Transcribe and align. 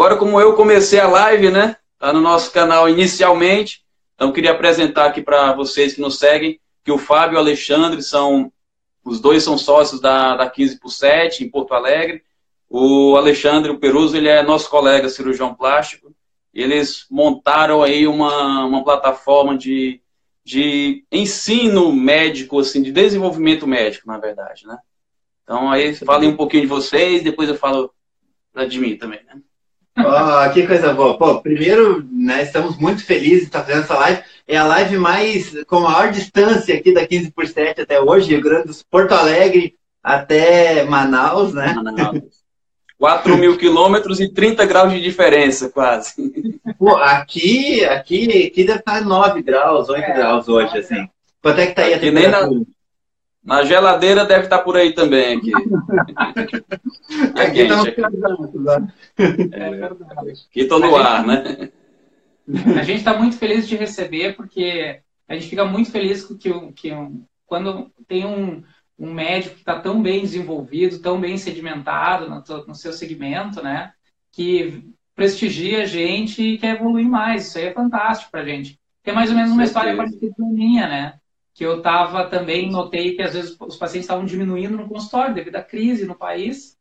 Agora, 0.00 0.16
como 0.16 0.40
eu 0.40 0.54
comecei 0.54 0.98
a 0.98 1.06
live, 1.06 1.50
né? 1.50 1.76
Tá 1.98 2.10
no 2.10 2.22
nosso 2.22 2.50
canal 2.52 2.88
inicialmente. 2.88 3.84
Então, 4.14 4.32
queria 4.32 4.52
apresentar 4.52 5.04
aqui 5.04 5.20
para 5.20 5.52
vocês 5.52 5.92
que 5.92 6.00
nos 6.00 6.18
seguem 6.18 6.58
que 6.82 6.90
o 6.90 6.96
Fábio 6.96 7.34
e 7.34 7.36
o 7.36 7.40
Alexandre 7.40 8.02
são. 8.02 8.50
Os 9.04 9.20
dois 9.20 9.42
são 9.42 9.58
sócios 9.58 10.00
da, 10.00 10.36
da 10.36 10.48
15 10.48 10.80
por 10.80 10.88
7 10.88 11.44
em 11.44 11.50
Porto 11.50 11.74
Alegre. 11.74 12.22
O 12.66 13.14
Alexandre, 13.14 13.76
Peruso, 13.76 14.16
ele 14.16 14.30
é 14.30 14.42
nosso 14.42 14.70
colega 14.70 15.10
cirurgião 15.10 15.54
plástico. 15.54 16.14
Eles 16.54 17.04
montaram 17.10 17.82
aí 17.82 18.06
uma, 18.06 18.64
uma 18.64 18.82
plataforma 18.82 19.54
de, 19.54 20.00
de 20.42 21.04
ensino 21.12 21.92
médico, 21.92 22.58
assim, 22.58 22.80
de 22.80 22.90
desenvolvimento 22.90 23.66
médico, 23.66 24.06
na 24.06 24.16
verdade, 24.16 24.66
né? 24.66 24.78
Então 25.44 25.70
aí 25.70 25.94
falem 25.94 26.30
um 26.30 26.36
pouquinho 26.38 26.62
de 26.62 26.68
vocês, 26.68 27.22
depois 27.22 27.50
eu 27.50 27.54
falo 27.54 27.92
de 28.66 28.78
mim 28.78 28.96
também, 28.96 29.22
né? 29.24 29.38
Oh, 29.98 30.52
que 30.52 30.66
coisa 30.66 30.92
boa. 30.94 31.18
Pô, 31.18 31.40
primeiro, 31.40 32.06
né, 32.10 32.42
estamos 32.42 32.76
muito 32.76 33.04
felizes 33.04 33.40
de 33.40 33.46
estar 33.46 33.64
fazendo 33.64 33.82
essa 33.82 33.98
live. 33.98 34.22
É 34.46 34.56
a 34.56 34.64
live 34.64 34.98
mais 34.98 35.54
com 35.64 35.80
maior 35.80 36.10
distância 36.10 36.74
aqui 36.74 36.92
da 36.92 37.06
15 37.06 37.30
por 37.32 37.46
7 37.46 37.82
até 37.82 38.00
hoje, 38.00 38.30
Rio 38.30 38.42
Grande 38.42 38.68
do 38.68 38.72
Sul, 38.72 38.84
Porto 38.90 39.12
Alegre 39.12 39.74
até 40.02 40.84
Manaus, 40.84 41.52
né? 41.52 41.74
Manaus. 41.74 42.40
4 42.98 43.36
mil 43.38 43.56
quilômetros 43.56 44.20
e 44.20 44.28
30 44.28 44.66
graus 44.66 44.92
de 44.92 45.00
diferença, 45.00 45.70
quase. 45.70 46.12
Pô, 46.78 46.96
aqui, 46.96 47.82
aqui, 47.86 48.46
aqui 48.46 48.64
deve 48.64 48.80
estar 48.80 49.00
9 49.00 49.42
graus, 49.42 49.88
8 49.88 50.02
é, 50.02 50.12
graus 50.14 50.48
hoje, 50.48 50.78
assim. 50.78 51.08
Quanto 51.40 51.60
é 51.60 51.66
que 51.66 51.74
tá 51.74 51.82
aí 51.82 51.94
a 51.94 51.98
temperatura? 51.98 52.60
Na, 53.42 53.62
geladeira 53.62 54.24
deve 54.24 54.44
estar 54.44 54.58
por 54.58 54.76
aí 54.76 54.92
também, 54.92 55.38
aqui. 55.38 55.52
é 57.36 57.42
aqui 57.42 57.52
quente, 57.52 57.88
aqui. 57.88 58.58
Né? 58.58 58.92
É, 59.52 59.70
verdade. 59.70 60.30
Aqui 60.50 60.60
estou 60.60 60.78
no 60.78 60.94
ar, 60.96 61.26
né? 61.26 61.70
A 62.78 62.82
gente 62.82 62.98
está 62.98 63.16
muito 63.16 63.36
feliz 63.36 63.66
de 63.66 63.76
receber, 63.76 64.36
porque 64.36 65.00
a 65.28 65.34
gente 65.34 65.48
fica 65.48 65.64
muito 65.64 65.90
feliz 65.90 66.24
que, 66.24 66.52
que 66.72 66.90
quando 67.46 67.90
tem 68.06 68.26
um 68.26 68.62
um 69.00 69.14
médico 69.14 69.54
que 69.54 69.62
está 69.62 69.80
tão 69.80 70.02
bem 70.02 70.20
desenvolvido, 70.20 71.00
tão 71.00 71.18
bem 71.18 71.38
sedimentado 71.38 72.28
no, 72.28 72.66
no, 72.66 72.74
seu 72.74 72.92
segmento, 72.92 73.62
né? 73.62 73.94
Que 74.30 74.84
prestigia 75.14 75.82
a 75.82 75.86
gente 75.86 76.42
e 76.42 76.58
quer 76.58 76.76
evoluir 76.76 77.08
mais. 77.08 77.48
Isso 77.48 77.56
aí 77.56 77.64
é 77.64 77.72
fantástico 77.72 78.30
para 78.30 78.42
a 78.42 78.44
gente. 78.44 78.78
Que 79.02 79.08
é 79.08 79.14
mais 79.14 79.30
ou 79.30 79.36
menos 79.36 79.52
uma 79.52 79.64
história 79.64 79.96
parecida 79.96 80.34
com 80.36 80.44
a 80.44 80.52
minha, 80.52 80.86
né? 80.86 81.19
Que 81.60 81.66
eu 81.66 81.76
estava 81.76 82.24
também, 82.24 82.70
notei 82.70 83.14
que 83.14 83.20
às 83.20 83.34
vezes 83.34 83.54
os 83.60 83.76
pacientes 83.76 84.06
estavam 84.06 84.24
diminuindo 84.24 84.78
no 84.78 84.88
consultório 84.88 85.34
devido 85.34 85.56
à 85.56 85.62
crise 85.62 86.06
no 86.06 86.14
país. 86.14 86.74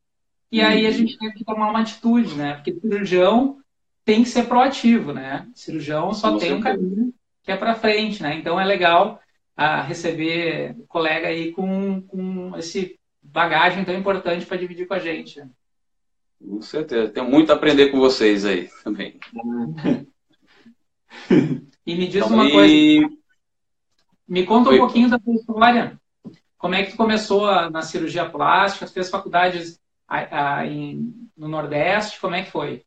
E 0.49 0.61
aí 0.61 0.87
a 0.87 0.91
gente 0.91 1.17
teve 1.17 1.33
que 1.33 1.43
tomar 1.43 1.69
uma 1.69 1.81
atitude, 1.81 2.33
né? 2.33 2.53
Porque 2.53 2.79
cirurgião 2.79 3.57
tem 4.05 4.23
que 4.23 4.29
ser 4.29 4.43
proativo, 4.45 5.11
né? 5.11 5.45
Cirurgião 5.53 6.13
só 6.13 6.37
tem 6.37 6.53
um 6.53 6.61
caminho 6.61 7.13
que 7.43 7.51
é 7.51 7.57
para 7.57 7.75
frente, 7.75 8.23
né? 8.23 8.35
Então 8.35 8.57
é 8.57 8.63
legal 8.63 9.19
a 9.53 9.81
receber 9.81 10.77
colega 10.87 11.27
aí 11.27 11.51
com, 11.51 12.01
com 12.03 12.55
esse 12.55 12.97
bagagem 13.21 13.83
tão 13.83 13.93
importante 13.93 14.45
para 14.45 14.55
dividir 14.55 14.87
com 14.87 14.93
a 14.93 14.99
gente. 14.99 15.43
Com 16.41 16.61
certeza. 16.61 17.11
Tenho 17.11 17.29
muito 17.29 17.51
a 17.51 17.55
aprender 17.55 17.91
com 17.91 17.99
vocês 17.99 18.45
aí 18.45 18.69
também. 18.81 19.19
e 21.85 21.95
me 21.95 22.07
diz 22.07 22.23
então, 22.23 22.33
uma 22.33 22.47
e... 22.47 22.51
coisa. 22.53 23.18
Me 24.29 24.45
conta 24.45 24.69
um 24.69 24.77
pouquinho 24.77 25.09
da 25.09 25.17
tua 25.17 25.33
história. 25.33 25.99
Como 26.55 26.75
é 26.75 26.83
que 26.83 26.91
tu 26.91 26.97
começou 26.97 27.47
a, 27.47 27.67
na 27.69 27.81
cirurgia 27.81 28.29
plástica? 28.29 28.85
Tu 28.85 28.93
fez 28.93 29.09
faculdades 29.09 29.79
a, 30.07 30.57
a, 30.57 30.67
em, 30.67 31.11
no 31.35 31.47
Nordeste? 31.47 32.19
Como 32.19 32.35
é 32.35 32.43
que 32.43 32.51
foi? 32.51 32.83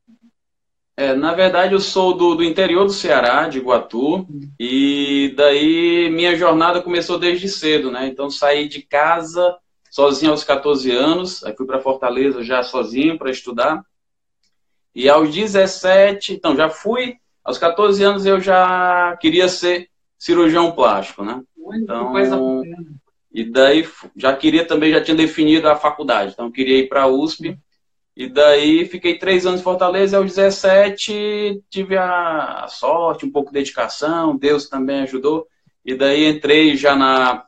É, 0.97 1.15
na 1.15 1.35
verdade, 1.35 1.75
eu 1.75 1.81
sou 1.81 2.15
do, 2.15 2.37
do, 2.37 2.45
interior 2.45 2.85
do 2.85 2.93
Ceará, 2.93 3.49
de 3.49 3.59
Iguatu, 3.59 4.29
e 4.61 5.33
daí 5.37 6.11
minha 6.11 6.37
jornada 6.37 6.83
começou 6.83 7.19
desde 7.19 7.49
cedo, 7.49 7.91
né? 7.91 8.07
Então, 8.07 8.31
saí 8.31 8.69
de 8.69 8.83
casa 8.83 9.57
sozinho 9.91 10.31
aos 10.31 10.45
14 10.45 10.91
anos, 10.93 11.43
aí 11.45 11.57
fui 11.57 11.67
para 11.67 11.81
Fortaleza 11.81 12.45
já 12.45 12.63
sozinho 12.63 13.19
para 13.19 13.31
estudar. 13.31 13.85
E 14.95 15.09
aos 15.09 15.35
17, 15.35 16.35
então 16.35 16.55
já 16.55 16.69
fui, 16.69 17.17
aos 17.43 17.59
14 17.59 18.05
anos 18.05 18.27
eu 18.27 18.39
já 18.39 19.17
queria 19.17 19.49
ser 19.49 19.89
cirurgião 20.23 20.71
plástico, 20.71 21.25
né? 21.25 21.43
Então, 21.75 22.63
e 23.35 23.45
daí 23.45 23.85
já 24.15 24.33
queria 24.37 24.65
também, 24.65 24.93
já 24.93 25.03
tinha 25.03 25.17
definido 25.17 25.69
a 25.69 25.75
faculdade, 25.75 26.33
então 26.33 26.53
queria 26.53 26.79
ir 26.79 26.89
para 26.89 27.03
a 27.03 27.07
USP. 27.09 27.59
E 28.17 28.29
daí 28.29 28.85
fiquei 28.85 29.19
três 29.19 29.47
anos 29.47 29.61
em 29.61 29.65
Fortaleza, 29.65 30.19
aos 30.19 30.27
17 30.27 31.65
tive 31.69 31.97
a 31.97 32.67
sorte, 32.69 33.27
um 33.27 33.33
pouco 33.33 33.51
de 33.51 33.55
dedicação, 33.55 34.37
Deus 34.37 34.69
também 34.69 35.01
ajudou. 35.01 35.49
E 35.85 35.93
daí 35.93 36.27
entrei 36.27 36.77
já 36.77 36.95
na, 36.95 37.45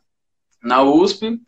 na 0.60 0.82
USP, 0.82 1.38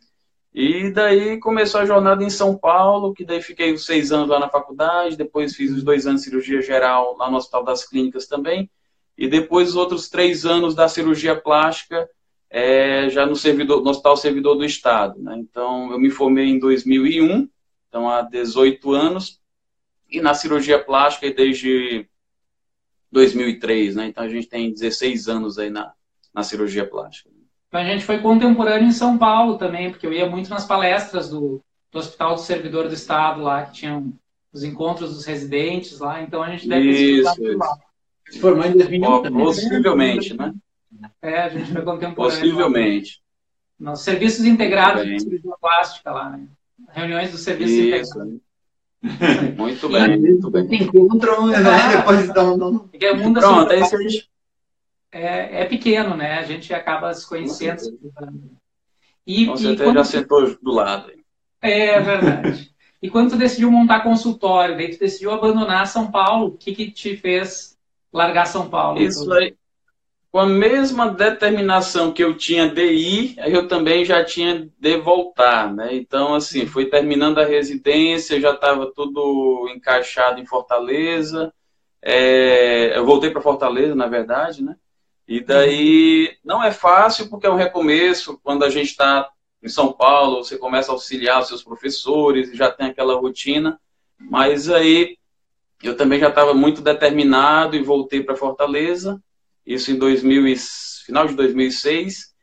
e 0.53 0.89
daí 0.91 1.41
começou 1.41 1.81
a 1.81 1.85
jornada 1.85 2.23
em 2.23 2.29
São 2.29 2.57
Paulo, 2.57 3.13
que 3.13 3.25
daí 3.25 3.41
fiquei 3.41 3.73
os 3.73 3.85
seis 3.85 4.13
anos 4.13 4.29
lá 4.29 4.39
na 4.39 4.47
faculdade, 4.47 5.17
depois 5.17 5.55
fiz 5.57 5.71
os 5.73 5.83
dois 5.83 6.07
anos 6.07 6.21
de 6.21 6.29
cirurgia 6.29 6.61
geral 6.61 7.17
lá 7.17 7.29
no 7.29 7.35
Hospital 7.35 7.65
das 7.65 7.83
Clínicas 7.85 8.27
também, 8.27 8.69
e 9.17 9.27
depois 9.27 9.69
os 9.69 9.75
outros 9.75 10.09
três 10.09 10.45
anos 10.45 10.75
da 10.75 10.87
cirurgia 10.87 11.35
plástica 11.35 12.07
é, 12.49 13.09
já 13.09 13.25
no, 13.25 13.35
servidor, 13.35 13.83
no 13.83 13.89
Hospital 13.89 14.15
Servidor 14.15 14.55
do 14.55 14.63
Estado. 14.63 15.19
Né? 15.21 15.35
Então, 15.37 15.91
eu 15.91 15.99
me 15.99 16.09
formei 16.09 16.45
em 16.45 16.59
2001, 16.59 17.49
então 17.89 18.09
há 18.09 18.21
18 18.21 18.91
anos, 18.91 19.41
e 20.09 20.21
na 20.21 20.33
cirurgia 20.33 20.81
plástica 20.81 21.29
desde 21.31 22.07
2003, 23.11 23.95
né? 23.95 24.07
Então 24.07 24.23
a 24.23 24.29
gente 24.29 24.47
tem 24.47 24.71
16 24.71 25.27
anos 25.27 25.57
aí 25.57 25.69
na, 25.69 25.93
na 26.33 26.43
cirurgia 26.43 26.85
plástica. 26.85 27.29
A 27.71 27.83
gente 27.83 28.05
foi 28.05 28.19
contemporâneo 28.19 28.87
em 28.87 28.93
São 28.93 29.17
Paulo 29.17 29.57
também, 29.57 29.89
porque 29.89 30.07
eu 30.07 30.13
ia 30.13 30.29
muito 30.29 30.49
nas 30.49 30.65
palestras 30.65 31.29
do, 31.29 31.61
do 31.91 31.99
Hospital 31.99 32.35
do 32.35 32.41
Servidor 32.41 32.87
do 32.87 32.93
Estado 32.93 33.41
lá, 33.41 33.65
que 33.65 33.73
tinham 33.73 34.13
os 34.53 34.63
encontros 34.63 35.13
dos 35.13 35.25
residentes 35.25 35.99
lá, 35.99 36.21
então 36.21 36.41
a 36.41 36.49
gente 36.49 36.67
deve 36.67 36.89
isso, 36.89 37.43
isso. 37.43 37.57
lá. 37.57 37.77
Se 38.29 38.39
formou 38.39 38.65
em 38.65 38.73
2001 38.73 39.21
também. 39.21 39.31
Né? 39.31 39.43
Possivelmente, 39.45 40.33
né? 40.37 40.53
É, 41.21 41.41
a 41.41 41.49
gente 41.49 41.71
foi 41.71 41.81
contemporâneo. 41.81 42.39
Possivelmente. 42.39 43.21
Nos 43.79 44.01
serviços 44.01 44.45
integrados 44.45 45.05
de 45.05 45.19
cirurgia 45.19 45.53
plástica 45.61 46.11
lá, 46.11 46.29
né? 46.31 46.47
Reuniões 46.89 47.31
do 47.31 47.37
serviço 47.37 47.73
Isso. 47.73 48.41
Muito 49.55 49.89
bem, 49.89 50.19
muito 50.19 50.49
bem. 50.49 50.67
Encontram, 50.71 51.47
né? 51.47 51.59
Depois 51.97 52.33
dão. 52.33 52.79
Porque 52.79 53.09
o 53.09 53.17
mundo 53.17 53.39
Pronto, 53.39 53.71
assim, 53.71 53.95
é, 53.95 54.09
gente... 54.09 54.29
é, 55.11 55.61
é, 55.61 55.65
pequeno, 55.65 56.17
né? 56.17 56.39
A 56.39 56.43
gente 56.43 56.73
acaba 56.73 57.13
se 57.13 57.27
conhecendo. 57.27 57.79
E, 59.25 59.45
Com 59.45 59.55
certeza 59.55 59.83
quando... 59.83 59.97
já 59.97 60.03
sentou 60.03 60.57
do 60.61 60.71
lado. 60.71 61.11
É 61.61 62.01
verdade. 62.01 62.73
e 63.01 63.09
quando 63.09 63.31
tu 63.31 63.37
decidiu 63.37 63.71
montar 63.71 64.01
consultório, 64.01 64.75
daí 64.75 64.89
tu 64.89 64.99
decidiu 64.99 65.31
abandonar 65.31 65.85
São 65.85 66.09
Paulo, 66.09 66.47
o 66.47 66.57
que, 66.57 66.73
que 66.73 66.89
te 66.89 67.15
fez 67.15 67.76
largar 68.11 68.45
São 68.45 68.69
Paulo? 68.69 69.01
Isso 69.01 69.31
aí, 69.33 69.55
com 70.31 70.39
a 70.39 70.45
mesma 70.45 71.09
determinação 71.09 72.11
que 72.11 72.23
eu 72.23 72.37
tinha 72.37 72.69
de 72.69 72.85
ir, 72.85 73.35
eu 73.45 73.67
também 73.67 74.03
já 74.05 74.23
tinha 74.23 74.69
de 74.77 74.97
voltar, 74.97 75.73
né? 75.73 75.95
Então, 75.95 76.35
assim, 76.35 76.65
foi 76.65 76.85
terminando 76.85 77.39
a 77.39 77.45
residência, 77.45 78.39
já 78.39 78.51
estava 78.51 78.91
tudo 78.93 79.67
encaixado 79.73 80.39
em 80.39 80.45
Fortaleza. 80.45 81.53
É, 82.01 82.97
eu 82.97 83.05
voltei 83.05 83.31
para 83.31 83.41
Fortaleza, 83.41 83.95
na 83.95 84.07
verdade, 84.07 84.63
né? 84.63 84.75
E 85.27 85.41
daí 85.41 86.37
não 86.43 86.63
é 86.63 86.71
fácil 86.71 87.29
porque 87.29 87.47
é 87.47 87.49
um 87.49 87.55
recomeço. 87.55 88.39
Quando 88.43 88.63
a 88.63 88.69
gente 88.69 88.91
está 88.91 89.29
em 89.63 89.67
São 89.67 89.91
Paulo, 89.91 90.43
você 90.43 90.57
começa 90.57 90.91
a 90.91 90.93
auxiliar 90.93 91.41
os 91.41 91.47
seus 91.47 91.63
professores, 91.63 92.55
já 92.55 92.71
tem 92.71 92.87
aquela 92.87 93.15
rotina. 93.15 93.79
Mas 94.19 94.69
aí 94.69 95.17
eu 95.83 95.95
também 95.95 96.19
já 96.19 96.29
estava 96.29 96.53
muito 96.53 96.81
determinado 96.81 97.75
e 97.75 97.83
voltei 97.83 98.23
para 98.23 98.35
Fortaleza 98.35 99.21
isso 99.67 99.91
em 99.91 99.97
2000 99.97 100.47
e, 100.47 100.55
final 101.05 101.27
de 101.27 101.35
2006. 101.35 102.33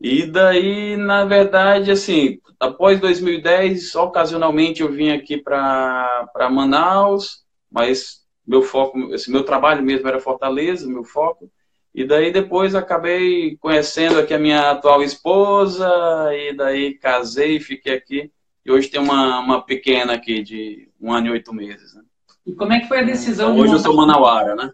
E 0.00 0.24
daí, 0.24 0.96
na 0.96 1.24
verdade, 1.24 1.90
assim, 1.90 2.40
após 2.60 3.00
2010, 3.00 3.96
ocasionalmente 3.96 4.80
eu 4.80 4.92
vim 4.92 5.10
aqui 5.10 5.36
para 5.36 6.48
Manaus, 6.52 7.44
mas 7.70 8.24
meu 8.46 8.62
foco, 8.62 9.12
esse 9.12 9.30
meu 9.30 9.42
trabalho 9.42 9.82
mesmo 9.82 10.06
era 10.06 10.20
Fortaleza, 10.20 10.86
meu 10.86 11.02
foco. 11.02 11.50
E 11.92 12.04
daí 12.04 12.30
depois 12.30 12.76
acabei 12.76 13.56
conhecendo 13.56 14.20
aqui 14.20 14.32
a 14.32 14.38
minha 14.38 14.70
atual 14.70 15.02
esposa, 15.02 15.88
e 16.32 16.54
daí 16.54 16.94
casei, 16.94 17.56
e 17.56 17.60
fiquei 17.60 17.94
aqui. 17.94 18.30
E 18.64 18.70
hoje 18.70 18.88
tem 18.88 19.00
uma, 19.00 19.40
uma 19.40 19.62
pequena 19.62 20.12
aqui 20.12 20.42
de 20.42 20.88
um 21.00 21.12
ano 21.12 21.26
e 21.26 21.30
oito 21.30 21.52
meses. 21.52 21.94
Né? 21.94 22.02
E 22.48 22.54
como 22.54 22.72
é 22.72 22.80
que 22.80 22.88
foi 22.88 23.00
a 23.00 23.04
decisão? 23.04 23.58
Hoje 23.58 23.74
eu 23.74 23.78
sou 23.78 23.94
manauara, 23.94 24.56
né? 24.56 24.72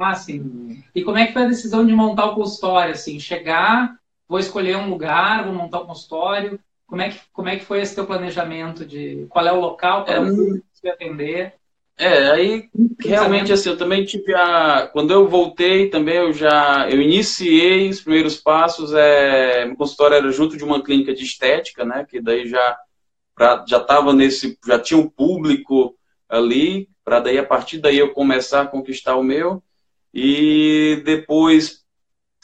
Ah, 0.00 0.14
sim. 0.14 0.80
E 0.94 1.02
como 1.02 1.18
é 1.18 1.26
que 1.26 1.32
foi 1.32 1.42
a 1.42 1.48
decisão 1.48 1.84
de 1.84 1.92
montar 1.92 2.26
o 2.26 2.36
consultório? 2.36 2.92
Assim, 2.92 3.18
chegar, 3.18 3.96
vou 4.28 4.38
escolher 4.38 4.76
um 4.76 4.88
lugar, 4.88 5.44
vou 5.44 5.52
montar 5.52 5.80
o 5.80 5.86
consultório. 5.86 6.60
Como 6.86 7.02
é 7.02 7.08
que, 7.08 7.18
como 7.32 7.48
é 7.48 7.56
que 7.56 7.64
foi 7.64 7.80
esse 7.80 7.96
teu 7.96 8.06
planejamento 8.06 8.86
de 8.86 9.26
qual 9.28 9.44
é 9.44 9.52
o 9.52 9.58
local, 9.58 10.04
qual 10.04 10.16
é 10.16 10.20
o 10.20 10.24
que 10.24 10.62
você 10.72 10.88
atender? 10.88 11.54
É, 11.98 12.30
aí 12.30 12.68
realmente 13.00 13.52
assim, 13.52 13.70
eu 13.70 13.76
também 13.76 14.04
tive 14.04 14.32
a. 14.32 14.88
Quando 14.92 15.12
eu 15.12 15.26
voltei 15.26 15.88
também, 15.88 16.16
eu 16.16 16.32
já 16.32 16.88
eu 16.88 17.00
iniciei 17.02 17.88
os 17.88 18.02
primeiros 18.02 18.36
passos. 18.36 18.92
É, 18.94 19.64
meu 19.64 19.74
consultório 19.74 20.16
era 20.16 20.30
junto 20.30 20.56
de 20.56 20.62
uma 20.62 20.80
clínica 20.80 21.12
de 21.12 21.24
estética, 21.24 21.84
né? 21.84 22.06
Que 22.08 22.20
daí 22.20 22.46
já 22.46 22.76
pra, 23.34 23.64
já 23.66 23.78
estava 23.78 24.12
nesse, 24.12 24.56
já 24.64 24.78
tinha 24.78 25.00
um 25.00 25.08
público 25.08 25.96
ali, 26.28 26.88
para 27.06 27.20
daí 27.20 27.38
a 27.38 27.46
partir 27.46 27.78
daí 27.78 28.00
eu 28.00 28.12
começar 28.12 28.62
a 28.62 28.66
conquistar 28.66 29.14
o 29.14 29.22
meu. 29.22 29.62
E 30.12 31.00
depois 31.04 31.84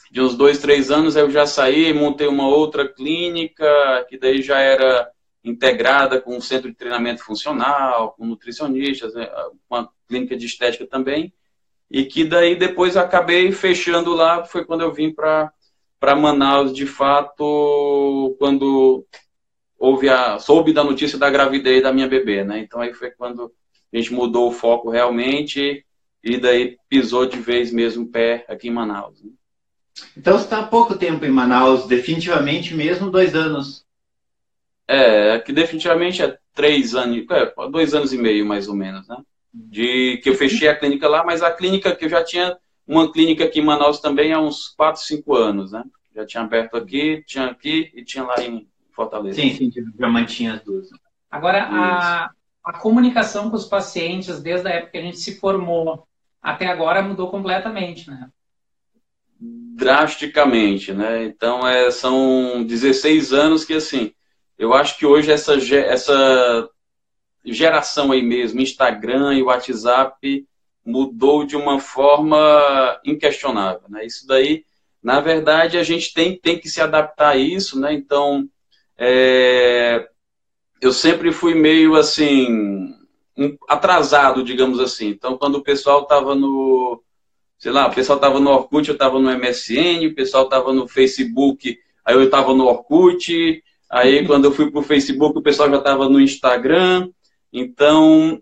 de 0.09 0.21
uns 0.21 0.35
dois, 0.35 0.59
três 0.59 0.89
anos 0.89 1.17
eu 1.17 1.29
já 1.29 1.45
saí, 1.45 1.93
montei 1.93 2.27
uma 2.27 2.47
outra 2.47 2.87
clínica, 2.87 3.65
que 4.07 4.17
daí 4.17 4.41
já 4.41 4.59
era 4.59 5.11
integrada 5.43 6.21
com 6.21 6.37
um 6.37 6.39
centro 6.39 6.69
de 6.69 6.77
treinamento 6.77 7.21
funcional, 7.25 8.13
com 8.13 8.25
nutricionistas, 8.25 9.13
né, 9.13 9.29
uma 9.69 9.89
clínica 10.07 10.37
de 10.37 10.45
estética 10.45 10.87
também, 10.87 11.33
e 11.91 12.05
que 12.05 12.23
daí 12.23 12.55
depois 12.55 12.95
acabei 12.95 13.51
fechando 13.51 14.13
lá, 14.13 14.45
foi 14.45 14.63
quando 14.63 14.81
eu 14.81 14.93
vim 14.93 15.11
para 15.11 15.51
Manaus, 16.15 16.71
de 16.71 16.85
fato, 16.85 18.33
quando 18.39 19.05
houve 19.77 20.07
a, 20.07 20.39
soube 20.39 20.71
da 20.71 20.85
notícia 20.85 21.17
da 21.17 21.29
gravidez 21.29 21.83
da 21.83 21.91
minha 21.91 22.07
bebê, 22.07 22.45
né? 22.45 22.59
Então 22.59 22.79
aí 22.79 22.93
foi 22.93 23.11
quando 23.11 23.51
a 23.93 23.97
gente 23.97 24.13
mudou 24.13 24.49
o 24.49 24.53
foco 24.53 24.89
realmente 24.89 25.85
e 26.23 26.37
daí 26.37 26.77
pisou 26.89 27.25
de 27.25 27.37
vez 27.37 27.71
mesmo 27.71 28.05
o 28.05 28.09
pé 28.09 28.45
aqui 28.47 28.67
em 28.67 28.71
Manaus. 28.71 29.21
Né? 29.23 29.31
Então 30.17 30.37
você 30.37 30.45
está 30.45 30.59
há 30.59 30.67
pouco 30.67 30.95
tempo 30.95 31.25
em 31.25 31.29
Manaus, 31.29 31.85
definitivamente 31.85 32.73
mesmo 32.73 33.11
dois 33.11 33.35
anos 33.35 33.83
é, 34.87 35.39
que 35.39 35.51
definitivamente 35.51 36.21
é 36.21 36.37
três 36.53 36.95
anos, 36.95 37.25
é, 37.29 37.53
dois 37.69 37.93
anos 37.93 38.13
e 38.13 38.17
meio 38.17 38.45
mais 38.45 38.67
ou 38.67 38.75
menos, 38.75 39.07
né? 39.07 39.17
De 39.53 40.19
que 40.23 40.29
eu 40.29 40.35
fechei 40.35 40.67
a 40.67 40.75
clínica 40.75 41.07
lá, 41.07 41.23
mas 41.23 41.41
a 41.41 41.51
clínica 41.51 41.95
que 41.95 42.05
eu 42.05 42.09
já 42.09 42.23
tinha 42.23 42.57
uma 42.87 43.11
clínica 43.11 43.45
aqui 43.45 43.59
em 43.59 43.65
Manaus 43.65 43.99
também 43.99 44.33
há 44.33 44.39
uns 44.39 44.69
quatro, 44.69 45.01
cinco 45.01 45.35
anos, 45.35 45.71
né? 45.71 45.83
Já 46.15 46.25
tinha 46.25 46.43
aberto 46.43 46.75
aqui, 46.75 47.23
tinha 47.25 47.45
aqui 47.45 47.91
e 47.95 48.03
tinha 48.03 48.23
lá 48.23 48.35
em 48.41 48.67
Fortaleza. 48.91 49.41
Sim, 49.41 49.55
sim, 49.55 49.71
já 49.97 50.07
mantinha 50.07 50.55
as 50.55 50.63
duas. 50.63 50.89
Agora, 51.31 51.63
a, 51.63 52.29
a 52.63 52.73
comunicação 52.73 53.49
com 53.49 53.55
os 53.55 53.65
pacientes, 53.65 54.41
desde 54.41 54.67
a 54.67 54.71
época 54.71 54.91
que 54.91 54.97
a 54.97 55.01
gente 55.01 55.17
se 55.17 55.35
formou 55.35 56.07
até 56.41 56.67
agora, 56.67 57.01
mudou 57.01 57.29
completamente, 57.29 58.09
né? 58.09 58.29
Drasticamente, 59.39 60.93
né? 60.93 61.25
Então, 61.25 61.67
é, 61.67 61.91
são 61.91 62.63
16 62.63 63.33
anos 63.33 63.65
que, 63.65 63.73
assim, 63.73 64.13
eu 64.57 64.73
acho 64.73 64.97
que 64.97 65.05
hoje 65.05 65.31
essa, 65.31 65.55
essa 65.55 66.69
geração 67.43 68.11
aí 68.11 68.21
mesmo, 68.21 68.61
Instagram 68.61 69.33
e 69.33 69.43
WhatsApp, 69.43 70.47
mudou 70.85 71.45
de 71.45 71.55
uma 71.55 71.79
forma 71.79 72.99
inquestionável. 73.05 73.83
Né? 73.89 74.05
Isso 74.05 74.27
daí, 74.27 74.65
na 75.01 75.19
verdade, 75.19 75.77
a 75.77 75.83
gente 75.83 76.13
tem, 76.13 76.37
tem 76.37 76.59
que 76.59 76.69
se 76.69 76.81
adaptar 76.81 77.29
a 77.29 77.37
isso, 77.37 77.79
né? 77.79 77.93
Então, 77.93 78.47
é, 78.97 80.07
eu 80.85 80.93
sempre 80.93 81.31
fui 81.31 81.53
meio 81.53 81.95
assim, 81.95 82.93
atrasado, 83.67 84.43
digamos 84.43 84.79
assim. 84.79 85.07
Então, 85.07 85.37
quando 85.37 85.55
o 85.55 85.63
pessoal 85.63 86.03
estava 86.03 86.35
no, 86.35 87.01
sei 87.57 87.71
lá, 87.71 87.87
o 87.87 87.93
pessoal 87.93 88.17
estava 88.17 88.39
no 88.39 88.51
Orkut, 88.51 88.87
eu 88.87 88.93
estava 88.93 89.19
no 89.19 89.29
MSN, 89.29 90.07
o 90.07 90.15
pessoal 90.15 90.45
estava 90.45 90.73
no 90.73 90.87
Facebook, 90.87 91.77
aí 92.05 92.15
eu 92.15 92.23
estava 92.23 92.53
no 92.53 92.65
Orkut, 92.65 93.63
Aí, 93.93 94.25
quando 94.25 94.45
eu 94.45 94.51
fui 94.51 94.71
para 94.71 94.79
o 94.79 94.83
Facebook, 94.83 95.37
o 95.37 95.41
pessoal 95.41 95.69
já 95.69 95.77
estava 95.77 96.09
no 96.09 96.19
Instagram. 96.19 97.11
Então, 97.53 98.41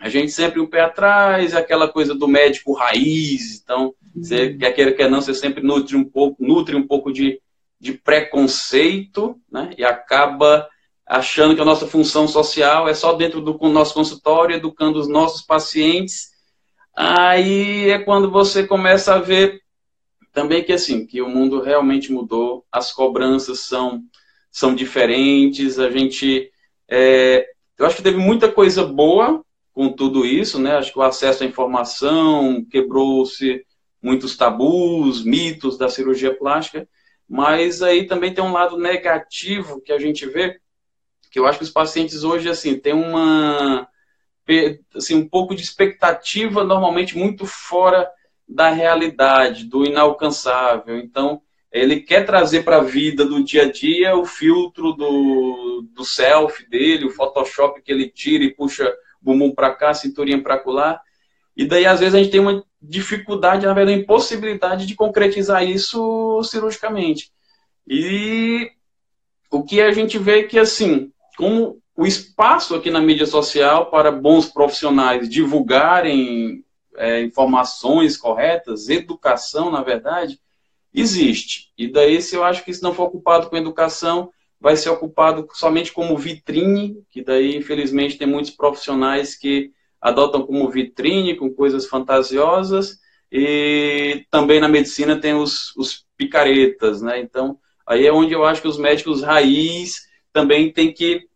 a 0.00 0.08
gente 0.08 0.32
sempre 0.32 0.58
um 0.58 0.66
pé 0.66 0.80
atrás, 0.80 1.54
aquela 1.54 1.86
coisa 1.86 2.12
do 2.12 2.26
médico 2.26 2.72
raiz. 2.72 3.60
Então, 3.62 3.94
você 4.12 4.48
uhum. 4.48 4.58
quer 4.58 4.72
queira, 4.72 4.92
quer 4.92 5.08
não, 5.08 5.20
você 5.20 5.32
sempre 5.32 5.62
nutre 5.62 5.94
um 5.94 6.02
pouco, 6.02 6.44
nutre 6.44 6.74
um 6.74 6.84
pouco 6.84 7.12
de, 7.12 7.40
de 7.78 7.92
preconceito, 7.92 9.40
né? 9.48 9.72
E 9.78 9.84
acaba 9.84 10.68
achando 11.10 11.56
que 11.56 11.60
a 11.60 11.64
nossa 11.64 11.88
função 11.88 12.28
social 12.28 12.88
é 12.88 12.94
só 12.94 13.12
dentro 13.12 13.40
do 13.40 13.58
nosso 13.68 13.92
consultório, 13.92 14.54
educando 14.54 15.00
os 15.00 15.08
nossos 15.08 15.42
pacientes. 15.42 16.30
Aí 16.96 17.90
é 17.90 17.98
quando 17.98 18.30
você 18.30 18.64
começa 18.64 19.14
a 19.14 19.18
ver 19.18 19.60
também 20.32 20.62
que 20.62 20.72
assim, 20.72 21.04
que 21.04 21.20
o 21.20 21.28
mundo 21.28 21.60
realmente 21.60 22.12
mudou, 22.12 22.64
as 22.70 22.92
cobranças 22.92 23.58
são 23.58 24.04
são 24.52 24.72
diferentes. 24.72 25.80
A 25.80 25.90
gente, 25.90 26.48
é, 26.88 27.44
eu 27.76 27.86
acho 27.86 27.96
que 27.96 28.02
teve 28.04 28.18
muita 28.18 28.50
coisa 28.50 28.84
boa 28.84 29.44
com 29.72 29.92
tudo 29.92 30.24
isso, 30.24 30.60
né? 30.60 30.76
Acho 30.76 30.92
que 30.92 30.98
o 31.00 31.02
acesso 31.02 31.42
à 31.42 31.46
informação 31.46 32.64
quebrou-se 32.70 33.64
muitos 34.00 34.36
tabus, 34.36 35.24
mitos 35.24 35.76
da 35.76 35.88
cirurgia 35.88 36.32
plástica, 36.36 36.88
mas 37.28 37.82
aí 37.82 38.06
também 38.06 38.32
tem 38.32 38.44
um 38.44 38.52
lado 38.52 38.78
negativo 38.78 39.80
que 39.80 39.92
a 39.92 39.98
gente 39.98 40.24
vê, 40.26 40.60
que 41.30 41.38
eu 41.38 41.46
acho 41.46 41.58
que 41.58 41.64
os 41.64 41.70
pacientes 41.70 42.24
hoje 42.24 42.48
assim 42.48 42.78
têm 42.78 42.92
uma 42.92 43.88
assim 44.96 45.14
um 45.14 45.28
pouco 45.28 45.54
de 45.54 45.62
expectativa 45.62 46.64
normalmente 46.64 47.16
muito 47.16 47.46
fora 47.46 48.10
da 48.48 48.70
realidade, 48.70 49.64
do 49.64 49.84
inalcançável. 49.84 50.98
Então, 50.98 51.40
ele 51.70 52.00
quer 52.00 52.26
trazer 52.26 52.64
para 52.64 52.78
a 52.78 52.82
vida 52.82 53.24
do 53.24 53.44
dia 53.44 53.62
a 53.62 53.70
dia 53.70 54.16
o 54.16 54.24
filtro 54.24 54.92
do, 54.92 55.88
do 55.92 56.04
selfie 56.04 56.68
dele, 56.68 57.06
o 57.06 57.10
Photoshop 57.10 57.80
que 57.80 57.92
ele 57.92 58.08
tira 58.08 58.42
e 58.42 58.52
puxa 58.52 58.92
bumbum 59.22 59.54
para 59.54 59.72
cá, 59.72 59.94
cinturinha 59.94 60.42
para 60.42 60.58
colar. 60.58 61.00
E 61.56 61.64
daí, 61.64 61.86
às 61.86 62.00
vezes, 62.00 62.14
a 62.14 62.18
gente 62.18 62.32
tem 62.32 62.40
uma 62.40 62.64
dificuldade, 62.82 63.66
na 63.66 63.74
verdade, 63.74 64.00
impossibilidade 64.00 64.86
de 64.86 64.94
concretizar 64.94 65.62
isso 65.62 66.42
cirurgicamente. 66.42 67.30
E 67.86 68.72
o 69.50 69.62
que 69.62 69.80
a 69.80 69.92
gente 69.92 70.18
vê 70.18 70.40
é 70.40 70.42
que, 70.44 70.58
assim, 70.58 71.12
como 71.40 71.80
o 71.96 72.06
espaço 72.06 72.74
aqui 72.74 72.90
na 72.90 73.00
mídia 73.00 73.24
social 73.24 73.90
para 73.90 74.12
bons 74.12 74.46
profissionais 74.46 75.26
divulgarem 75.26 76.62
é, 76.96 77.22
informações 77.22 78.14
corretas, 78.14 78.90
educação, 78.90 79.70
na 79.70 79.82
verdade, 79.82 80.38
existe. 80.92 81.72
E 81.78 81.88
daí, 81.88 82.20
se 82.20 82.36
eu 82.36 82.44
acho 82.44 82.62
que 82.62 82.74
se 82.74 82.82
não 82.82 82.92
for 82.92 83.04
ocupado 83.04 83.48
com 83.48 83.56
educação, 83.56 84.30
vai 84.60 84.76
ser 84.76 84.90
ocupado 84.90 85.48
somente 85.54 85.92
como 85.92 86.18
vitrine, 86.18 87.02
que 87.10 87.24
daí, 87.24 87.56
infelizmente, 87.56 88.18
tem 88.18 88.26
muitos 88.26 88.50
profissionais 88.50 89.34
que 89.34 89.72
adotam 89.98 90.42
como 90.42 90.70
vitrine, 90.70 91.36
com 91.36 91.48
coisas 91.48 91.86
fantasiosas, 91.86 92.98
e 93.32 94.26
também 94.30 94.60
na 94.60 94.68
medicina 94.68 95.18
tem 95.18 95.32
os, 95.32 95.74
os 95.74 96.04
picaretas, 96.18 97.00
né? 97.00 97.18
Então, 97.18 97.58
aí 97.86 98.06
é 98.06 98.12
onde 98.12 98.34
eu 98.34 98.44
acho 98.44 98.60
que 98.60 98.68
os 98.68 98.76
médicos 98.76 99.22
raiz 99.22 100.06
também 100.34 100.70
tem 100.70 100.92
que 100.92 101.29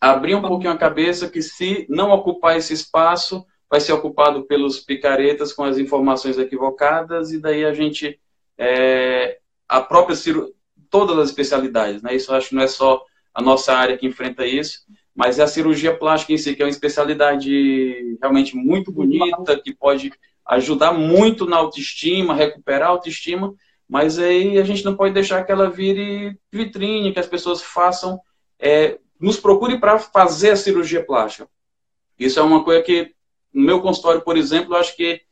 abrir 0.00 0.34
um 0.34 0.42
pouquinho 0.42 0.72
a 0.72 0.78
cabeça 0.78 1.28
que 1.28 1.42
se 1.42 1.86
não 1.88 2.10
ocupar 2.10 2.56
esse 2.56 2.72
espaço, 2.72 3.44
vai 3.68 3.80
ser 3.80 3.92
ocupado 3.92 4.44
pelos 4.46 4.80
picaretas 4.80 5.52
com 5.52 5.64
as 5.64 5.78
informações 5.78 6.38
equivocadas, 6.38 7.32
e 7.32 7.38
daí 7.38 7.64
a 7.64 7.72
gente 7.72 8.18
é, 8.58 9.38
a 9.68 9.80
própria 9.80 10.16
cirurgia, 10.16 10.54
todas 10.88 11.18
as 11.18 11.28
especialidades, 11.28 12.02
né? 12.02 12.14
Isso 12.14 12.32
acho 12.32 12.50
que 12.50 12.54
não 12.54 12.62
é 12.62 12.68
só 12.68 13.02
a 13.34 13.42
nossa 13.42 13.74
área 13.74 13.96
que 13.96 14.06
enfrenta 14.06 14.46
isso, 14.46 14.80
mas 15.14 15.38
é 15.38 15.42
a 15.42 15.48
cirurgia 15.48 15.96
plástica 15.96 16.32
em 16.32 16.38
si, 16.38 16.54
que 16.54 16.62
é 16.62 16.64
uma 16.64 16.70
especialidade 16.70 18.16
realmente 18.20 18.56
muito 18.56 18.92
bonita, 18.92 19.60
que 19.60 19.74
pode 19.74 20.12
ajudar 20.46 20.92
muito 20.92 21.44
na 21.44 21.56
autoestima, 21.56 22.34
recuperar 22.34 22.88
a 22.88 22.92
autoestima, 22.92 23.52
mas 23.88 24.18
aí 24.18 24.58
a 24.58 24.64
gente 24.64 24.84
não 24.84 24.96
pode 24.96 25.14
deixar 25.14 25.42
que 25.44 25.50
ela 25.50 25.68
vire 25.68 26.38
vitrine, 26.52 27.12
que 27.12 27.18
as 27.18 27.26
pessoas 27.26 27.62
façam, 27.62 28.20
é, 28.58 28.98
nos 29.20 29.38
procure 29.38 29.78
para 29.78 29.98
fazer 29.98 30.50
a 30.50 30.56
cirurgia 30.56 31.04
plástica. 31.04 31.48
Isso 32.18 32.38
é 32.38 32.42
uma 32.42 32.64
coisa 32.64 32.82
que, 32.82 33.14
no 33.52 33.62
meu 33.62 33.80
consultório, 33.80 34.22
por 34.22 34.36
exemplo, 34.36 34.74
eu 34.74 34.78
acho 34.78 34.96
que 34.96 35.22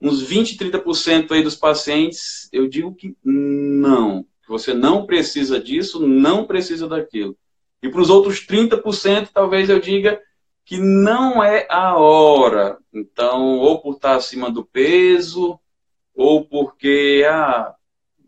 uns 0.00 0.22
20, 0.22 0.56
30% 0.56 1.32
aí 1.32 1.42
dos 1.42 1.56
pacientes, 1.56 2.48
eu 2.52 2.68
digo 2.68 2.94
que 2.94 3.16
não. 3.22 4.24
Você 4.48 4.72
não 4.72 5.06
precisa 5.06 5.60
disso, 5.60 6.04
não 6.06 6.44
precisa 6.44 6.88
daquilo. 6.88 7.36
E 7.82 7.88
para 7.88 8.00
os 8.00 8.10
outros 8.10 8.44
30%, 8.46 9.28
talvez 9.32 9.68
eu 9.68 9.78
diga 9.78 10.20
que 10.64 10.78
não 10.78 11.42
é 11.42 11.66
a 11.70 11.96
hora. 11.96 12.78
Então, 12.92 13.58
ou 13.58 13.80
por 13.80 13.94
estar 13.94 14.16
acima 14.16 14.50
do 14.50 14.64
peso, 14.64 15.58
ou 16.14 16.44
porque 16.44 17.24
ah, 17.28 17.74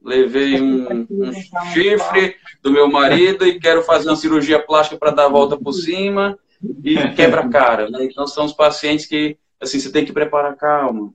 levei 0.05 0.61
um, 0.61 1.07
um 1.11 1.33
chifre 1.73 2.37
do 2.63 2.71
meu 2.71 2.91
marido 2.91 3.47
e 3.47 3.61
quero 3.61 3.83
fazer 3.83 4.09
uma 4.09 4.17
cirurgia 4.17 4.59
plástica 4.59 4.99
para 4.99 5.11
dar 5.11 5.27
a 5.27 5.31
volta 5.31 5.57
por 5.57 5.73
cima 5.73 6.39
e 6.83 6.97
quebra 7.15 7.43
a 7.43 7.49
cara. 7.49 7.91
Né? 7.91 8.05
Então, 8.05 8.27
são 8.27 8.45
os 8.45 8.53
pacientes 8.53 9.07
que, 9.07 9.37
assim, 9.61 9.79
você 9.79 9.91
tem 9.91 10.05
que 10.05 10.13
preparar 10.13 10.57
calma 10.57 11.13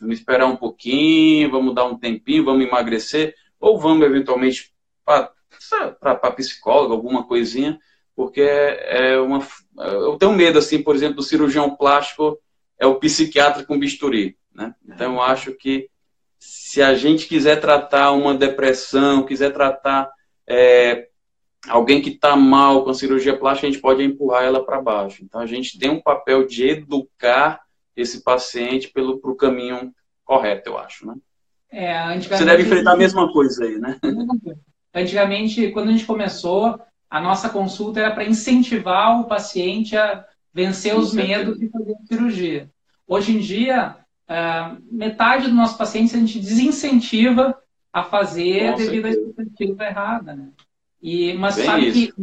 vamos 0.00 0.18
esperar 0.18 0.46
um 0.46 0.56
pouquinho, 0.56 1.50
vamos 1.50 1.74
dar 1.74 1.84
um 1.84 1.98
tempinho, 1.98 2.44
vamos 2.44 2.66
emagrecer, 2.66 3.34
ou 3.60 3.78
vamos 3.78 4.06
eventualmente 4.06 4.72
para 5.04 6.32
psicóloga, 6.32 6.94
alguma 6.94 7.26
coisinha, 7.26 7.78
porque 8.16 8.40
é, 8.40 9.12
é 9.12 9.20
uma. 9.20 9.46
Eu 9.76 10.16
tenho 10.16 10.32
medo, 10.32 10.58
assim, 10.58 10.82
por 10.82 10.94
exemplo, 10.94 11.16
do 11.16 11.22
cirurgião 11.22 11.76
plástico 11.76 12.38
é 12.78 12.86
o 12.86 12.98
psiquiatra 12.98 13.64
com 13.64 13.78
bisturi. 13.78 14.36
Né? 14.54 14.74
Então, 14.86 15.14
eu 15.14 15.22
acho 15.22 15.52
que 15.52 15.88
se 16.40 16.82
a 16.82 16.94
gente 16.94 17.28
quiser 17.28 17.60
tratar 17.60 18.12
uma 18.12 18.34
depressão, 18.34 19.24
quiser 19.24 19.52
tratar 19.52 20.10
é, 20.48 21.08
alguém 21.68 22.00
que 22.00 22.10
está 22.10 22.34
mal 22.34 22.82
com 22.82 22.94
cirurgia 22.94 23.36
plástica, 23.36 23.68
a 23.68 23.70
gente 23.70 23.82
pode 23.82 24.02
empurrar 24.02 24.44
ela 24.44 24.64
para 24.64 24.80
baixo. 24.80 25.22
Então, 25.22 25.40
a 25.40 25.46
gente 25.46 25.78
tem 25.78 25.90
um 25.90 26.00
papel 26.00 26.46
de 26.46 26.66
educar 26.66 27.60
esse 27.94 28.22
paciente 28.22 28.88
pelo 28.88 29.18
pro 29.20 29.36
caminho 29.36 29.92
correto, 30.24 30.70
eu 30.70 30.78
acho, 30.78 31.06
né? 31.06 31.14
É, 31.70 32.18
Você 32.18 32.44
deve 32.44 32.62
enfrentar 32.62 32.92
a 32.92 32.96
mesma 32.96 33.32
coisa 33.32 33.64
aí, 33.64 33.78
né? 33.78 33.98
Antigamente, 34.92 35.70
quando 35.70 35.90
a 35.90 35.92
gente 35.92 36.06
começou, 36.06 36.80
a 37.08 37.20
nossa 37.20 37.48
consulta 37.48 38.00
era 38.00 38.10
para 38.12 38.24
incentivar 38.24 39.20
o 39.20 39.24
paciente 39.24 39.96
a 39.96 40.24
vencer 40.52 40.96
os 40.96 41.12
medos 41.12 41.60
e 41.62 41.68
fazer 41.68 41.92
a 41.92 42.06
cirurgia. 42.06 42.70
Hoje 43.06 43.36
em 43.36 43.38
dia, 43.38 43.96
metade 44.90 45.44
dos 45.44 45.54
nossos 45.54 45.76
pacientes 45.76 46.14
a 46.14 46.18
gente 46.18 46.38
desincentiva 46.38 47.58
a 47.92 48.04
fazer 48.04 48.76
devido 48.76 49.06
à 49.06 49.10
expectativa 49.10 49.84
errada, 49.84 50.34
né? 50.34 50.50
E, 51.02 51.32
mas 51.34 51.56
Bem 51.56 51.64
sabe 51.64 51.88
isso. 51.88 52.14
que 52.14 52.22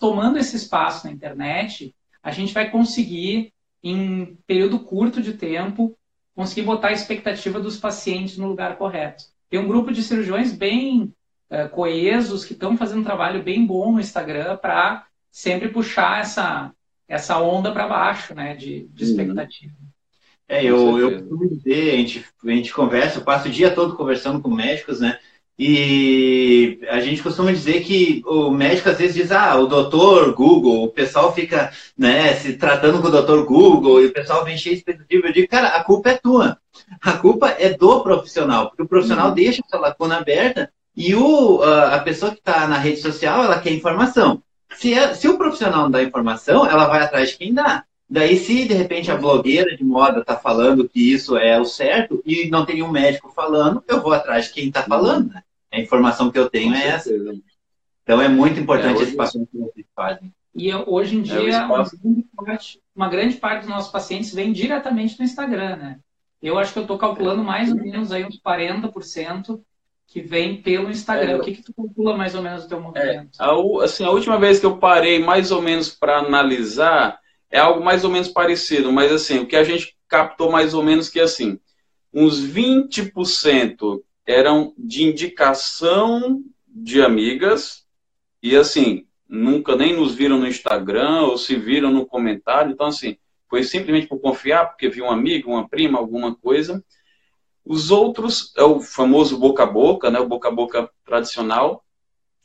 tomando 0.00 0.38
esse 0.38 0.56
espaço 0.56 1.06
na 1.06 1.12
internet, 1.12 1.94
a 2.22 2.30
gente 2.30 2.54
vai 2.54 2.70
conseguir, 2.70 3.52
em 3.82 4.38
período 4.46 4.78
curto 4.80 5.20
de 5.20 5.34
tempo, 5.34 5.96
conseguir 6.34 6.62
botar 6.62 6.88
a 6.88 6.92
expectativa 6.92 7.60
dos 7.60 7.76
pacientes 7.76 8.38
no 8.38 8.48
lugar 8.48 8.78
correto. 8.78 9.24
Tem 9.50 9.60
um 9.60 9.68
grupo 9.68 9.92
de 9.92 10.02
cirurgiões 10.02 10.52
bem 10.52 11.12
uh, 11.50 11.68
coesos 11.70 12.44
que 12.44 12.54
estão 12.54 12.76
fazendo 12.76 13.00
um 13.00 13.04
trabalho 13.04 13.42
bem 13.42 13.66
bom 13.66 13.92
no 13.92 14.00
Instagram 14.00 14.56
para 14.56 15.06
sempre 15.30 15.68
puxar 15.68 16.20
essa, 16.20 16.72
essa 17.06 17.38
onda 17.40 17.72
para 17.72 17.88
baixo 17.88 18.34
né, 18.34 18.54
de, 18.54 18.88
de 18.88 19.04
uhum. 19.04 19.10
É, 20.48 20.64
eu, 20.64 20.98
eu 20.98 21.20
costumo 21.20 21.48
dizer, 21.48 21.94
a 21.94 21.96
gente, 21.96 22.26
a 22.44 22.50
gente 22.50 22.72
conversa, 22.72 23.18
eu 23.18 23.24
passo 23.24 23.48
o 23.48 23.50
dia 23.50 23.70
todo 23.70 23.96
conversando 23.96 24.40
com 24.40 24.50
médicos, 24.50 25.00
né? 25.00 25.18
E 25.58 26.80
a 26.88 27.00
gente 27.00 27.22
costuma 27.22 27.52
dizer 27.52 27.84
que 27.84 28.22
o 28.26 28.50
médico 28.50 28.88
às 28.88 28.98
vezes 28.98 29.14
diz, 29.14 29.32
ah, 29.32 29.54
o 29.56 29.66
doutor 29.66 30.34
Google, 30.34 30.84
o 30.84 30.90
pessoal 30.90 31.32
fica 31.32 31.70
né, 31.96 32.34
se 32.34 32.54
tratando 32.54 33.00
com 33.00 33.08
o 33.08 33.10
doutor 33.10 33.44
Google 33.44 34.02
e 34.02 34.06
o 34.06 34.12
pessoal 34.12 34.44
vem 34.44 34.56
cheio 34.56 34.74
de 34.74 34.80
expectativa. 34.80 35.28
Eu 35.28 35.32
digo, 35.32 35.48
cara, 35.48 35.68
a 35.68 35.84
culpa 35.84 36.10
é 36.10 36.18
tua. 36.18 36.58
A 37.00 37.12
culpa 37.12 37.50
é 37.50 37.70
do 37.70 38.02
profissional, 38.02 38.68
porque 38.68 38.82
o 38.82 38.88
profissional 38.88 39.28
uhum. 39.28 39.34
deixa 39.34 39.62
essa 39.64 39.78
lacuna 39.78 40.16
aberta 40.18 40.72
e 40.96 41.14
o, 41.14 41.62
a 41.62 41.98
pessoa 42.00 42.32
que 42.32 42.38
está 42.38 42.66
na 42.66 42.78
rede 42.78 43.00
social, 43.00 43.44
ela 43.44 43.60
quer 43.60 43.72
informação. 43.72 44.42
Se, 44.74 44.94
é, 44.94 45.14
se 45.14 45.28
o 45.28 45.38
profissional 45.38 45.82
não 45.82 45.90
dá 45.90 46.02
informação, 46.02 46.66
ela 46.66 46.86
vai 46.86 47.02
atrás 47.02 47.30
de 47.30 47.36
quem 47.36 47.54
dá. 47.54 47.84
Daí, 48.12 48.36
se 48.36 48.66
de 48.66 48.74
repente 48.74 49.10
a 49.10 49.16
blogueira 49.16 49.74
de 49.74 49.82
moda 49.82 50.20
está 50.20 50.36
falando 50.36 50.86
que 50.86 51.00
isso 51.14 51.34
é 51.34 51.58
o 51.58 51.64
certo 51.64 52.22
e 52.26 52.46
não 52.50 52.66
tem 52.66 52.74
nenhum 52.74 52.90
médico 52.90 53.32
falando, 53.34 53.82
eu 53.88 54.02
vou 54.02 54.12
atrás 54.12 54.44
de 54.44 54.52
quem 54.52 54.68
está 54.68 54.82
falando. 54.82 55.32
Né? 55.32 55.42
A 55.72 55.80
informação 55.80 56.30
que 56.30 56.38
eu 56.38 56.50
tenho 56.50 56.74
é 56.74 56.88
essa. 56.88 57.10
Então 58.02 58.20
é 58.20 58.28
muito 58.28 58.60
importante 58.60 59.00
é, 59.00 59.04
esse 59.04 59.16
papel 59.16 59.48
que 59.50 59.58
vocês 59.58 59.86
fazem. 59.96 60.30
E 60.54 60.74
hoje 60.74 61.16
em 61.16 61.20
é, 61.20 61.22
dia, 61.22 61.56
é 61.56 61.64
uma, 61.64 61.84
grande 61.84 62.26
parte, 62.36 62.80
uma 62.94 63.08
grande 63.08 63.36
parte 63.38 63.60
dos 63.60 63.70
nossos 63.70 63.90
pacientes 63.90 64.34
vem 64.34 64.52
diretamente 64.52 65.18
no 65.18 65.24
Instagram, 65.24 65.76
né? 65.76 65.98
Eu 66.42 66.58
acho 66.58 66.74
que 66.74 66.80
eu 66.80 66.82
estou 66.82 66.98
calculando 66.98 67.42
mais 67.42 67.70
ou 67.70 67.78
menos 67.78 68.12
aí 68.12 68.26
uns 68.26 68.38
40% 68.38 69.58
que 70.06 70.20
vem 70.20 70.60
pelo 70.60 70.90
Instagram. 70.90 71.30
É, 71.30 71.36
o 71.36 71.40
que, 71.40 71.52
que 71.52 71.62
tu 71.62 71.72
calcula 71.72 72.14
mais 72.14 72.34
ou 72.34 72.42
menos 72.42 72.64
do 72.64 72.68
teu 72.68 72.78
movimento? 72.78 73.40
É, 73.40 73.42
a, 73.42 73.84
assim, 73.84 74.04
a 74.04 74.10
última 74.10 74.38
vez 74.38 74.60
que 74.60 74.66
eu 74.66 74.76
parei 74.76 75.18
mais 75.18 75.50
ou 75.50 75.62
menos 75.62 75.88
para 75.88 76.18
analisar 76.18 77.21
é 77.52 77.58
algo 77.58 77.84
mais 77.84 78.02
ou 78.02 78.10
menos 78.10 78.28
parecido, 78.28 78.90
mas 78.90 79.12
assim, 79.12 79.38
o 79.38 79.46
que 79.46 79.54
a 79.54 79.62
gente 79.62 79.94
captou 80.08 80.50
mais 80.50 80.72
ou 80.72 80.82
menos 80.82 81.10
que 81.10 81.20
assim, 81.20 81.60
uns 82.12 82.40
20% 82.40 84.02
eram 84.26 84.72
de 84.78 85.04
indicação 85.04 86.42
de 86.66 87.02
amigas 87.02 87.86
e 88.42 88.56
assim, 88.56 89.06
nunca 89.28 89.76
nem 89.76 89.94
nos 89.94 90.14
viram 90.14 90.38
no 90.38 90.48
Instagram 90.48 91.22
ou 91.24 91.36
se 91.36 91.54
viram 91.54 91.90
no 91.90 92.06
comentário, 92.06 92.72
então 92.72 92.86
assim, 92.86 93.18
foi 93.50 93.62
simplesmente 93.62 94.06
por 94.06 94.18
confiar, 94.18 94.66
porque 94.66 94.88
viu 94.88 95.04
um 95.04 95.10
amigo, 95.10 95.50
uma 95.50 95.68
prima, 95.68 95.98
alguma 95.98 96.34
coisa. 96.34 96.82
Os 97.62 97.90
outros 97.90 98.50
é 98.56 98.62
o 98.62 98.80
famoso 98.80 99.38
boca 99.38 99.64
a 99.64 99.66
boca, 99.66 100.10
né, 100.10 100.18
o 100.18 100.26
boca 100.26 100.48
a 100.48 100.50
boca 100.50 100.90
tradicional. 101.04 101.84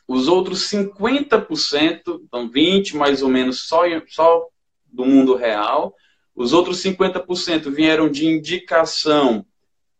Os 0.05 0.27
outros 0.27 0.69
50%, 0.69 2.01
então 2.25 2.49
20 2.49 2.97
mais 2.97 3.23
ou 3.23 3.29
menos 3.29 3.67
só 3.67 3.83
só 4.07 4.47
do 4.91 5.05
mundo 5.05 5.35
real. 5.35 5.95
Os 6.35 6.53
outros 6.53 6.81
50% 6.83 7.71
vieram 7.71 8.09
de 8.09 8.27
indicação, 8.27 9.45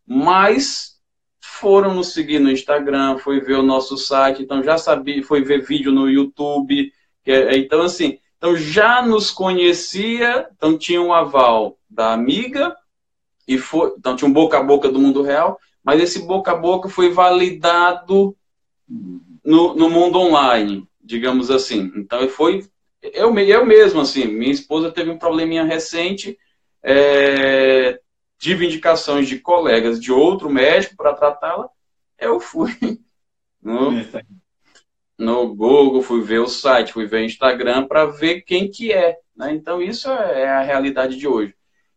mas 0.06 0.98
foram 1.40 1.94
nos 1.94 2.12
seguir 2.12 2.38
no 2.38 2.50
Instagram, 2.50 3.18
foi 3.18 3.40
ver 3.40 3.54
o 3.54 3.62
nosso 3.62 3.96
site, 3.96 4.42
então 4.42 4.62
já 4.62 4.78
sabia, 4.78 5.22
foi 5.22 5.42
ver 5.42 5.64
vídeo 5.64 5.90
no 5.90 6.08
YouTube. 6.08 6.92
É, 7.26 7.56
então, 7.58 7.82
assim, 7.82 8.18
então 8.36 8.56
já 8.56 9.04
nos 9.04 9.30
conhecia, 9.30 10.48
então 10.56 10.78
tinha 10.78 11.02
um 11.02 11.12
aval 11.12 11.76
da 11.90 12.12
amiga, 12.12 12.76
e 13.46 13.58
foi, 13.58 13.94
então 13.98 14.14
tinha 14.14 14.28
um 14.28 14.32
boca 14.32 14.58
a 14.58 14.62
boca 14.62 14.90
do 14.90 15.00
mundo 15.00 15.22
real, 15.22 15.58
mas 15.82 16.00
esse 16.00 16.20
boca 16.20 16.52
a 16.52 16.56
boca 16.56 16.88
foi 16.88 17.10
validado 17.10 18.36
no, 19.44 19.74
no 19.74 19.90
mundo 19.90 20.18
online, 20.20 20.86
digamos 21.02 21.50
assim. 21.50 21.90
Então 21.96 22.28
foi 22.28 22.64
eu, 23.02 23.36
eu 23.38 23.66
mesmo, 23.66 24.00
assim, 24.00 24.26
minha 24.26 24.52
esposa 24.52 24.92
teve 24.92 25.10
um 25.10 25.18
probleminha 25.18 25.64
recente, 25.64 26.38
é, 26.82 28.00
tive 28.38 28.66
indicações 28.66 29.28
de 29.28 29.38
colegas 29.38 30.00
de 30.00 30.12
outro 30.12 30.48
médico 30.50 30.96
para 30.96 31.14
tratá-la, 31.14 31.68
eu 32.18 32.40
fui 32.40 32.72
no, 33.62 33.90
no 35.18 35.54
Google, 35.54 36.02
fui 36.02 36.22
ver 36.22 36.40
o 36.40 36.48
site, 36.48 36.92
fui 36.92 37.06
ver 37.06 37.22
o 37.22 37.24
Instagram 37.24 37.86
para 37.86 38.06
ver 38.06 38.42
quem 38.42 38.70
que 38.70 38.92
é. 38.92 39.16
Né? 39.36 39.52
Então, 39.52 39.80
isso 39.82 40.10
é, 40.10 40.42
é 40.42 40.48
a 40.48 40.62
realidade 40.62 41.16
de 41.16 41.26
hoje. 41.26 41.54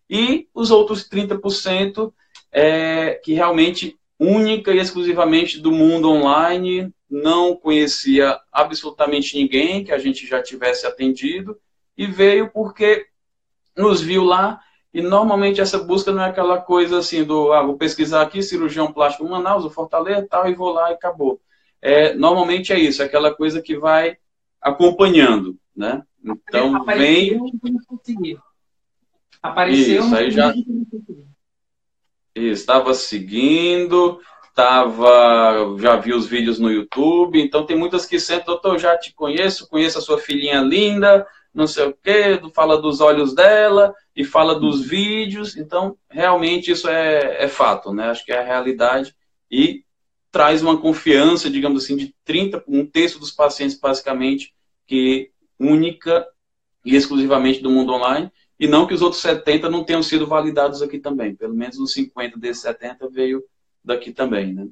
E 0.10 0.48
os 0.54 0.72
outros 0.72 1.08
30% 1.08 2.14
é, 2.52 3.14
que 3.24 3.34
realmente 3.34 3.98
única 4.22 4.72
e 4.72 4.78
exclusivamente 4.78 5.60
do 5.60 5.72
mundo 5.72 6.08
online, 6.08 6.94
não 7.10 7.56
conhecia 7.56 8.40
absolutamente 8.52 9.36
ninguém 9.36 9.84
que 9.84 9.92
a 9.92 9.98
gente 9.98 10.28
já 10.28 10.42
tivesse 10.44 10.86
atendido. 10.86 11.58
E 11.98 12.06
veio 12.06 12.50
porque 12.52 13.08
nos 13.76 14.00
viu 14.00 14.24
lá. 14.24 14.62
E 14.94 15.02
normalmente 15.02 15.60
essa 15.60 15.80
busca 15.80 16.12
não 16.12 16.22
é 16.22 16.30
aquela 16.30 16.62
coisa 16.62 17.00
assim 17.00 17.24
do 17.24 17.52
ah, 17.52 17.64
vou 17.64 17.78
pesquisar 17.78 18.22
aqui 18.22 18.44
cirurgião 18.44 18.94
plástico 18.94 19.28
Manaus, 19.28 19.66
o 19.66 19.70
Fortaleza 19.70 20.28
tal 20.30 20.48
e 20.48 20.54
vou 20.54 20.72
lá 20.72 20.92
e 20.92 20.94
acabou. 20.94 21.42
É, 21.82 22.14
normalmente 22.14 22.72
é 22.72 22.80
isso, 22.80 23.02
é 23.02 23.06
aquela 23.06 23.34
coisa 23.34 23.62
que 23.62 23.76
vai 23.76 24.18
acompanhando, 24.62 25.58
né? 25.76 26.04
Então 26.24 26.76
Apareceu 26.76 27.40
vem 27.40 28.38
Apareceu 29.42 30.04
isso, 30.04 30.16
aí 30.16 30.30
já 30.30 30.54
estava 32.36 32.94
seguindo, 32.94 34.20
tava, 34.56 35.76
já 35.80 35.96
vi 35.96 36.14
os 36.14 36.26
vídeos 36.26 36.60
no 36.60 36.72
YouTube, 36.72 37.42
então 37.42 37.66
tem 37.66 37.78
muitas 37.78 38.06
que 38.06 38.20
sentam, 38.20 38.54
doutor, 38.54 38.80
já 38.80 38.98
te 38.98 39.14
conheço, 39.14 39.68
conheço 39.68 39.98
a 39.98 40.02
sua 40.02 40.18
filhinha 40.18 40.62
linda, 40.62 41.26
não 41.54 41.68
sei 41.68 41.88
o 41.88 41.94
quê, 41.94 42.40
fala 42.54 42.82
dos 42.82 43.02
olhos 43.02 43.34
dela 43.34 43.94
e 44.16 44.24
fala 44.24 44.60
dos 44.60 44.82
vídeos, 44.86 45.58
então 45.58 45.98
realmente 46.10 46.72
isso 46.72 46.88
é, 46.88 47.44
é 47.44 47.48
fato, 47.48 47.94
né? 47.94 48.10
Acho 48.10 48.26
que 48.26 48.32
é 48.32 48.40
a 48.40 48.46
realidade 48.46 49.16
e 49.50 49.84
traz 50.32 50.62
uma 50.62 50.78
confiança, 50.78 51.50
digamos 51.50 51.84
assim, 51.84 51.98
de 51.98 52.16
30, 52.24 52.64
um 52.68 52.86
terço 52.86 53.20
dos 53.20 53.32
pacientes 53.32 53.78
basicamente, 53.78 54.54
que 54.88 55.30
única 55.60 56.26
e 56.86 56.96
exclusivamente 56.96 57.62
do 57.62 57.70
mundo 57.70 57.94
online, 57.94 58.32
e 58.62 58.68
não 58.68 58.86
que 58.86 58.94
os 58.94 59.02
outros 59.02 59.24
70 59.24 59.68
não 59.72 59.84
tenham 59.84 60.04
sido 60.04 60.28
validados 60.28 60.84
aqui 60.84 61.00
também, 61.00 61.36
pelo 61.36 61.56
menos 61.56 61.80
os 61.80 61.94
50 61.94 62.38
desses 62.38 62.62
70 62.62 63.10
veio 63.10 63.44
daqui 63.84 64.12
também, 64.12 64.54
né? 64.54 64.68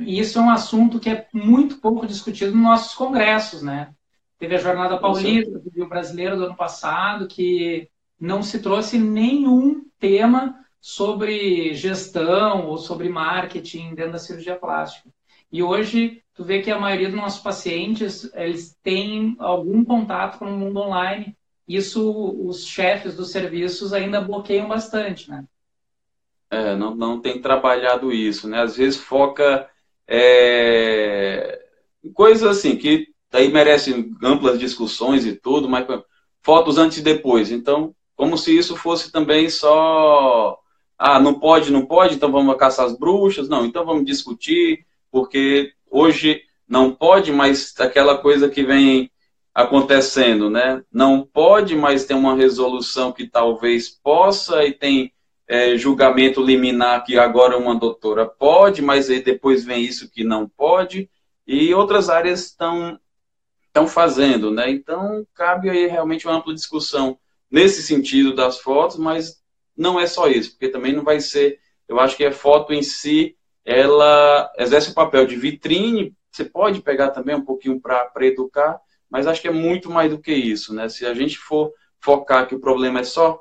E 0.00 0.18
isso 0.18 0.38
é 0.38 0.42
um 0.42 0.50
assunto 0.50 1.00
que 1.00 1.08
é 1.08 1.26
muito 1.32 1.78
pouco 1.78 2.06
discutido 2.06 2.52
nos 2.52 2.62
nossos 2.62 2.94
congressos, 2.94 3.62
né? 3.62 3.94
Teve 4.38 4.54
a 4.54 4.58
Jornada 4.58 4.98
Paulista 4.98 5.58
do 5.58 5.70
Rio 5.70 5.88
Brasileiro 5.88 6.36
do 6.36 6.44
ano 6.44 6.56
passado, 6.56 7.26
que 7.26 7.88
não 8.20 8.42
se 8.42 8.58
trouxe 8.58 8.98
nenhum 8.98 9.86
tema 9.98 10.62
sobre 10.78 11.72
gestão 11.72 12.66
ou 12.66 12.76
sobre 12.76 13.08
marketing 13.08 13.94
dentro 13.94 14.12
da 14.12 14.18
cirurgia 14.18 14.56
plástica. 14.56 15.08
E 15.50 15.62
hoje, 15.62 16.22
tu 16.34 16.44
vê 16.44 16.60
que 16.60 16.70
a 16.70 16.78
maioria 16.78 17.08
dos 17.08 17.16
nossos 17.16 17.40
pacientes, 17.40 18.30
eles 18.34 18.76
têm 18.82 19.36
algum 19.38 19.82
contato 19.82 20.38
com 20.38 20.44
o 20.44 20.58
mundo 20.58 20.80
online. 20.80 21.34
Isso, 21.68 22.32
os 22.46 22.66
chefes 22.66 23.14
dos 23.14 23.30
serviços 23.30 23.92
ainda 23.92 24.22
bloqueiam 24.22 24.66
bastante, 24.66 25.28
né? 25.28 25.44
É, 26.50 26.74
não, 26.74 26.94
não 26.94 27.20
tem 27.20 27.42
trabalhado 27.42 28.10
isso, 28.10 28.48
né? 28.48 28.62
Às 28.62 28.76
vezes 28.76 28.98
foca 28.98 29.68
é, 30.06 31.62
coisas 32.14 32.48
assim 32.48 32.76
que 32.76 33.08
daí 33.30 33.52
merece 33.52 34.10
amplas 34.22 34.58
discussões 34.58 35.26
e 35.26 35.36
tudo, 35.36 35.68
mas 35.68 35.86
fotos 36.42 36.78
antes 36.78 36.98
e 36.98 37.02
depois. 37.02 37.50
Então, 37.52 37.94
como 38.16 38.38
se 38.38 38.56
isso 38.56 38.74
fosse 38.74 39.12
também 39.12 39.50
só. 39.50 40.58
Ah, 40.96 41.20
não 41.20 41.38
pode, 41.38 41.70
não 41.70 41.84
pode, 41.86 42.14
então 42.14 42.32
vamos 42.32 42.56
caçar 42.56 42.86
as 42.86 42.98
bruxas. 42.98 43.48
Não, 43.48 43.66
então 43.66 43.84
vamos 43.84 44.06
discutir, 44.06 44.86
porque 45.10 45.72
hoje 45.90 46.42
não 46.66 46.94
pode, 46.94 47.30
mas 47.30 47.74
aquela 47.78 48.16
coisa 48.18 48.48
que 48.48 48.64
vem 48.64 49.10
acontecendo, 49.58 50.48
né? 50.48 50.84
Não 50.92 51.26
pode, 51.26 51.74
mas 51.74 52.04
tem 52.04 52.16
uma 52.16 52.36
resolução 52.36 53.10
que 53.10 53.26
talvez 53.26 53.88
possa, 53.88 54.64
e 54.64 54.72
tem 54.72 55.12
é, 55.48 55.76
julgamento 55.76 56.40
liminar 56.40 57.04
que 57.04 57.18
agora 57.18 57.58
uma 57.58 57.74
doutora 57.74 58.24
pode, 58.24 58.80
mas 58.80 59.10
aí 59.10 59.20
depois 59.20 59.64
vem 59.64 59.82
isso 59.82 60.08
que 60.12 60.22
não 60.22 60.48
pode, 60.48 61.10
e 61.44 61.74
outras 61.74 62.08
áreas 62.08 62.44
estão 62.44 63.00
estão 63.66 63.88
fazendo, 63.88 64.48
né? 64.48 64.70
Então 64.70 65.26
cabe 65.34 65.68
aí 65.68 65.88
realmente 65.88 66.24
uma 66.24 66.36
ampla 66.36 66.54
discussão 66.54 67.18
nesse 67.50 67.82
sentido 67.82 68.36
das 68.36 68.60
fotos, 68.60 68.96
mas 68.96 69.42
não 69.76 69.98
é 69.98 70.06
só 70.06 70.28
isso, 70.28 70.52
porque 70.52 70.68
também 70.68 70.92
não 70.92 71.02
vai 71.02 71.18
ser, 71.18 71.58
eu 71.88 71.98
acho 71.98 72.16
que 72.16 72.24
a 72.24 72.30
foto 72.30 72.72
em 72.72 72.82
si, 72.82 73.36
ela 73.64 74.52
exerce 74.56 74.90
o 74.90 74.94
papel 74.94 75.26
de 75.26 75.34
vitrine, 75.34 76.14
você 76.30 76.44
pode 76.44 76.80
pegar 76.80 77.10
também 77.10 77.34
um 77.34 77.44
pouquinho 77.44 77.80
para 77.80 78.08
educar, 78.20 78.80
mas 79.10 79.26
acho 79.26 79.40
que 79.40 79.48
é 79.48 79.52
muito 79.52 79.90
mais 79.90 80.10
do 80.10 80.18
que 80.18 80.32
isso, 80.32 80.74
né? 80.74 80.88
Se 80.88 81.06
a 81.06 81.14
gente 81.14 81.38
for 81.38 81.72
focar 82.00 82.46
que 82.46 82.54
o 82.54 82.60
problema 82.60 83.00
é 83.00 83.04
só 83.04 83.40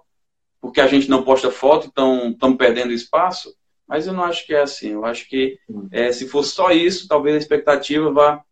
porque 0.60 0.82
a 0.82 0.88
gente 0.88 1.10
não 1.10 1.24
posta 1.24 1.52
foto, 1.52 1.88
então 1.88 2.32
estamos 2.32 2.58
perdendo 2.58 2.92
espaço, 2.92 3.54
mas 3.88 4.08
eu 4.08 4.14
não 4.14 4.24
acho 4.24 4.46
que 4.46 4.54
é 4.54 4.62
assim. 4.62 4.92
Eu 4.92 5.06
acho 5.06 5.28
que 5.30 5.58
é, 5.92 6.12
se 6.12 6.28
for 6.28 6.44
só 6.44 6.72
isso, 6.72 7.08
talvez 7.08 7.36
a 7.36 7.40
expectativa 7.40 8.12
vá, 8.12 8.44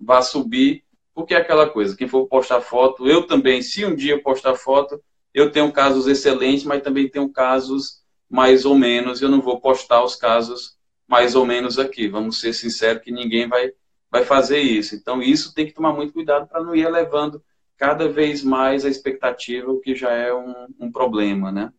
vá 0.00 0.22
subir, 0.22 0.84
porque 1.14 1.34
é 1.34 1.38
aquela 1.38 1.68
coisa, 1.68 1.96
quem 1.96 2.08
for 2.08 2.26
postar 2.26 2.60
foto, 2.60 3.06
eu 3.06 3.26
também, 3.26 3.60
se 3.60 3.84
um 3.84 3.94
dia 3.94 4.22
postar 4.22 4.54
foto, 4.54 5.02
eu 5.34 5.50
tenho 5.50 5.70
casos 5.72 6.06
excelentes, 6.06 6.64
mas 6.64 6.82
também 6.82 7.08
tenho 7.08 7.28
casos 7.28 8.02
mais 8.30 8.64
ou 8.64 8.74
menos, 8.74 9.20
eu 9.20 9.28
não 9.28 9.40
vou 9.42 9.60
postar 9.60 10.02
os 10.02 10.16
casos 10.16 10.76
mais 11.06 11.34
ou 11.34 11.44
menos 11.44 11.78
aqui. 11.78 12.08
Vamos 12.08 12.40
ser 12.40 12.54
sinceros 12.54 13.02
que 13.02 13.12
ninguém 13.12 13.46
vai, 13.46 13.72
vai 14.12 14.24
fazer 14.26 14.58
isso. 14.58 14.94
Então, 14.94 15.22
isso 15.22 15.54
tem 15.54 15.64
que 15.64 15.72
tomar 15.72 15.94
muito 15.94 16.12
cuidado 16.12 16.46
para 16.46 16.62
não 16.62 16.76
ir 16.76 16.82
elevando 16.82 17.42
cada 17.78 18.06
vez 18.06 18.44
mais 18.44 18.84
a 18.84 18.90
expectativa, 18.90 19.72
o 19.72 19.80
que 19.80 19.94
já 19.94 20.12
é 20.12 20.32
um, 20.32 20.66
um 20.78 20.92
problema, 20.92 21.50
né? 21.50 21.72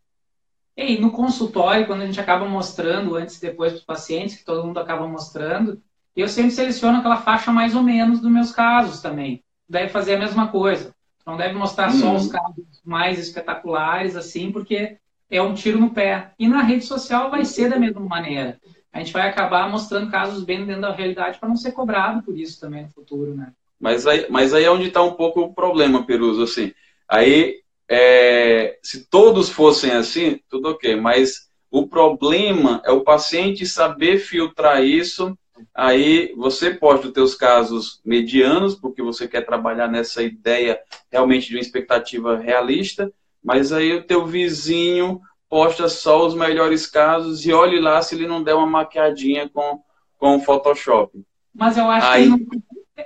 E 0.76 0.98
no 0.98 1.12
consultório, 1.12 1.86
quando 1.86 2.02
a 2.02 2.06
gente 2.08 2.20
acaba 2.20 2.50
mostrando 2.50 3.16
antes 3.16 3.38
e 3.38 3.42
depois 3.42 3.74
para 3.74 3.80
os 3.80 3.86
pacientes, 3.86 4.36
que 4.36 4.44
todo 4.44 4.66
mundo 4.66 4.80
acaba 4.80 5.08
mostrando, 5.08 5.80
eu 6.16 6.28
sempre 6.28 6.50
seleciono 6.50 6.98
aquela 6.98 7.18
faixa 7.18 7.52
mais 7.52 7.76
ou 7.76 7.84
menos 7.84 8.20
dos 8.20 8.32
meus 8.32 8.52
casos 8.52 9.00
também. 9.00 9.44
Deve 9.70 9.90
fazer 9.90 10.16
a 10.16 10.20
mesma 10.20 10.48
coisa. 10.48 10.94
Não 11.26 11.38
deve 11.38 11.54
mostrar 11.54 11.92
só 11.92 12.08
uhum. 12.08 12.16
os 12.16 12.28
casos 12.28 12.66
mais 12.84 13.20
espetaculares, 13.20 14.16
assim, 14.16 14.52
porque 14.52 14.98
é 15.30 15.42
um 15.42 15.54
tiro 15.54 15.80
no 15.80 15.92
pé. 15.92 16.32
E 16.40 16.48
na 16.48 16.64
rede 16.64 16.86
social 16.86 17.30
vai 17.30 17.46
ser 17.46 17.70
da 17.70 17.80
mesma 17.80 18.02
maneira. 18.02 18.60
A 18.94 19.00
gente 19.00 19.12
vai 19.12 19.28
acabar 19.28 19.68
mostrando 19.68 20.12
casos 20.12 20.44
bem 20.44 20.66
dentro 20.66 20.84
da 20.84 20.94
realidade 20.94 21.40
para 21.40 21.50
não 21.50 21.56
ser 21.56 21.72
cobrado 21.72 22.22
por 22.22 22.38
isso 22.38 22.60
também 22.62 22.84
no 22.84 22.90
futuro, 22.90 23.34
né? 23.34 23.52
Mas 23.80 24.06
aí, 24.06 24.28
mas 24.30 24.54
aí 24.54 24.64
é 24.64 24.72
onde 24.72 24.88
está 24.88 25.02
um 25.02 25.14
pouco 25.14 25.42
o 25.42 25.54
problema, 25.54 26.06
Peruso, 26.06 26.44
assim. 26.44 26.72
Aí, 27.10 27.58
é, 27.90 28.78
se 28.84 29.10
todos 29.10 29.50
fossem 29.50 29.92
assim, 29.92 30.40
tudo 30.48 30.70
ok. 30.70 30.96
Mas 30.96 31.50
o 31.72 31.88
problema 31.88 32.82
é 32.86 32.92
o 32.92 33.02
paciente 33.02 33.66
saber 33.66 34.20
filtrar 34.20 34.84
isso. 34.84 35.36
Aí 35.74 36.32
você 36.38 36.72
pode 36.72 37.12
ter 37.12 37.22
os 37.22 37.34
casos 37.34 38.00
medianos, 38.06 38.76
porque 38.76 39.02
você 39.02 39.28
quer 39.28 39.42
trabalhar 39.42 39.88
nessa 39.88 40.22
ideia 40.22 40.80
realmente 41.12 41.50
de 41.50 41.56
uma 41.56 41.62
expectativa 41.62 42.38
realista, 42.38 43.12
mas 43.44 43.74
aí 43.74 43.92
o 43.94 44.04
teu 44.04 44.26
vizinho 44.26 45.20
posta 45.54 45.88
só 45.88 46.26
os 46.26 46.34
melhores 46.34 46.88
casos 46.88 47.46
e 47.46 47.54
olhe 47.54 47.80
lá 47.80 48.02
se 48.02 48.16
ele 48.16 48.26
não 48.26 48.42
der 48.42 48.56
uma 48.56 48.66
maquiadinha 48.66 49.48
com, 49.48 49.84
com 50.18 50.38
o 50.38 50.40
Photoshop. 50.40 51.24
Mas 51.54 51.78
eu 51.78 51.88
acho 51.92 52.08
aí... 52.08 52.24
que 52.24 52.30
não 52.30 52.64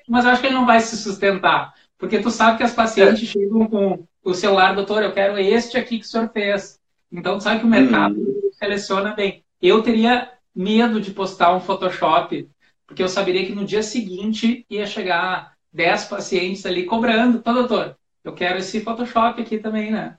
mas 0.08 0.24
eu 0.24 0.32
acho 0.32 0.40
que 0.40 0.48
ele 0.48 0.56
não 0.56 0.66
vai 0.66 0.80
se 0.80 0.96
sustentar. 0.96 1.74
Porque 1.98 2.20
tu 2.20 2.32
sabe 2.32 2.56
que 2.56 2.64
as 2.64 2.74
pacientes 2.74 3.24
é. 3.24 3.26
chegam 3.34 3.68
com 3.68 4.08
o 4.24 4.34
celular, 4.34 4.74
doutor, 4.74 5.04
eu 5.04 5.12
quero 5.12 5.38
este 5.38 5.76
aqui 5.76 6.00
que 6.00 6.06
o 6.06 6.08
senhor 6.08 6.30
fez. 6.30 6.80
Então, 7.12 7.38
tu 7.38 7.44
sabe 7.44 7.60
que 7.60 7.66
o 7.66 7.70
mercado 7.70 8.16
hum. 8.18 8.50
seleciona 8.54 9.14
bem. 9.14 9.44
Eu 9.62 9.84
teria 9.84 10.32
medo 10.56 11.02
de 11.02 11.12
postar 11.12 11.54
um 11.54 11.60
Photoshop, 11.60 12.50
porque 12.86 13.04
eu 13.04 13.10
saberia 13.10 13.46
que 13.46 13.54
no 13.54 13.66
dia 13.66 13.84
seguinte 13.84 14.66
ia 14.70 14.86
chegar 14.86 15.52
10 15.74 16.06
pacientes 16.06 16.66
ali 16.66 16.86
cobrando. 16.86 17.40
Então, 17.40 17.54
doutor, 17.54 17.98
eu 18.24 18.32
quero 18.32 18.60
esse 18.60 18.80
Photoshop 18.80 19.42
aqui 19.42 19.58
também, 19.58 19.92
né? 19.92 20.16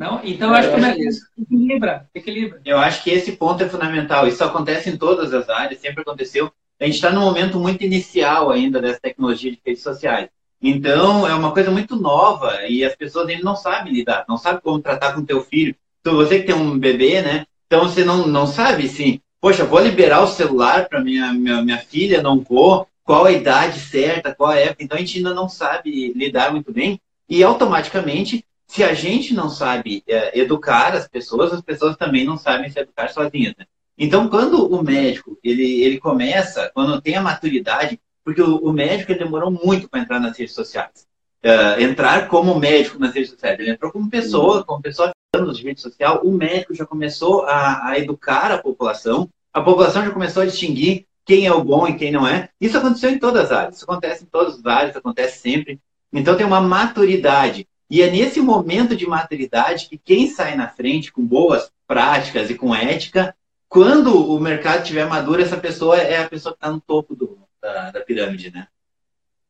Não? 0.00 0.20
Então, 0.24 0.48
eu, 0.48 0.54
acho 0.54 0.70
que 0.70 0.76
o 0.76 0.80
mercado 0.80 1.08
equilibra, 1.38 2.08
equilibra. 2.14 2.60
Eu 2.64 2.78
acho 2.78 3.04
que 3.04 3.10
esse 3.10 3.32
ponto 3.32 3.62
é 3.62 3.68
fundamental. 3.68 4.26
Isso 4.26 4.42
acontece 4.42 4.88
em 4.88 4.96
todas 4.96 5.32
as 5.32 5.48
áreas, 5.48 5.78
sempre 5.78 6.00
aconteceu 6.00 6.50
a 6.80 6.86
gente 6.86 6.94
está 6.94 7.10
num 7.10 7.20
momento 7.20 7.60
muito 7.60 7.84
inicial 7.84 8.50
ainda 8.50 8.80
dessa 8.80 8.98
tecnologia 9.00 9.50
de 9.50 9.60
redes 9.64 9.82
sociais. 9.82 10.30
Então, 10.62 11.28
é 11.28 11.34
uma 11.34 11.52
coisa 11.52 11.70
muito 11.70 11.94
nova 11.94 12.66
e 12.66 12.82
as 12.82 12.96
pessoas 12.96 13.28
ainda 13.28 13.44
não 13.44 13.54
sabem 13.54 13.92
lidar, 13.92 14.24
não 14.26 14.38
sabem 14.38 14.62
como 14.62 14.80
tratar 14.80 15.12
com 15.12 15.20
o 15.20 15.26
teu 15.26 15.42
filho. 15.42 15.76
Então, 16.00 16.16
você 16.16 16.40
que 16.40 16.46
tem 16.46 16.54
um 16.54 16.78
bebê, 16.78 17.20
né? 17.20 17.44
Então, 17.66 17.82
você 17.82 18.02
não, 18.02 18.26
não 18.26 18.46
sabe, 18.46 18.86
assim, 18.86 19.20
poxa, 19.40 19.64
vou 19.64 19.80
liberar 19.80 20.22
o 20.22 20.26
celular 20.26 20.88
para 20.88 21.02
minha, 21.02 21.32
minha, 21.34 21.62
minha 21.62 21.78
filha, 21.78 22.22
não 22.22 22.40
vou, 22.40 22.86
qual 23.04 23.26
a 23.26 23.32
idade 23.32 23.78
certa, 23.78 24.34
qual 24.34 24.50
a 24.50 24.56
época. 24.56 24.82
Então, 24.82 24.96
a 24.96 25.00
gente 25.00 25.18
ainda 25.18 25.34
não 25.34 25.50
sabe 25.50 26.14
lidar 26.14 26.50
muito 26.50 26.72
bem 26.72 26.98
e, 27.28 27.44
automaticamente, 27.44 28.42
se 28.70 28.84
a 28.84 28.94
gente 28.94 29.34
não 29.34 29.50
sabe 29.50 30.04
é, 30.06 30.38
educar 30.38 30.94
as 30.94 31.08
pessoas, 31.08 31.52
as 31.52 31.60
pessoas 31.60 31.96
também 31.96 32.24
não 32.24 32.38
sabem 32.38 32.70
se 32.70 32.78
educar 32.78 33.08
sozinhas, 33.08 33.52
né? 33.58 33.66
Então, 33.98 34.28
quando 34.28 34.64
o 34.64 34.80
médico 34.80 35.36
ele, 35.42 35.82
ele 35.82 35.98
começa, 35.98 36.70
quando 36.72 37.02
tem 37.02 37.16
a 37.16 37.20
maturidade, 37.20 38.00
porque 38.24 38.40
o, 38.40 38.58
o 38.58 38.72
médico 38.72 39.10
ele 39.10 39.18
demorou 39.18 39.50
muito 39.50 39.88
para 39.88 39.98
entrar 39.98 40.20
nas 40.20 40.38
redes 40.38 40.54
sociais. 40.54 41.04
Uh, 41.44 41.82
entrar 41.82 42.28
como 42.28 42.54
médico 42.60 42.96
nas 42.96 43.12
redes 43.12 43.30
sociais. 43.30 43.58
Ele 43.58 43.72
entrou 43.72 43.90
como 43.90 44.08
pessoa, 44.08 44.62
como 44.62 44.80
pessoa 44.80 45.10
anos 45.34 45.58
de 45.58 45.64
rede 45.64 45.80
social. 45.80 46.20
O 46.22 46.30
médico 46.30 46.72
já 46.72 46.86
começou 46.86 47.42
a, 47.46 47.88
a 47.88 47.98
educar 47.98 48.52
a 48.52 48.58
população. 48.58 49.28
A 49.52 49.60
população 49.60 50.04
já 50.04 50.12
começou 50.12 50.44
a 50.44 50.46
distinguir 50.46 51.06
quem 51.24 51.44
é 51.44 51.52
o 51.52 51.64
bom 51.64 51.88
e 51.88 51.96
quem 51.96 52.12
não 52.12 52.24
é. 52.24 52.50
Isso 52.60 52.78
aconteceu 52.78 53.10
em 53.10 53.18
todas 53.18 53.46
as 53.46 53.52
áreas. 53.52 53.76
Isso 53.76 53.84
acontece 53.84 54.22
em 54.22 54.28
todas 54.28 54.60
as 54.60 54.64
áreas, 54.64 54.96
acontece 54.96 55.40
sempre. 55.40 55.80
Então 56.12 56.36
tem 56.36 56.46
uma 56.46 56.60
maturidade. 56.60 57.66
E 57.90 58.00
é 58.00 58.10
nesse 58.10 58.40
momento 58.40 58.94
de 58.94 59.06
maturidade 59.06 59.88
que 59.88 59.98
quem 59.98 60.28
sai 60.28 60.54
na 60.54 60.68
frente 60.68 61.10
com 61.10 61.26
boas 61.26 61.72
práticas 61.88 62.48
e 62.48 62.54
com 62.54 62.72
ética 62.72 63.34
quando 63.68 64.32
o 64.32 64.40
mercado 64.40 64.82
estiver 64.82 65.06
maduro, 65.08 65.40
essa 65.40 65.56
pessoa 65.56 65.96
é 65.96 66.22
a 66.22 66.28
pessoa 66.28 66.52
que 66.52 66.58
está 66.58 66.70
no 66.70 66.80
topo 66.80 67.14
do, 67.14 67.38
da, 67.62 67.92
da, 67.92 68.00
pirâmide, 68.00 68.50
né? 68.50 68.66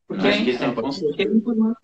Porque, 0.06 0.26
é, 0.26 0.70
porque 0.72 1.28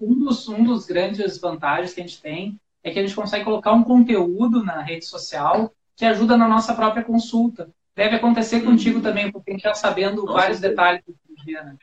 um, 0.00 0.18
dos, 0.18 0.46
um 0.46 0.64
dos 0.64 0.84
grandes 0.84 1.38
vantagens 1.38 1.94
que 1.94 2.00
a 2.00 2.06
gente 2.06 2.20
tem 2.20 2.60
é 2.84 2.90
que 2.90 2.98
a 2.98 3.02
gente 3.02 3.14
consegue 3.14 3.44
colocar 3.44 3.72
um 3.72 3.82
conteúdo 3.82 4.62
na 4.62 4.82
rede 4.82 5.06
social 5.06 5.72
que 5.96 6.04
ajuda 6.04 6.36
na 6.36 6.46
nossa 6.46 6.74
própria 6.74 7.02
consulta. 7.02 7.70
Deve 7.94 8.16
acontecer 8.16 8.60
contigo 8.60 9.00
também, 9.00 9.32
porque 9.32 9.50
a 9.50 9.54
gente 9.54 9.64
está 9.64 9.74
sabendo 9.74 10.26
Com 10.26 10.34
vários 10.34 10.60
detalhes 10.60 11.02
do 11.06 11.44
dia, 11.44 11.62
né? 11.62 11.76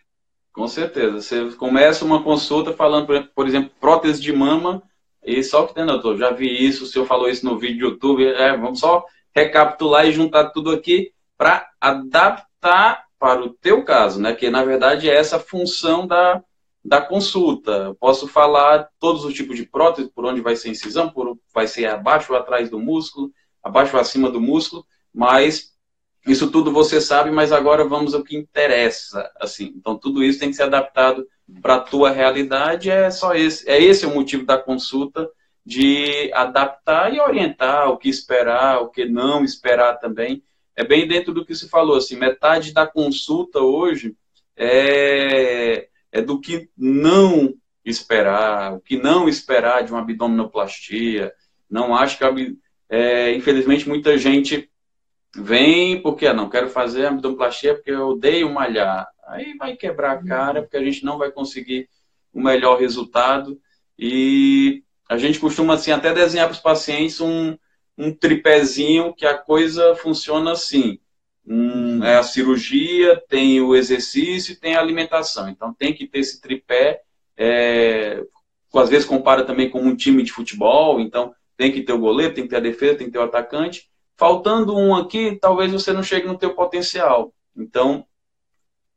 Com 0.53 0.67
certeza. 0.67 1.19
Você 1.19 1.51
começa 1.55 2.05
uma 2.05 2.23
consulta 2.23 2.73
falando, 2.73 3.07
por 3.33 3.47
exemplo, 3.47 3.71
prótese 3.79 4.21
de 4.21 4.31
mama, 4.31 4.83
e 5.23 5.43
só 5.43 5.65
que 5.65 5.73
tem, 5.73 5.85
doutor, 5.85 6.17
já 6.17 6.29
vi 6.29 6.47
isso, 6.47 6.83
o 6.83 6.87
senhor 6.87 7.05
falou 7.05 7.27
isso 7.27 7.43
no 7.45 7.57
vídeo 7.57 7.79
do 7.79 7.93
YouTube, 7.93 8.25
é, 8.25 8.55
vamos 8.55 8.79
só 8.79 9.03
recapitular 9.33 10.05
e 10.05 10.11
juntar 10.11 10.49
tudo 10.51 10.69
aqui 10.69 11.11
para 11.35 11.67
adaptar 11.81 13.05
para 13.17 13.41
o 13.41 13.49
teu 13.49 13.83
caso, 13.83 14.21
né? 14.21 14.35
Que 14.35 14.49
na 14.49 14.63
verdade 14.63 15.09
é 15.09 15.15
essa 15.15 15.39
função 15.39 16.05
da, 16.05 16.43
da 16.85 17.01
consulta. 17.01 17.71
Eu 17.71 17.95
posso 17.95 18.27
falar 18.27 18.89
todos 18.99 19.25
os 19.25 19.33
tipos 19.33 19.55
de 19.55 19.65
prótese, 19.65 20.11
por 20.13 20.25
onde 20.25 20.41
vai 20.41 20.55
ser 20.55 20.69
incisão, 20.69 21.09
por 21.09 21.37
vai 21.53 21.65
ser 21.67 21.85
abaixo 21.87 22.31
ou 22.31 22.37
atrás 22.37 22.69
do 22.69 22.77
músculo, 22.77 23.31
abaixo 23.63 23.95
ou 23.95 24.01
acima 24.01 24.29
do 24.29 24.41
músculo, 24.41 24.85
mas 25.11 25.72
isso 26.25 26.49
tudo 26.49 26.71
você 26.71 27.01
sabe, 27.01 27.31
mas 27.31 27.51
agora 27.51 27.83
vamos 27.83 28.13
ao 28.13 28.23
que 28.23 28.37
interessa, 28.37 29.29
assim. 29.39 29.73
Então 29.75 29.97
tudo 29.97 30.23
isso 30.23 30.39
tem 30.39 30.49
que 30.49 30.55
ser 30.55 30.63
adaptado 30.63 31.27
para 31.61 31.75
a 31.75 31.79
tua 31.79 32.09
realidade, 32.11 32.89
é 32.89 33.11
só 33.11 33.33
esse, 33.33 33.69
é 33.69 33.81
esse 33.81 34.05
o 34.05 34.13
motivo 34.13 34.45
da 34.45 34.57
consulta 34.57 35.29
de 35.65 36.31
adaptar 36.33 37.13
e 37.13 37.19
orientar 37.19 37.89
o 37.89 37.97
que 37.97 38.09
esperar, 38.09 38.81
o 38.81 38.89
que 38.89 39.05
não 39.05 39.43
esperar 39.43 39.99
também. 39.99 40.43
É 40.75 40.83
bem 40.83 41.07
dentro 41.07 41.33
do 41.33 41.45
que 41.45 41.53
se 41.53 41.69
falou, 41.69 41.97
assim, 41.97 42.15
metade 42.15 42.73
da 42.73 42.87
consulta 42.87 43.59
hoje 43.59 44.15
é, 44.55 45.87
é 46.11 46.21
do 46.21 46.39
que 46.39 46.69
não 46.77 47.53
esperar, 47.85 48.73
o 48.73 48.79
que 48.79 48.97
não 48.97 49.27
esperar 49.27 49.83
de 49.83 49.91
uma 49.91 50.01
abdominoplastia. 50.01 51.33
Não 51.69 51.95
acho 51.95 52.17
que, 52.17 52.57
é, 52.89 53.35
infelizmente, 53.35 53.87
muita 53.87 54.17
gente 54.17 54.69
vem 55.35 56.01
porque 56.01 56.27
ah, 56.27 56.33
não 56.33 56.49
quero 56.49 56.69
fazer 56.69 57.07
abdominoplastia 57.07 57.75
porque 57.75 57.91
eu 57.91 58.09
odeio 58.09 58.51
malhar. 58.51 59.07
Aí 59.27 59.55
vai 59.57 59.75
quebrar 59.75 60.11
a 60.11 60.23
cara 60.23 60.61
porque 60.61 60.77
a 60.77 60.83
gente 60.83 61.03
não 61.03 61.17
vai 61.17 61.31
conseguir 61.31 61.89
o 62.31 62.41
melhor 62.41 62.79
resultado 62.79 63.59
e 63.97 64.83
a 65.09 65.17
gente 65.17 65.39
costuma 65.39 65.75
assim 65.75 65.91
até 65.91 66.13
desenhar 66.13 66.47
para 66.47 66.55
os 66.55 66.59
pacientes 66.59 67.19
um, 67.19 67.57
um 67.97 68.11
tripézinho 68.11 69.13
que 69.13 69.25
a 69.25 69.37
coisa 69.37 69.95
funciona 69.95 70.51
assim. 70.51 70.99
Um, 71.45 72.03
é 72.03 72.15
a 72.15 72.23
cirurgia, 72.23 73.21
tem 73.27 73.59
o 73.59 73.75
exercício, 73.75 74.59
tem 74.59 74.75
a 74.75 74.79
alimentação. 74.79 75.49
Então 75.49 75.73
tem 75.73 75.93
que 75.93 76.07
ter 76.07 76.19
esse 76.19 76.41
tripé. 76.41 77.01
É, 77.35 78.23
às 78.73 78.89
vezes 78.89 79.05
compara 79.05 79.43
também 79.43 79.69
com 79.69 79.79
um 79.79 79.95
time 79.95 80.23
de 80.23 80.31
futebol. 80.31 80.99
Então 80.99 81.33
tem 81.57 81.71
que 81.71 81.81
ter 81.81 81.93
o 81.93 81.99
goleiro, 81.99 82.33
tem 82.33 82.43
que 82.43 82.49
ter 82.49 82.57
a 82.57 82.61
defesa, 82.61 82.97
tem 82.97 83.07
que 83.07 83.13
ter 83.13 83.19
o 83.19 83.23
atacante. 83.23 83.89
Faltando 84.15 84.77
um 84.77 84.95
aqui, 84.95 85.37
talvez 85.41 85.71
você 85.71 85.91
não 85.91 86.03
chegue 86.03 86.27
no 86.27 86.37
teu 86.37 86.53
potencial. 86.53 87.33
Então, 87.55 88.05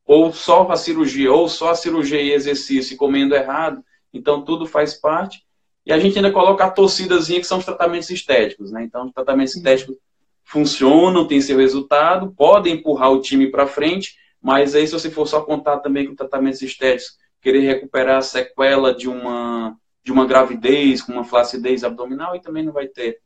ou 0.04 0.32
só 0.32 0.70
a 0.70 0.76
cirurgia, 0.76 1.32
ou 1.32 1.48
só 1.48 1.70
a 1.70 1.74
cirurgia 1.74 2.22
e 2.22 2.32
exercício 2.32 2.94
e 2.94 2.96
comendo 2.96 3.34
errado. 3.34 3.82
Então 4.12 4.44
tudo 4.44 4.66
faz 4.66 4.94
parte. 4.94 5.44
E 5.84 5.92
a 5.92 5.98
gente 5.98 6.16
ainda 6.16 6.32
coloca 6.32 6.64
a 6.64 6.70
torcidazinha 6.70 7.40
que 7.40 7.46
são 7.46 7.58
os 7.58 7.64
tratamentos 7.64 8.10
estéticos, 8.10 8.72
né? 8.72 8.82
Então, 8.82 9.06
os 9.06 9.12
tratamentos 9.12 9.54
estéticos 9.54 9.96
funcionam, 10.42 11.26
têm 11.26 11.40
seu 11.40 11.58
resultado, 11.58 12.32
podem 12.36 12.74
empurrar 12.74 13.12
o 13.12 13.20
time 13.20 13.50
para 13.50 13.66
frente, 13.66 14.16
mas 14.40 14.74
aí 14.74 14.86
se 14.86 14.92
você 14.92 15.10
for 15.10 15.26
só 15.26 15.42
contar 15.42 15.78
também 15.78 16.06
com 16.06 16.14
tratamentos 16.14 16.60
estéticos, 16.62 17.16
querer 17.40 17.60
recuperar 17.60 18.18
a 18.18 18.22
sequela 18.22 18.92
de 18.94 19.08
uma, 19.08 19.76
de 20.04 20.10
uma 20.10 20.26
gravidez, 20.26 21.02
com 21.02 21.12
uma 21.12 21.24
flacidez 21.24 21.84
abdominal, 21.84 22.34
e 22.34 22.40
também 22.40 22.64
não 22.64 22.72
vai 22.72 22.88
ter 22.88 23.20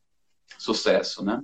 sucesso, 0.59 1.25
né? 1.25 1.43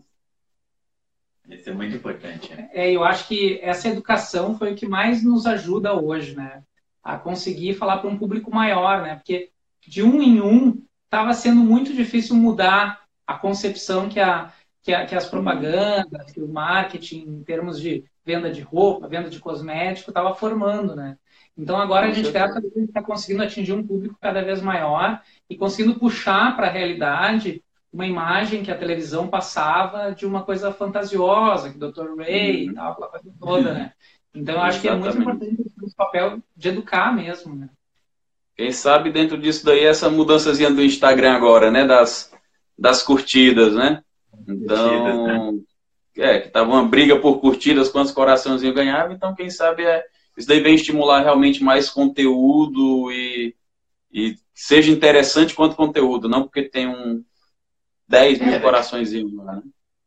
Isso 1.49 1.71
é 1.71 1.73
muito 1.73 1.97
importante. 1.97 2.55
Né? 2.55 2.69
É, 2.73 2.91
eu 2.91 3.05
acho 3.05 3.29
que 3.29 3.61
essa 3.63 3.89
educação 3.89 4.59
foi 4.59 4.73
o 4.73 4.77
que 4.77 4.87
mais 4.87 5.23
nos 5.23 5.47
ajuda 5.47 5.95
hoje, 5.95 6.35
né? 6.35 6.63
A 7.03 7.17
conseguir 7.17 7.75
falar 7.75 7.99
para 7.99 8.11
um 8.11 8.19
público 8.19 8.53
maior, 8.53 9.03
né? 9.03 9.15
Porque 9.15 9.51
de 9.87 10.03
um 10.03 10.21
em 10.21 10.41
um 10.41 10.83
estava 11.05 11.33
sendo 11.33 11.61
muito 11.61 11.93
difícil 11.93 12.35
mudar 12.35 13.03
a 13.27 13.35
concepção 13.35 14.09
que 14.09 14.19
a, 14.19 14.53
que, 14.83 14.93
a, 14.93 15.07
que 15.07 15.15
as 15.15 15.29
propagandas, 15.29 16.33
que 16.33 16.41
o 16.41 16.49
marketing, 16.49 17.21
em 17.21 17.45
termos 17.45 17.81
de 17.81 18.05
venda 18.25 18.51
de 18.51 18.61
roupa, 18.61 19.09
venda 19.09 19.31
de 19.31 19.39
cosmético, 19.39 20.11
estava 20.11 20.35
formando, 20.35 20.97
né? 20.97 21.17
Então 21.57 21.77
agora 21.77 22.09
a 22.09 22.13
gente 22.13 22.29
está 22.29 23.03
conseguindo 23.03 23.43
atingir 23.43 23.73
um 23.73 23.87
público 23.87 24.19
cada 24.21 24.43
vez 24.43 24.61
maior 24.61 25.23
e 25.49 25.57
conseguindo 25.57 25.99
puxar 25.99 26.55
para 26.55 26.67
a 26.67 26.71
realidade 26.71 27.63
uma 27.97 28.07
imagem 28.07 28.63
que 28.63 28.71
a 28.71 28.77
televisão 28.77 29.27
passava 29.27 30.13
de 30.13 30.27
uma 30.27 30.43
coisa 30.43 30.71
fantasiosa, 30.71 31.71
que 31.71 31.79
o 31.83 31.91
Dr. 31.91 32.15
Ray 32.15 32.67
uhum. 32.67 32.73
e 32.73 32.75
tal, 32.75 32.93
aquela 32.93 33.09
coisa 33.09 33.33
toda, 33.41 33.73
né? 33.73 33.93
Então 34.35 34.55
eu 34.55 34.61
acho 34.61 34.87
Exatamente. 34.87 35.03
que 35.03 35.19
é 35.19 35.25
muito 35.25 35.47
importante 35.49 35.73
esse 35.83 35.97
papel 35.97 36.39
de 36.55 36.69
educar 36.69 37.17
mesmo, 37.17 37.57
né? 37.57 37.71
Quem 38.55 38.71
sabe 38.71 39.11
dentro 39.11 39.39
disso 39.39 39.65
daí 39.65 39.83
essa 39.83 40.11
mudançazinha 40.11 40.71
do 40.71 40.83
Instagram 40.83 41.33
agora, 41.33 41.71
né? 41.71 41.87
Das, 41.87 42.31
das 42.79 43.03
curtidas, 43.03 43.75
né? 43.75 44.03
Então, 44.47 45.53
né? 45.53 45.61
é, 46.19 46.41
que 46.41 46.51
tava 46.51 46.69
uma 46.71 46.85
briga 46.85 47.19
por 47.19 47.41
curtidas, 47.41 47.89
quantos 47.89 48.13
coraçãozinhos 48.13 48.77
ganhava, 48.77 49.15
então 49.15 49.35
quem 49.35 49.49
sabe 49.49 49.85
é, 49.85 50.05
isso 50.37 50.47
daí 50.47 50.61
vem 50.61 50.75
estimular 50.75 51.23
realmente 51.23 51.65
mais 51.65 51.89
conteúdo 51.89 53.11
e, 53.11 53.55
e 54.13 54.37
seja 54.55 54.93
interessante 54.93 55.55
quanto 55.55 55.77
conteúdo, 55.77 56.29
não 56.29 56.43
porque 56.43 56.63
tem 56.63 56.87
um 56.87 57.25
10 58.09 58.39
mil 58.41 58.55
é, 58.55 58.59
coraçõezinhos 58.59 59.35
lá, 59.35 59.57
né? 59.57 59.63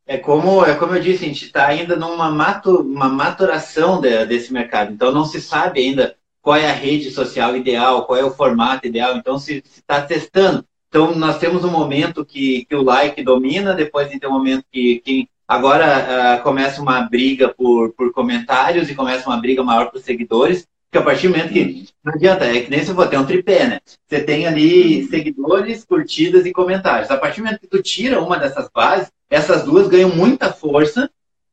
É 0.05 0.17
como, 0.17 0.65
é 0.65 0.73
como 0.73 0.95
eu 0.95 1.01
disse, 1.01 1.23
a 1.23 1.27
gente 1.27 1.45
está 1.45 1.67
ainda 1.67 1.95
numa 1.95 2.31
mato, 2.31 2.81
uma 2.81 3.07
maturação 3.07 4.01
de, 4.01 4.25
desse 4.25 4.51
mercado, 4.51 4.91
então 4.91 5.12
não 5.12 5.23
se 5.23 5.39
sabe 5.39 5.81
ainda 5.81 6.15
qual 6.41 6.55
é 6.55 6.67
a 6.67 6.73
rede 6.73 7.12
social 7.12 7.55
ideal, 7.55 8.05
qual 8.05 8.17
é 8.17 8.23
o 8.23 8.31
formato 8.31 8.88
ideal, 8.88 9.15
então 9.15 9.38
se 9.38 9.63
está 9.65 10.01
testando. 10.01 10.65
Então, 10.88 11.13
nós 11.15 11.38
temos 11.38 11.63
um 11.63 11.69
momento 11.69 12.25
que, 12.25 12.65
que 12.65 12.75
o 12.75 12.81
like 12.81 13.23
domina, 13.23 13.75
depois 13.75 14.09
tem 14.09 14.27
um 14.27 14.33
momento 14.33 14.65
que, 14.71 14.99
que 15.05 15.29
agora 15.47 16.39
uh, 16.39 16.43
começa 16.43 16.81
uma 16.81 17.01
briga 17.01 17.53
por, 17.53 17.93
por 17.93 18.12
comentários 18.12 18.89
e 18.89 18.95
começa 18.95 19.29
uma 19.29 19.38
briga 19.38 19.63
maior 19.63 19.91
por 19.91 19.99
seguidores, 19.99 20.67
porque 20.89 20.97
a 20.97 21.04
partir 21.04 21.28
do 21.28 21.38
momento 21.38 21.54
que 21.54 21.88
não 22.04 22.13
adianta, 22.13 22.45
é 22.45 22.62
que 22.62 22.71
nem 22.71 22.84
se 22.84 22.93
for 22.93 23.08
ter 23.08 23.17
um 23.17 23.25
tripé, 23.25 23.67
né? 23.67 23.80
Você 24.08 24.21
tem 24.21 24.47
ali 24.47 25.06
seguidores, 25.06 25.86
curtidas 25.86 26.45
e 26.45 26.52
comentários. 26.52 27.12
A 27.12 27.17
partir 27.17 27.41
do 27.41 27.45
momento 27.45 27.62
que 27.62 27.67
tu 27.67 27.82
tira 27.82 28.19
uma 28.21 28.39
dessas 28.39 28.67
bases, 28.73 29.12
essas 29.30 29.63
duas 29.63 29.88
ganham 29.88 30.10
muita 30.10 30.52
força, 30.52 31.10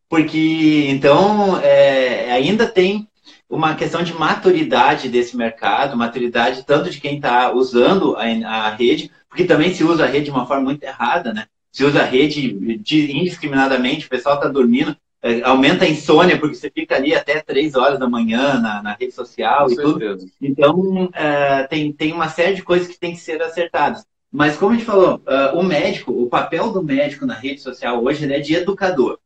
porque 0.08 0.86
então 0.88 1.60
é, 1.60 2.32
ainda 2.32 2.66
tem 2.66 3.06
uma 3.48 3.74
questão 3.74 4.02
de 4.02 4.14
maturidade 4.14 5.10
desse 5.10 5.36
mercado, 5.36 5.96
maturidade 5.96 6.64
tanto 6.64 6.88
de 6.88 6.98
quem 6.98 7.16
está 7.16 7.52
usando 7.52 8.16
a, 8.16 8.22
a, 8.22 8.70
rede, 8.70 9.10
porque 9.28 9.44
também 9.44 9.74
se 9.74 9.84
usa 9.84 10.04
a 10.04 10.08
rede 10.08 10.26
de 10.26 10.30
uma 10.30 10.46
forma 10.46 10.64
muito 10.64 10.82
errada, 10.82 11.34
né? 11.34 11.46
Se 11.70 11.84
usa 11.84 12.00
a 12.00 12.06
rede 12.06 12.52
de, 12.78 13.12
indiscriminadamente, 13.12 14.06
o 14.06 14.08
pessoal 14.08 14.36
está 14.36 14.48
dormindo, 14.48 14.96
aumenta 15.44 15.84
a 15.84 15.88
insônia, 15.88 16.38
porque 16.38 16.54
você 16.54 16.70
fica 16.70 16.96
ali 16.96 17.14
até 17.14 17.40
três 17.40 17.74
horas 17.74 17.98
da 17.98 18.08
manhã 18.08 18.60
na, 18.60 18.82
na 18.82 18.96
rede 18.98 19.12
social 19.12 19.66
Com 19.66 19.72
e 19.72 19.74
certeza. 19.74 20.18
tudo. 20.18 20.32
Então, 20.40 21.10
é, 21.12 21.64
tem, 21.64 21.92
tem 21.92 22.12
uma 22.12 22.28
série 22.28 22.54
de 22.54 22.62
coisas 22.62 22.88
que 22.88 22.98
tem 22.98 23.12
que 23.12 23.20
ser 23.20 23.42
acertadas. 23.42 24.04
Mas, 24.30 24.56
como 24.56 24.72
a 24.72 24.74
gente 24.74 24.84
falou, 24.84 25.22
uh, 25.26 25.58
o 25.58 25.62
médico, 25.62 26.12
o 26.12 26.28
papel 26.28 26.70
do 26.70 26.82
médico 26.82 27.24
na 27.24 27.34
rede 27.34 27.60
social 27.60 28.02
hoje 28.04 28.30
é 28.30 28.40
de 28.40 28.54
educador. 28.54 29.18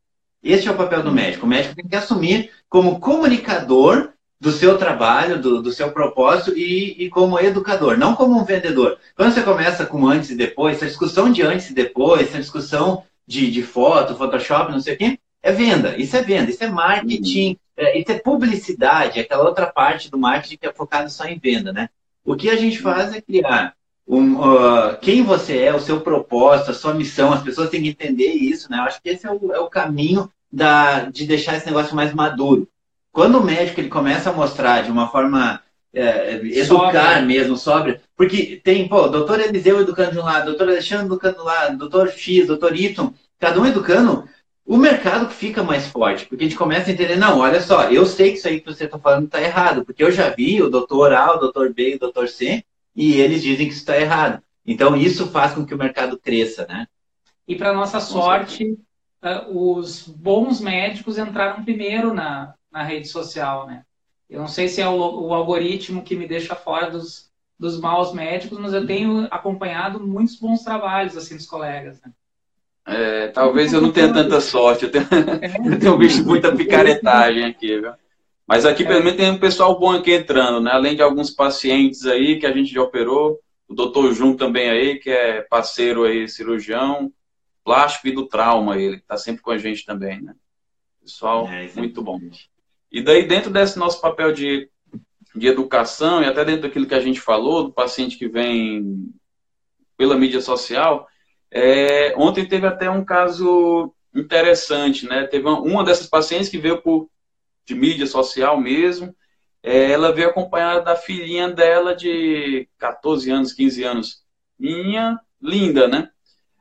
Esse 0.43 0.67
é 0.67 0.71
o 0.71 0.77
papel 0.77 1.03
do 1.03 1.11
médico. 1.11 1.45
O 1.45 1.49
médico 1.49 1.75
tem 1.75 1.87
que 1.87 1.95
assumir 1.95 2.49
como 2.69 2.99
comunicador 2.99 4.11
do 4.39 4.51
seu 4.51 4.75
trabalho, 4.77 5.39
do, 5.39 5.61
do 5.61 5.71
seu 5.71 5.91
propósito 5.91 6.57
e, 6.57 7.03
e, 7.03 7.09
como 7.09 7.39
educador, 7.39 7.95
não 7.95 8.15
como 8.15 8.39
um 8.39 8.43
vendedor. 8.43 8.97
Quando 9.15 9.33
você 9.33 9.43
começa 9.43 9.85
com 9.85 10.07
antes 10.07 10.31
e 10.31 10.35
depois, 10.35 10.77
essa 10.77 10.87
discussão 10.87 11.31
de 11.31 11.43
antes 11.43 11.69
e 11.69 11.75
depois, 11.75 12.29
essa 12.29 12.39
discussão 12.39 13.03
de, 13.27 13.51
de 13.51 13.61
foto, 13.61 14.15
Photoshop, 14.15 14.71
não 14.71 14.79
sei 14.79 14.95
o 14.95 14.97
quê, 14.97 15.19
é 15.41 15.51
venda. 15.51 15.97
Isso 15.97 16.15
é 16.15 16.21
venda, 16.21 16.49
isso 16.49 16.63
é 16.63 16.69
marketing, 16.69 17.49
uhum. 17.49 17.85
é, 17.85 17.99
isso 17.99 18.11
é 18.11 18.19
publicidade, 18.19 19.19
aquela 19.19 19.43
outra 19.43 19.67
parte 19.67 20.09
do 20.09 20.17
marketing 20.17 20.57
que 20.57 20.67
é 20.67 20.73
focada 20.73 21.09
só 21.09 21.25
em 21.25 21.39
venda, 21.39 21.71
né? 21.71 21.89
O 22.23 22.35
que 22.35 22.49
a 22.49 22.55
gente 22.55 22.77
uhum. 22.77 22.83
faz 22.83 23.13
é 23.13 23.21
criar 23.21 23.73
um, 24.07 24.39
uh, 24.39 24.97
quem 24.99 25.23
você 25.23 25.59
é, 25.59 25.73
o 25.73 25.79
seu 25.79 26.01
propósito, 26.01 26.71
a 26.71 26.73
sua 26.73 26.93
missão, 26.93 27.31
as 27.31 27.41
pessoas 27.41 27.69
têm 27.69 27.81
que 27.81 27.89
entender 27.89 28.31
isso, 28.33 28.69
né? 28.69 28.77
Eu 28.77 28.83
acho 28.83 29.01
que 29.01 29.09
esse 29.09 29.25
é 29.25 29.31
o, 29.31 29.53
é 29.53 29.59
o 29.59 29.69
caminho 29.69 30.29
da, 30.51 31.05
de 31.05 31.25
deixar 31.25 31.55
esse 31.55 31.65
negócio 31.65 31.95
mais 31.95 32.13
maduro. 32.13 32.67
Quando 33.11 33.39
o 33.39 33.43
médico 33.43 33.79
ele 33.79 33.89
começa 33.89 34.29
a 34.29 34.33
mostrar 34.33 34.81
de 34.81 34.91
uma 34.91 35.07
forma 35.07 35.61
é, 35.93 36.35
educar 36.45 37.21
mesmo, 37.25 37.57
sóbria, 37.57 38.01
porque 38.15 38.59
tem, 38.63 38.87
pô, 38.87 39.07
doutor 39.07 39.39
Eliseu 39.39 39.81
educando 39.81 40.11
de 40.11 40.19
um 40.19 40.23
lado, 40.23 40.45
doutor 40.45 40.69
Alexandre 40.69 41.05
educando 41.05 41.37
do 41.37 41.43
lado, 41.43 41.77
doutor 41.77 42.09
X, 42.09 42.47
doutor 42.47 42.75
Y, 42.75 43.13
cada 43.39 43.59
um 43.59 43.65
educando, 43.65 44.27
o 44.71 44.77
mercado 44.77 45.29
fica 45.29 45.61
mais 45.61 45.87
forte, 45.87 46.25
porque 46.25 46.45
a 46.45 46.47
gente 46.47 46.57
começa 46.57 46.89
a 46.89 46.93
entender, 46.93 47.17
não, 47.17 47.39
olha 47.39 47.59
só, 47.59 47.91
eu 47.91 48.05
sei 48.05 48.31
que 48.31 48.37
isso 48.37 48.47
aí 48.47 48.61
que 48.61 48.73
você 48.73 48.85
está 48.85 48.97
falando 48.97 49.25
está 49.25 49.41
errado, 49.41 49.83
porque 49.83 50.01
eu 50.01 50.09
já 50.09 50.29
vi 50.29 50.61
o 50.61 50.69
doutor 50.69 51.11
A, 51.11 51.35
o 51.35 51.39
doutor 51.39 51.73
B 51.73 51.91
e 51.91 51.95
o 51.95 51.99
doutor 51.99 52.29
C, 52.29 52.63
e 52.95 53.19
eles 53.19 53.41
dizem 53.41 53.67
que 53.67 53.73
isso 53.73 53.81
está 53.81 53.99
errado. 53.99 54.41
Então, 54.65 54.95
isso 54.95 55.27
faz 55.27 55.53
com 55.53 55.65
que 55.65 55.75
o 55.75 55.77
mercado 55.77 56.17
cresça, 56.17 56.65
né? 56.69 56.87
E 57.45 57.53
para 57.53 57.73
nossa 57.73 57.99
sorte, 57.99 58.79
uh, 59.21 59.75
os 59.77 60.07
bons 60.07 60.61
médicos 60.61 61.17
entraram 61.17 61.65
primeiro 61.65 62.13
na, 62.13 62.53
na 62.71 62.81
rede 62.81 63.09
social, 63.09 63.67
né? 63.67 63.83
Eu 64.29 64.39
não 64.39 64.47
sei 64.47 64.69
se 64.69 64.79
é 64.79 64.87
o, 64.87 64.95
o 64.95 65.33
algoritmo 65.33 66.01
que 66.01 66.15
me 66.15 66.25
deixa 66.25 66.55
fora 66.55 66.89
dos, 66.89 67.29
dos 67.59 67.77
maus 67.77 68.13
médicos, 68.13 68.57
mas 68.57 68.71
eu 68.71 68.87
tenho 68.87 69.27
acompanhado 69.31 69.99
muitos 69.99 70.37
bons 70.39 70.63
trabalhos 70.63 71.17
assim 71.17 71.35
dos 71.35 71.45
colegas. 71.45 71.99
Né? 71.99 72.13
É, 72.85 73.27
talvez 73.27 73.73
eu 73.73 73.81
não 73.81 73.91
tenha 73.91 74.11
tanta 74.11 74.41
sorte, 74.41 74.85
eu 74.85 74.91
tenho, 74.91 75.07
eu 75.71 75.79
tenho 75.79 75.97
visto 75.97 76.25
muita 76.25 76.55
picaretagem 76.55 77.45
aqui, 77.45 77.79
viu? 77.79 77.93
Mas 78.47 78.65
aqui, 78.65 78.83
pelo 78.83 79.03
menos, 79.03 79.17
tem 79.17 79.31
um 79.31 79.39
pessoal 79.39 79.79
bom 79.79 79.91
aqui 79.91 80.13
entrando, 80.13 80.59
né? 80.59 80.71
Além 80.71 80.95
de 80.95 81.01
alguns 81.01 81.29
pacientes 81.29 82.05
aí 82.05 82.39
que 82.39 82.45
a 82.45 82.51
gente 82.51 82.73
já 82.73 82.81
operou, 82.81 83.39
o 83.67 83.73
doutor 83.73 84.11
Jun 84.13 84.35
também 84.35 84.69
aí, 84.69 84.99
que 84.99 85.09
é 85.09 85.41
parceiro 85.41 86.03
aí, 86.03 86.27
cirurgião, 86.27 87.11
plástico 87.63 88.07
e 88.07 88.11
do 88.11 88.27
trauma, 88.27 88.77
ele 88.77 88.97
está 88.97 89.15
sempre 89.15 89.41
com 89.41 89.51
a 89.51 89.57
gente 89.57 89.85
também, 89.85 90.21
né? 90.21 90.35
Pessoal, 91.01 91.47
é, 91.47 91.69
muito 91.75 92.01
bom. 92.01 92.19
E 92.91 93.01
daí, 93.01 93.25
dentro 93.25 93.49
desse 93.49 93.79
nosso 93.79 94.01
papel 94.01 94.33
de, 94.33 94.69
de 95.33 95.47
educação, 95.47 96.21
e 96.21 96.25
até 96.25 96.43
dentro 96.43 96.63
daquilo 96.63 96.85
que 96.85 96.95
a 96.95 96.99
gente 96.99 97.21
falou, 97.21 97.63
do 97.63 97.71
paciente 97.71 98.17
que 98.17 98.27
vem 98.27 99.13
pela 99.95 100.17
mídia 100.17 100.41
social, 100.41 101.07
é, 101.51 102.13
ontem 102.17 102.47
teve 102.47 102.65
até 102.65 102.89
um 102.89 103.03
caso 103.03 103.93
interessante, 104.15 105.05
né? 105.07 105.27
Teve 105.27 105.47
uma, 105.47 105.59
uma 105.59 105.83
dessas 105.83 106.07
pacientes 106.07 106.49
que 106.49 106.57
veio 106.57 106.81
por, 106.81 107.09
de 107.65 107.75
mídia 107.75 108.07
social 108.07 108.59
mesmo, 108.59 109.15
é, 109.63 109.91
ela 109.91 110.11
veio 110.11 110.29
acompanhada 110.29 110.81
da 110.81 110.95
filhinha 110.95 111.49
dela 111.49 111.95
de 111.95 112.67
14 112.77 113.29
anos, 113.29 113.53
15 113.53 113.83
anos. 113.83 114.23
Minha 114.57 115.19
linda, 115.41 115.87
né? 115.87 116.09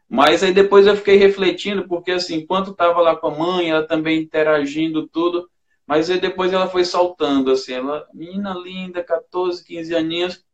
Mas 0.08 0.42
aí 0.42 0.52
depois 0.52 0.86
eu 0.86 0.96
fiquei 0.96 1.16
refletindo, 1.16 1.86
porque 1.86 2.10
assim, 2.10 2.36
enquanto 2.36 2.72
estava 2.72 3.00
lá 3.00 3.14
com 3.14 3.28
a 3.28 3.38
mãe, 3.38 3.70
ela 3.70 3.86
também 3.86 4.20
interagindo 4.20 5.06
tudo, 5.06 5.48
mas 5.86 6.10
aí 6.10 6.20
depois 6.20 6.52
ela 6.52 6.68
foi 6.68 6.84
saltando, 6.84 7.50
assim, 7.52 7.74
ela, 7.74 8.06
menina 8.12 8.52
linda, 8.54 9.04
14, 9.04 9.64
15 9.64 9.94
aninhos, 9.94 10.44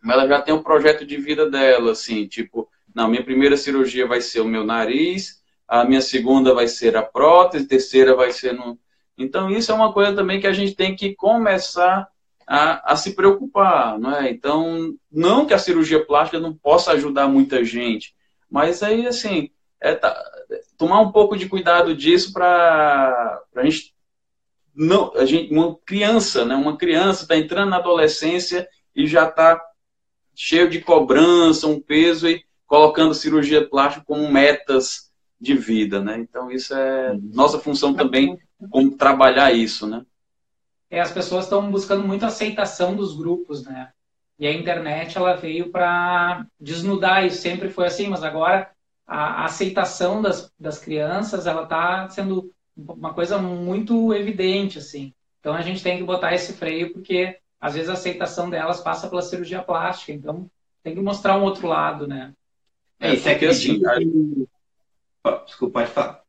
mas 0.00 0.16
ela 0.16 0.28
já 0.28 0.40
tem 0.40 0.54
um 0.54 0.62
projeto 0.62 1.04
de 1.04 1.16
vida 1.16 1.50
dela, 1.50 1.92
assim, 1.92 2.26
tipo, 2.26 2.68
não, 2.94 3.08
minha 3.08 3.24
primeira 3.24 3.56
cirurgia 3.56 4.06
vai 4.06 4.20
ser 4.20 4.40
o 4.40 4.48
meu 4.48 4.64
nariz, 4.64 5.42
a 5.66 5.84
minha 5.84 6.00
segunda 6.00 6.54
vai 6.54 6.68
ser 6.68 6.96
a 6.96 7.02
prótese, 7.02 7.66
terceira 7.66 8.14
vai 8.14 8.32
ser 8.32 8.52
no. 8.52 8.78
Então, 9.16 9.50
isso 9.50 9.70
é 9.70 9.74
uma 9.74 9.92
coisa 9.92 10.14
também 10.14 10.40
que 10.40 10.46
a 10.46 10.52
gente 10.52 10.74
tem 10.74 10.94
que 10.94 11.14
começar 11.14 12.08
a, 12.46 12.92
a 12.92 12.96
se 12.96 13.14
preocupar, 13.14 13.98
não 13.98 14.14
é? 14.14 14.30
Então, 14.30 14.94
não 15.10 15.46
que 15.46 15.54
a 15.54 15.58
cirurgia 15.58 16.04
plástica 16.04 16.40
não 16.40 16.54
possa 16.54 16.92
ajudar 16.92 17.28
muita 17.28 17.64
gente, 17.64 18.14
mas 18.50 18.82
aí, 18.82 19.06
assim, 19.06 19.50
é 19.82 19.94
tá, 19.94 20.14
tomar 20.78 21.00
um 21.00 21.10
pouco 21.10 21.36
de 21.36 21.48
cuidado 21.48 21.94
disso 21.94 22.32
para 22.32 23.42
a 23.54 23.64
gente 23.64 23.92
não 24.74 25.12
a 25.14 25.26
gente 25.26 25.52
uma 25.52 25.76
criança 25.84 26.44
né 26.44 26.54
uma 26.54 26.76
criança 26.76 27.24
está 27.24 27.36
entrando 27.36 27.70
na 27.70 27.76
adolescência 27.76 28.66
e 28.94 29.06
já 29.06 29.28
está 29.28 29.60
cheio 30.34 30.70
de 30.70 30.80
cobrança 30.80 31.66
um 31.66 31.80
peso 31.80 32.28
e 32.28 32.42
colocando 32.72 33.12
cirurgia 33.12 33.68
plástica 33.68 34.02
como 34.06 34.32
metas 34.32 35.12
de 35.38 35.54
vida 35.54 36.00
né 36.00 36.18
então 36.18 36.50
isso 36.50 36.74
é 36.74 37.12
uhum. 37.12 37.30
nossa 37.34 37.58
função 37.58 37.92
também 37.92 38.38
como 38.70 38.96
trabalhar 38.96 39.52
isso 39.52 39.86
né 39.86 40.06
é, 40.90 41.00
as 41.00 41.10
pessoas 41.10 41.44
estão 41.44 41.70
buscando 41.70 42.06
muito 42.06 42.24
aceitação 42.24 42.96
dos 42.96 43.14
grupos 43.14 43.62
né 43.62 43.90
e 44.38 44.46
a 44.46 44.52
internet 44.52 45.16
ela 45.16 45.36
veio 45.36 45.70
para 45.70 46.44
desnudar 46.58 47.24
isso, 47.24 47.40
sempre 47.40 47.68
foi 47.68 47.86
assim, 47.86 48.08
mas 48.08 48.24
agora 48.24 48.72
a, 49.06 49.44
aceitação 49.44 50.20
das, 50.20 50.52
das 50.58 50.80
crianças 50.80 51.46
ela 51.46 51.62
está 51.62 52.08
sendo 52.08 52.52
uma 52.76 53.14
coisa 53.14 53.38
muito 53.38 54.12
evidente 54.12 54.78
assim. 54.78 55.14
Então 55.38 55.54
a 55.54 55.60
gente 55.60 55.80
tem 55.80 55.98
que 55.98 56.02
botar 56.02 56.34
esse 56.34 56.54
freio 56.54 56.92
porque 56.92 57.38
às 57.60 57.74
vezes 57.74 57.88
a 57.88 57.92
aceitação 57.92 58.50
delas 58.50 58.80
passa 58.80 59.08
pela 59.08 59.22
cirurgia 59.22 59.62
plástica, 59.62 60.10
então 60.10 60.50
tem 60.82 60.92
que 60.92 61.00
mostrar 61.00 61.38
um 61.38 61.44
outro 61.44 61.68
lado, 61.68 62.08
né? 62.08 62.32
É, 63.02 63.14
isso 63.14 63.28
é 63.28 63.34
que 63.34 63.46
assim, 63.46 63.82
a... 63.84 65.30
desculpa, 65.44 65.80
pode 65.80 65.90
falar. 65.90 66.22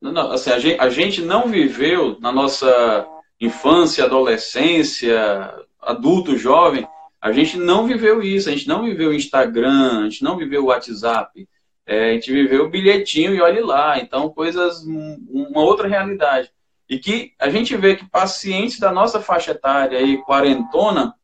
Não, 0.00 0.12
não, 0.12 0.30
assim, 0.30 0.50
a 0.50 0.58
gente, 0.60 0.80
a 0.80 0.88
gente 0.88 1.22
não 1.22 1.48
viveu 1.48 2.16
na 2.20 2.30
nossa 2.30 3.04
infância, 3.40 4.04
adolescência, 4.04 5.52
adulto, 5.80 6.38
jovem, 6.38 6.86
a 7.20 7.32
gente 7.32 7.56
não 7.56 7.86
viveu 7.86 8.22
isso, 8.22 8.48
a 8.48 8.52
gente 8.52 8.68
não 8.68 8.84
viveu 8.84 9.10
o 9.10 9.14
Instagram, 9.14 10.02
a 10.02 10.02
gente 10.04 10.22
não 10.22 10.36
viveu 10.36 10.62
o 10.62 10.66
WhatsApp, 10.66 11.48
é, 11.84 12.10
a 12.10 12.12
gente 12.12 12.32
viveu 12.32 12.64
o 12.64 12.70
bilhetinho 12.70 13.34
e 13.34 13.40
olhe 13.40 13.60
lá. 13.60 13.98
Então, 13.98 14.30
coisas, 14.30 14.84
uma 14.84 15.62
outra 15.62 15.88
realidade. 15.88 16.50
E 16.88 16.98
que 16.98 17.32
a 17.40 17.50
gente 17.50 17.76
vê 17.76 17.96
que 17.96 18.08
pacientes 18.08 18.78
da 18.78 18.92
nossa 18.92 19.20
faixa 19.20 19.50
etária 19.50 19.98
aí, 19.98 20.18
quarentona, 20.22 21.14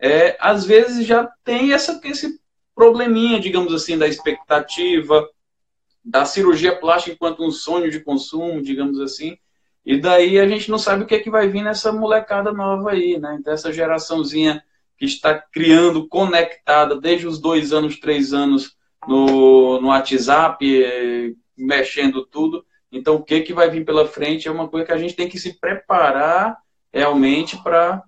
é, 0.00 0.36
às 0.40 0.64
vezes 0.64 1.06
já 1.06 1.30
tem 1.44 1.72
essa, 1.72 2.00
esse 2.02 2.41
probleminha, 2.82 3.38
digamos 3.38 3.72
assim, 3.72 3.96
da 3.96 4.08
expectativa, 4.08 5.28
da 6.04 6.24
cirurgia 6.24 6.74
plástica 6.74 7.14
enquanto 7.14 7.46
um 7.46 7.50
sonho 7.52 7.88
de 7.88 8.00
consumo, 8.00 8.60
digamos 8.60 8.98
assim. 8.98 9.38
E 9.86 10.00
daí 10.00 10.36
a 10.36 10.48
gente 10.48 10.68
não 10.68 10.78
sabe 10.78 11.04
o 11.04 11.06
que 11.06 11.14
é 11.14 11.20
que 11.20 11.30
vai 11.30 11.46
vir 11.46 11.62
nessa 11.62 11.92
molecada 11.92 12.52
nova 12.52 12.90
aí, 12.90 13.20
né? 13.20 13.36
Então, 13.38 13.52
essa 13.52 13.72
geraçãozinha 13.72 14.64
que 14.98 15.04
está 15.04 15.32
criando, 15.32 16.08
conectada 16.08 17.00
desde 17.00 17.24
os 17.24 17.38
dois 17.40 17.72
anos, 17.72 18.00
três 18.00 18.32
anos 18.32 18.76
no, 19.06 19.80
no 19.80 19.88
WhatsApp, 19.88 20.84
eh, 20.84 21.34
mexendo 21.56 22.26
tudo. 22.26 22.66
Então, 22.90 23.14
o 23.14 23.22
que, 23.22 23.42
que 23.42 23.52
vai 23.52 23.70
vir 23.70 23.84
pela 23.84 24.08
frente 24.08 24.48
é 24.48 24.50
uma 24.50 24.66
coisa 24.66 24.86
que 24.86 24.92
a 24.92 24.98
gente 24.98 25.14
tem 25.14 25.28
que 25.28 25.38
se 25.38 25.56
preparar 25.60 26.58
realmente 26.92 27.56
para 27.62 28.02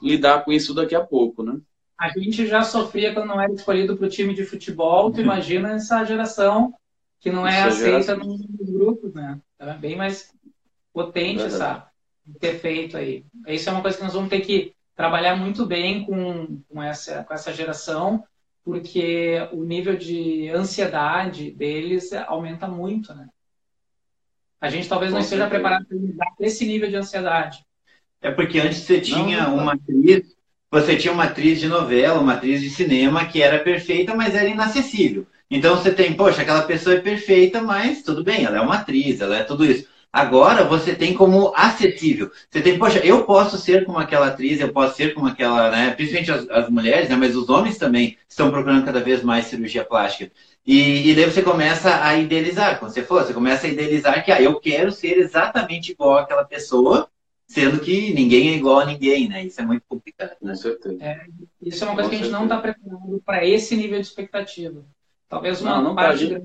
lidar 0.00 0.44
com 0.44 0.52
isso 0.52 0.72
daqui 0.72 0.94
a 0.94 1.04
pouco, 1.04 1.42
né? 1.42 1.58
A 1.98 2.08
gente 2.10 2.46
já 2.46 2.62
sofria 2.62 3.14
quando 3.14 3.28
não 3.28 3.40
era 3.40 3.52
escolhido 3.52 3.96
para 3.96 4.06
o 4.06 4.10
time 4.10 4.34
de 4.34 4.44
futebol, 4.44 5.10
tu 5.10 5.20
imagina 5.20 5.72
essa 5.72 6.04
geração 6.04 6.74
que 7.20 7.30
não 7.30 7.46
é 7.46 7.58
essa 7.60 7.68
aceita 7.68 8.14
geração... 8.14 8.26
nos 8.26 8.70
grupos, 8.70 9.14
né? 9.14 9.40
É 9.58 9.72
bem 9.74 9.96
mais 9.96 10.32
potente 10.92 11.42
é 11.42 11.46
essa, 11.46 11.88
ter 12.38 12.58
feito 12.58 12.96
aí. 12.96 13.24
Isso 13.46 13.68
é 13.68 13.72
uma 13.72 13.82
coisa 13.82 13.96
que 13.96 14.04
nós 14.04 14.12
vamos 14.12 14.28
ter 14.28 14.40
que 14.40 14.74
trabalhar 14.94 15.36
muito 15.36 15.64
bem 15.64 16.04
com, 16.04 16.60
com, 16.68 16.82
essa, 16.82 17.24
com 17.24 17.32
essa 17.32 17.52
geração, 17.52 18.24
porque 18.62 19.48
o 19.52 19.64
nível 19.64 19.96
de 19.96 20.48
ansiedade 20.50 21.50
deles 21.50 22.12
aumenta 22.12 22.68
muito, 22.68 23.14
né? 23.14 23.28
A 24.60 24.68
gente 24.70 24.88
talvez 24.88 25.12
não 25.12 25.20
esteja 25.20 25.48
preparado 25.48 25.86
para 25.86 25.96
lidar 25.96 26.34
com 26.36 26.44
esse 26.44 26.66
nível 26.66 26.88
de 26.88 26.96
ansiedade. 26.96 27.64
É 28.20 28.30
porque 28.30 28.58
antes 28.58 28.78
você 28.78 29.00
tinha 29.00 29.44
não, 29.44 29.58
uma 29.58 29.74
atriz, 29.74 30.35
você 30.82 30.96
tinha 30.96 31.12
uma 31.12 31.24
atriz 31.24 31.58
de 31.58 31.68
novela, 31.68 32.20
uma 32.20 32.34
atriz 32.34 32.60
de 32.60 32.70
cinema 32.70 33.24
que 33.24 33.42
era 33.42 33.58
perfeita, 33.58 34.14
mas 34.14 34.34
era 34.34 34.48
inacessível. 34.48 35.26
Então 35.50 35.76
você 35.76 35.92
tem, 35.92 36.12
poxa, 36.12 36.42
aquela 36.42 36.62
pessoa 36.62 36.96
é 36.96 37.00
perfeita, 37.00 37.62
mas 37.62 38.02
tudo 38.02 38.22
bem, 38.22 38.44
ela 38.44 38.58
é 38.58 38.60
uma 38.60 38.76
atriz, 38.76 39.20
ela 39.20 39.36
é 39.36 39.42
tudo 39.42 39.64
isso. 39.64 39.86
Agora 40.12 40.64
você 40.64 40.94
tem 40.94 41.14
como 41.14 41.52
acessível. 41.54 42.30
Você 42.50 42.60
tem, 42.60 42.78
poxa, 42.78 42.98
eu 43.00 43.24
posso 43.24 43.58
ser 43.58 43.84
como 43.84 43.98
aquela 43.98 44.28
atriz, 44.28 44.60
eu 44.60 44.72
posso 44.72 44.96
ser 44.96 45.14
como 45.14 45.26
aquela, 45.26 45.70
né? 45.70 45.90
Principalmente 45.90 46.32
as, 46.32 46.48
as 46.48 46.70
mulheres, 46.70 47.08
né? 47.08 47.16
Mas 47.16 47.36
os 47.36 47.48
homens 47.48 47.76
também 47.76 48.16
estão 48.28 48.50
procurando 48.50 48.84
cada 48.84 49.00
vez 49.00 49.22
mais 49.22 49.46
cirurgia 49.46 49.84
plástica. 49.84 50.32
E, 50.66 51.10
e 51.10 51.14
daí 51.14 51.26
você 51.26 51.42
começa 51.42 52.02
a 52.02 52.16
idealizar, 52.16 52.78
como 52.78 52.90
você 52.90 53.02
falou, 53.02 53.24
você 53.24 53.34
começa 53.34 53.66
a 53.66 53.70
idealizar 53.70 54.24
que 54.24 54.32
ah, 54.32 54.40
eu 54.40 54.58
quero 54.58 54.90
ser 54.90 55.18
exatamente 55.18 55.92
igual 55.92 56.18
àquela 56.18 56.44
pessoa, 56.44 57.08
sendo 57.46 57.80
que 57.80 58.12
ninguém 58.12 58.50
é 58.50 58.56
igual 58.56 58.80
a 58.80 58.86
ninguém, 58.86 59.28
né? 59.28 59.44
Isso 59.44 59.60
é 59.60 59.64
muito 59.64 59.84
complicado. 59.88 60.36
Né? 60.42 60.52
Com 60.52 60.56
certeza. 60.56 61.02
É, 61.02 61.26
isso 61.62 61.84
é 61.84 61.86
uma 61.86 61.94
coisa 61.94 62.08
com 62.08 62.10
que 62.10 62.16
a 62.16 62.18
gente 62.18 62.30
certeza. 62.30 62.38
não 62.38 62.44
está 62.44 62.58
preparado 62.58 63.22
para 63.24 63.46
esse 63.46 63.76
nível 63.76 64.00
de 64.00 64.06
expectativa. 64.06 64.84
Talvez 65.28 65.60
uma 65.60 65.76
não, 65.76 65.82
não 65.84 65.94
parte 65.94 66.28
tá, 66.28 66.40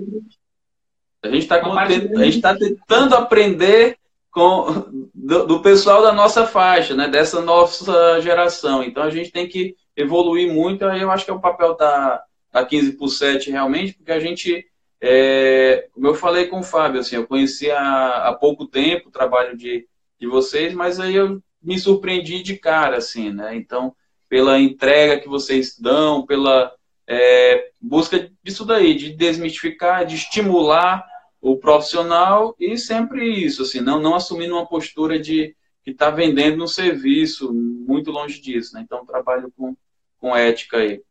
a 1.24 1.30
gente 1.30 2.36
está 2.36 2.54
tá 2.54 2.56
tentando 2.58 3.16
aprender 3.16 3.98
com, 4.32 5.10
do, 5.14 5.46
do, 5.46 5.62
pessoal 5.62 6.02
da 6.02 6.12
nossa 6.12 6.48
faixa, 6.48 6.96
né? 6.96 7.08
dessa 7.08 7.42
nossa 7.42 8.20
geração. 8.22 8.82
Então 8.84 9.04
a 9.04 9.10
gente 9.10 9.32
tem 9.32 9.48
que 9.48 9.76
evoluir 9.96 10.52
muito. 10.52 10.86
Aí 10.86 11.02
eu 11.02 11.12
acho 11.12 11.26
que 11.26 11.32
é 11.32 11.34
o 11.34 11.42
papel 11.42 11.76
da, 11.76 12.24
da 12.52 12.66
15 12.66 12.94
por 12.94 13.10
7 13.10 13.52
realmente, 13.52 13.94
porque 13.94 14.12
a 14.12 14.20
gente, 14.20 14.66
é, 15.00 15.88
como 15.94 16.08
eu 16.08 16.16
falei 16.16 16.48
com 16.48 16.60
o 16.60 16.64
Fábio, 16.64 17.02
assim, 17.02 17.18
eu 17.18 17.28
conheci 17.28 17.70
há, 17.70 18.30
há 18.30 18.34
pouco 18.34 18.66
tempo 18.66 19.10
o 19.10 19.12
trabalho 19.12 19.56
de, 19.56 19.88
de 20.22 20.28
vocês, 20.28 20.72
mas 20.76 21.00
aí 21.00 21.16
eu 21.16 21.42
me 21.62 21.80
surpreendi 21.80 22.44
de 22.44 22.56
cara, 22.56 22.98
assim, 22.98 23.34
né? 23.34 23.56
Então, 23.56 23.96
pela 24.30 24.60
entrega 24.60 25.20
que 25.20 25.28
vocês 25.28 25.78
dão, 25.80 26.24
pela 26.26 26.72
é, 27.08 27.72
busca 27.82 28.32
disso 28.44 28.64
daí, 28.64 28.94
de 28.94 29.14
desmistificar, 29.14 30.06
de 30.06 30.16
estimular 30.16 31.04
o 31.42 31.58
profissional 31.58 32.56
e 32.60 32.78
sempre 32.78 33.28
isso, 33.28 33.64
assim, 33.64 33.82
não, 33.82 34.00
não 34.00 34.14
assumindo 34.14 34.54
uma 34.54 34.68
postura 34.68 35.20
de 35.20 35.56
que 35.84 35.90
está 35.90 36.12
vendendo 36.12 36.64
um 36.64 36.68
serviço, 36.68 37.52
muito 37.52 38.12
longe 38.12 38.40
disso, 38.40 38.76
né? 38.76 38.82
Então, 38.86 39.04
trabalho 39.04 39.52
com, 39.58 39.76
com 40.20 40.36
ética 40.36 40.78
aí. 40.78 41.02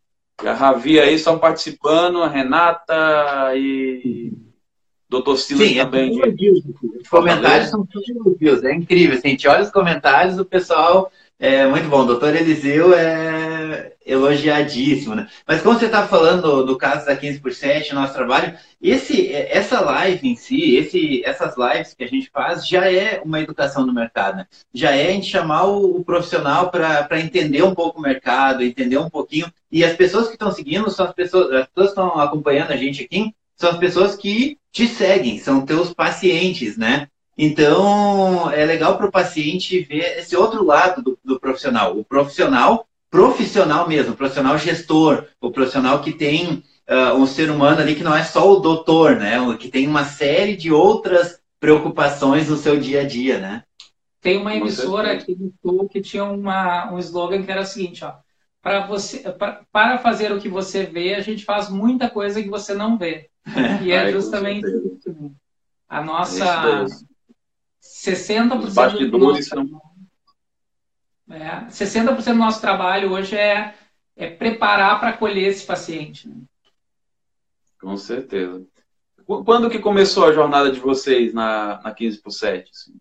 E 0.40 0.46
a 0.46 0.54
Ravi 0.54 1.00
aí 1.00 1.14
estão 1.14 1.36
participando, 1.36 2.22
a 2.22 2.28
Renata 2.28 3.56
e 3.56 4.32
Doutor 5.10 5.36
Silas 5.36 5.66
Sim, 5.66 5.80
é 5.80 5.84
também. 5.84 6.20
É. 6.22 6.28
Os 7.00 7.08
comentários 7.08 7.68
são 7.68 7.84
todos 7.84 8.08
elogios, 8.08 8.62
é 8.62 8.72
incrível. 8.72 9.18
Assim, 9.18 9.28
a 9.28 9.30
gente 9.32 9.48
olha 9.48 9.62
os 9.62 9.70
comentários, 9.70 10.38
o 10.38 10.44
pessoal 10.44 11.10
é 11.36 11.66
muito 11.66 11.88
bom. 11.88 12.02
O 12.02 12.06
doutor 12.06 12.36
Eliseu 12.36 12.94
é 12.94 13.94
elogiadíssimo, 14.06 15.16
né? 15.16 15.28
Mas 15.44 15.62
como 15.62 15.76
você 15.76 15.86
está 15.86 16.06
falando 16.06 16.42
do, 16.42 16.64
do, 16.64 16.78
caso 16.78 17.06
da 17.06 17.16
15 17.16 17.40
por 17.40 17.52
7, 17.52 17.92
nosso 17.92 18.14
trabalho, 18.14 18.56
esse, 18.80 19.32
essa 19.32 19.80
live 19.80 20.28
em 20.28 20.36
si, 20.36 20.76
esse, 20.76 21.24
essas 21.24 21.56
lives 21.56 21.92
que 21.92 22.04
a 22.04 22.08
gente 22.08 22.30
faz, 22.30 22.66
já 22.66 22.88
é 22.88 23.20
uma 23.24 23.40
educação 23.40 23.84
do 23.84 23.92
mercado. 23.92 24.36
Né? 24.36 24.46
Já 24.72 24.92
é 24.94 25.08
a 25.08 25.12
gente 25.12 25.26
chamar 25.26 25.64
o, 25.64 25.96
o 25.96 26.04
profissional 26.04 26.70
para 26.70 27.20
entender 27.20 27.64
um 27.64 27.74
pouco 27.74 27.98
o 27.98 28.02
mercado, 28.02 28.62
entender 28.62 28.98
um 28.98 29.10
pouquinho. 29.10 29.52
E 29.72 29.84
as 29.84 29.96
pessoas 29.96 30.28
que 30.28 30.34
estão 30.34 30.52
seguindo 30.52 30.88
são 30.88 31.06
as 31.06 31.12
pessoas, 31.12 31.52
as 31.52 31.66
pessoas 31.66 31.94
que 31.94 32.00
estão 32.00 32.20
acompanhando 32.20 32.70
a 32.70 32.76
gente 32.76 33.02
aqui, 33.02 33.34
são 33.60 33.70
as 33.72 33.76
pessoas 33.76 34.16
que 34.16 34.56
te 34.72 34.88
seguem, 34.88 35.38
são 35.38 35.66
teus 35.66 35.92
pacientes, 35.92 36.78
né? 36.78 37.08
Então, 37.36 38.50
é 38.50 38.64
legal 38.64 38.96
para 38.96 39.06
o 39.06 39.12
paciente 39.12 39.80
ver 39.80 40.18
esse 40.18 40.34
outro 40.34 40.64
lado 40.64 41.02
do, 41.02 41.18
do, 41.22 41.38
profissional. 41.38 41.98
O 41.98 42.02
profissional, 42.02 42.86
profissional 43.10 43.86
mesmo, 43.86 44.14
o 44.14 44.16
profissional 44.16 44.56
gestor, 44.56 45.26
o 45.38 45.50
profissional 45.50 46.00
que 46.00 46.12
tem 46.12 46.64
uh, 46.88 47.14
um 47.14 47.26
ser 47.26 47.50
humano 47.50 47.82
ali 47.82 47.94
que 47.94 48.02
não 48.02 48.16
é 48.16 48.24
só 48.24 48.50
o 48.50 48.60
doutor, 48.60 49.16
né? 49.16 49.36
Que 49.58 49.68
tem 49.68 49.86
uma 49.86 50.04
série 50.04 50.56
de 50.56 50.72
outras 50.72 51.38
preocupações 51.58 52.48
no 52.48 52.56
seu 52.56 52.80
dia 52.80 53.02
a 53.02 53.06
dia, 53.06 53.38
né? 53.38 53.62
Tem 54.22 54.38
uma 54.38 54.54
emissora 54.54 55.12
aqui 55.12 55.36
no 55.38 55.52
Sul 55.62 55.86
que 55.86 56.00
tinha 56.00 56.24
uma, 56.24 56.90
um 56.90 56.98
slogan 56.98 57.42
que 57.42 57.50
era 57.50 57.60
o 57.60 57.66
seguinte, 57.66 58.02
ó. 58.06 58.14
Para 58.62 58.86
você, 58.86 59.22
para 59.70 59.98
fazer 59.98 60.32
o 60.32 60.40
que 60.40 60.48
você 60.48 60.84
vê, 60.84 61.14
a 61.14 61.20
gente 61.20 61.44
faz 61.44 61.68
muita 61.68 62.08
coisa 62.08 62.42
que 62.42 62.48
você 62.48 62.72
não 62.74 62.96
vê. 62.96 63.29
E 63.82 63.92
é 63.92 64.12
justamente 64.12 64.66
isso. 64.66 65.12
Né? 65.12 65.30
A 65.88 66.02
nossa. 66.02 66.86
60% 67.82 69.10
do 69.10 69.18
nosso, 69.18 69.42
são... 69.42 69.66
é, 71.30 71.64
60% 71.66 72.24
do 72.24 72.34
nosso 72.34 72.60
trabalho 72.60 73.12
hoje 73.12 73.36
é, 73.36 73.74
é 74.14 74.28
preparar 74.28 75.00
para 75.00 75.10
acolher 75.10 75.48
esse 75.48 75.64
paciente. 75.64 76.28
Né? 76.28 76.36
Com 77.80 77.96
certeza. 77.96 78.62
Quando 79.24 79.70
que 79.70 79.78
começou 79.78 80.26
a 80.26 80.32
jornada 80.32 80.70
de 80.70 80.78
vocês 80.78 81.32
na, 81.32 81.80
na 81.82 81.94
15 81.94 82.20
por 82.20 82.30
7? 82.30 82.70
Assim? 82.70 83.00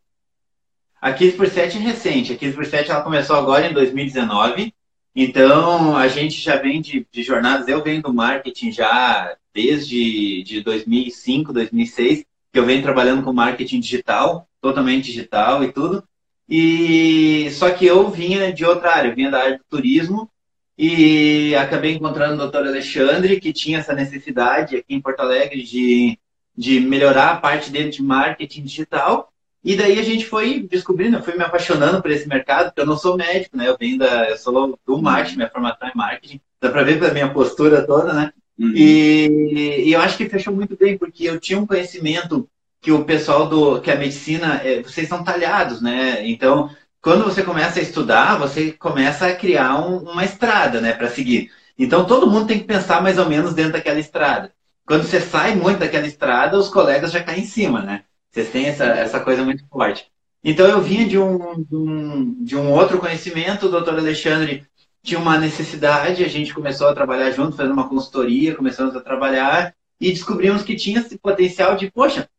A 1.02 1.13
15 1.13 1.38
por 1.38 1.47
7 1.47 1.78
é 1.78 1.82
recente. 1.82 2.34
A 2.34 2.38
15 2.38 2.56
por 2.56 2.65
7 2.65 2.91
ela 2.91 3.04
começou 3.04 3.36
agora 3.36 3.67
em 3.67 3.73
2019. 3.73 4.73
Então, 5.15 5.98
a 5.98 6.08
gente 6.08 6.39
já 6.39 6.56
vem 6.56 6.82
de, 6.82 7.06
de 7.12 7.24
jornadas. 7.24 7.67
Eu 7.67 7.84
venho 7.84 8.02
do 8.02 8.13
marketing 8.13 8.72
já 8.72 9.36
desde 9.54 10.43
de 10.43 10.62
2005, 10.62 11.52
2006, 11.52 12.26
que 12.52 12.60
eu 12.60 12.65
venho 12.65 12.82
trabalhando 12.82 13.24
com 13.24 13.34
marketing 13.34 13.80
digital, 13.80 14.48
totalmente 14.62 15.06
digital 15.06 15.63
e 15.63 15.72
tudo. 15.72 16.04
E 16.48 17.50
só 17.52 17.69
que 17.72 17.86
eu 17.86 18.10
vinha 18.10 18.52
de 18.52 18.65
outra 18.65 18.95
área, 18.95 19.10
eu 19.10 19.15
vinha 19.15 19.30
da 19.30 19.39
área 19.39 19.58
do 19.58 19.63
turismo 19.69 20.30
e 20.78 21.54
acabei 21.56 21.93
encontrando 21.93 22.36
o 22.36 22.38
doutor 22.38 22.65
Alexandre, 22.65 23.39
que 23.39 23.52
tinha 23.52 23.80
essa 23.80 23.93
necessidade 23.93 24.78
aqui 24.78 24.95
em 24.95 25.02
Porto 25.02 25.19
Alegre 25.19 25.62
de, 25.62 26.17
de 26.58 26.80
melhorar 26.80 27.32
a 27.32 27.36
parte 27.36 27.69
dele 27.69 27.89
de 27.89 28.02
marketing 28.02 28.63
digital. 28.63 29.29
E 29.63 29.76
daí 29.76 30.00
a 30.00 30.04
gente 30.04 30.26
foi 30.26 30.62
descobrindo, 30.69 31.17
eu 31.17 31.24
fui 31.24 31.36
me 31.36 31.43
apaixonando 31.43 32.02
por 32.02 32.12
esse 32.12 32.28
mercado, 32.28 32.67
porque 32.67 32.82
eu 32.82 32.86
não 32.86 32.98
sou 32.98 33.17
médico, 33.17 33.58
né? 33.58 33.67
Eu 33.67 33.78
venho 33.78 33.98
da, 33.98 34.30
eu 34.30 34.38
sou 34.38 34.80
do 34.86 35.02
marketing, 35.02 35.38
minha 35.38 35.50
formação 35.50 35.88
é 35.88 35.91
marketing. 35.93 36.39
Dá 36.62 36.69
para 36.69 36.84
ver 36.84 37.00
pela 37.00 37.13
minha 37.13 37.32
postura 37.34 37.86
toda, 37.86 38.13
né? 38.13 38.32
Uhum. 38.58 38.72
E, 38.76 39.86
e, 39.88 39.93
eu 39.93 40.02
acho 40.02 40.17
que 40.17 40.30
fechou 40.30 40.54
muito 40.54 40.78
bem, 40.78 40.98
porque 40.98 41.26
eu 41.26 41.39
tinha 41.39 41.60
um 41.60 41.65
conhecimento 41.65 42.50
que 42.82 42.91
o 42.91 43.04
pessoal 43.04 43.48
do 43.48 43.82
que 43.82 43.91
a 43.91 43.95
medicina, 43.95 44.62
é, 44.63 44.82
vocês 44.82 45.08
são 45.08 45.24
talhados, 45.24 45.82
né? 45.82 46.26
Então, 46.28 46.69
quando 47.02 47.24
você 47.24 47.43
começa 47.43 47.80
a 47.80 47.84
estudar, 47.84 48.38
você 48.38 48.72
começa 48.72 49.28
a 49.28 49.36
criar 49.36 49.80
um, 49.80 50.00
uma 50.00 50.24
estrada, 50.26 50.82
né, 50.82 50.93
para 50.93 51.10
seguir. 51.10 51.52
Então, 51.78 52.06
todo 52.06 52.30
mundo 52.30 52.48
tem 52.48 52.60
que 52.60 52.65
pensar 52.65 53.02
mais 53.02 53.17
ou 53.17 53.30
menos 53.30 53.54
dentro 53.54 53.74
daquela 53.74 54.00
estrada. 54.00 54.54
Quando 54.86 55.04
você 55.04 55.22
sai 55.22 55.56
muito 55.56 55.80
daquela 55.80 56.08
estrada, 56.08 56.58
os 56.58 56.67
colegas 56.67 57.12
já 57.12 57.24
caem 57.24 57.43
em 57.43 57.45
cima, 57.45 57.82
né? 57.82 58.04
Vocês 58.32 58.50
têm 58.50 58.68
essa, 58.68 58.86
essa 58.86 59.20
coisa 59.20 59.44
muito 59.44 59.65
forte. 59.68 60.10
Então, 60.44 60.68
eu 60.68 60.82
vinha 60.82 61.08
de 61.08 61.18
um, 61.18 61.63
de 61.63 61.76
um, 61.76 62.44
de 62.44 62.56
um 62.56 62.72
outro 62.72 62.98
conhecimento, 63.00 63.65
o 63.65 63.70
doutor 63.70 63.98
Alexandre 63.98 64.65
tinha 65.04 65.20
uma 65.20 65.38
necessidade, 65.38 66.24
a 66.24 66.28
gente 66.28 66.54
começou 66.54 66.88
a 66.88 66.94
trabalhar 66.94 67.32
junto, 67.32 67.56
fazendo 67.56 67.74
uma 67.74 67.89
consultoria, 67.89 68.56
começamos 68.56 68.96
a 68.96 69.02
trabalhar 69.02 69.74
e 70.00 70.12
descobrimos 70.12 70.63
que 70.63 70.76
tinha 70.76 71.00
esse 71.00 71.18
potencial 71.18 71.76
de, 71.76 71.92
poxa, 71.92 72.30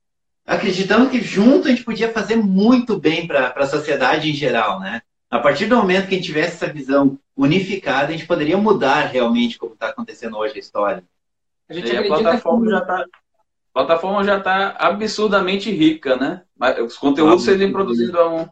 acreditamos 0.46 1.10
que 1.10 1.20
junto 1.20 1.68
a 1.68 1.70
gente 1.70 1.84
podia 1.84 2.12
fazer 2.12 2.36
muito 2.36 2.98
bem 2.98 3.26
para 3.26 3.48
a 3.48 3.66
sociedade 3.66 4.30
em 4.30 4.34
geral, 4.34 4.80
né? 4.80 5.02
A 5.30 5.38
partir 5.38 5.66
do 5.66 5.76
momento 5.76 6.08
que 6.08 6.14
a 6.14 6.16
gente 6.16 6.26
tivesse 6.26 6.56
essa 6.56 6.72
visão 6.72 7.18
unificada, 7.36 8.08
a 8.08 8.12
gente 8.12 8.26
poderia 8.26 8.58
mudar 8.58 9.06
realmente 9.06 9.58
como 9.58 9.74
está 9.74 9.88
acontecendo 9.88 10.36
hoje 10.36 10.56
a 10.56 10.58
história. 10.58 11.04
A, 11.68 11.72
gente 11.72 11.96
a 11.96 12.02
plataforma 12.02 12.64
que... 12.64 12.70
já 12.70 12.78
está 12.78 13.06
a 13.72 13.84
plataforma 13.84 14.24
já 14.24 14.38
está 14.38 14.76
absurdamente 14.78 15.70
rica, 15.70 16.16
né? 16.16 16.42
Os 16.84 16.96
conteúdos 16.96 17.48
ah, 17.48 17.52
vocês 17.52 17.72
produzindo 17.72 18.18
há 18.18 18.28
um, 18.28 18.48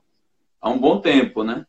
há 0.61 0.70
um 0.70 0.78
bom 0.78 1.00
tempo, 1.00 1.42
né? 1.42 1.66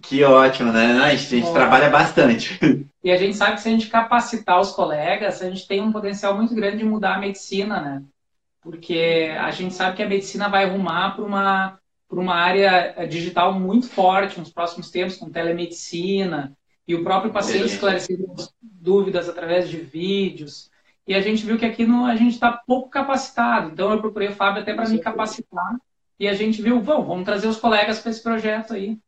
Que 0.00 0.24
ótimo, 0.24 0.72
né? 0.72 0.98
A 1.02 1.14
gente, 1.14 1.34
a 1.34 1.38
gente 1.38 1.52
trabalha 1.52 1.90
bastante. 1.90 2.58
E 3.04 3.10
a 3.10 3.16
gente 3.16 3.36
sabe 3.36 3.54
que 3.54 3.62
se 3.62 3.68
a 3.68 3.72
gente 3.72 3.88
capacitar 3.88 4.60
os 4.60 4.72
colegas, 4.72 5.42
a 5.42 5.50
gente 5.50 5.66
tem 5.66 5.80
um 5.80 5.92
potencial 5.92 6.36
muito 6.36 6.54
grande 6.54 6.78
de 6.78 6.84
mudar 6.84 7.16
a 7.16 7.18
medicina, 7.18 7.80
né? 7.80 8.02
Porque 8.60 9.28
a 9.38 9.50
gente 9.50 9.74
sabe 9.74 9.96
que 9.96 10.02
a 10.02 10.08
medicina 10.08 10.48
vai 10.48 10.64
arrumar 10.64 11.16
para 11.16 11.24
uma, 11.24 11.78
uma 12.10 12.34
área 12.34 13.06
digital 13.08 13.58
muito 13.58 13.88
forte 13.88 14.38
nos 14.38 14.52
próximos 14.52 14.88
tempos, 14.88 15.16
com 15.16 15.30
telemedicina, 15.30 16.56
e 16.86 16.94
o 16.94 17.02
próprio 17.02 17.32
paciente 17.32 17.66
esclarecendo 17.66 18.34
dúvidas 18.60 19.28
através 19.28 19.68
de 19.68 19.78
vídeos. 19.78 20.70
E 21.06 21.14
a 21.14 21.20
gente 21.20 21.44
viu 21.44 21.58
que 21.58 21.66
aqui 21.66 21.84
no, 21.84 22.04
a 22.04 22.14
gente 22.14 22.34
está 22.34 22.52
pouco 22.52 22.88
capacitado. 22.88 23.70
Então 23.72 23.90
eu 23.90 24.00
procurei 24.00 24.28
o 24.28 24.34
Fábio 24.34 24.62
até 24.62 24.72
para 24.72 24.88
me 24.88 24.98
capacitar. 24.98 25.76
E 26.18 26.28
a 26.28 26.34
gente 26.34 26.62
viu, 26.62 26.80
vamos, 26.80 27.06
vamos 27.06 27.24
trazer 27.24 27.48
os 27.48 27.56
colegas 27.56 27.98
para 27.98 28.10
esse 28.10 28.22
projeto 28.22 28.74
aí. 28.74 28.98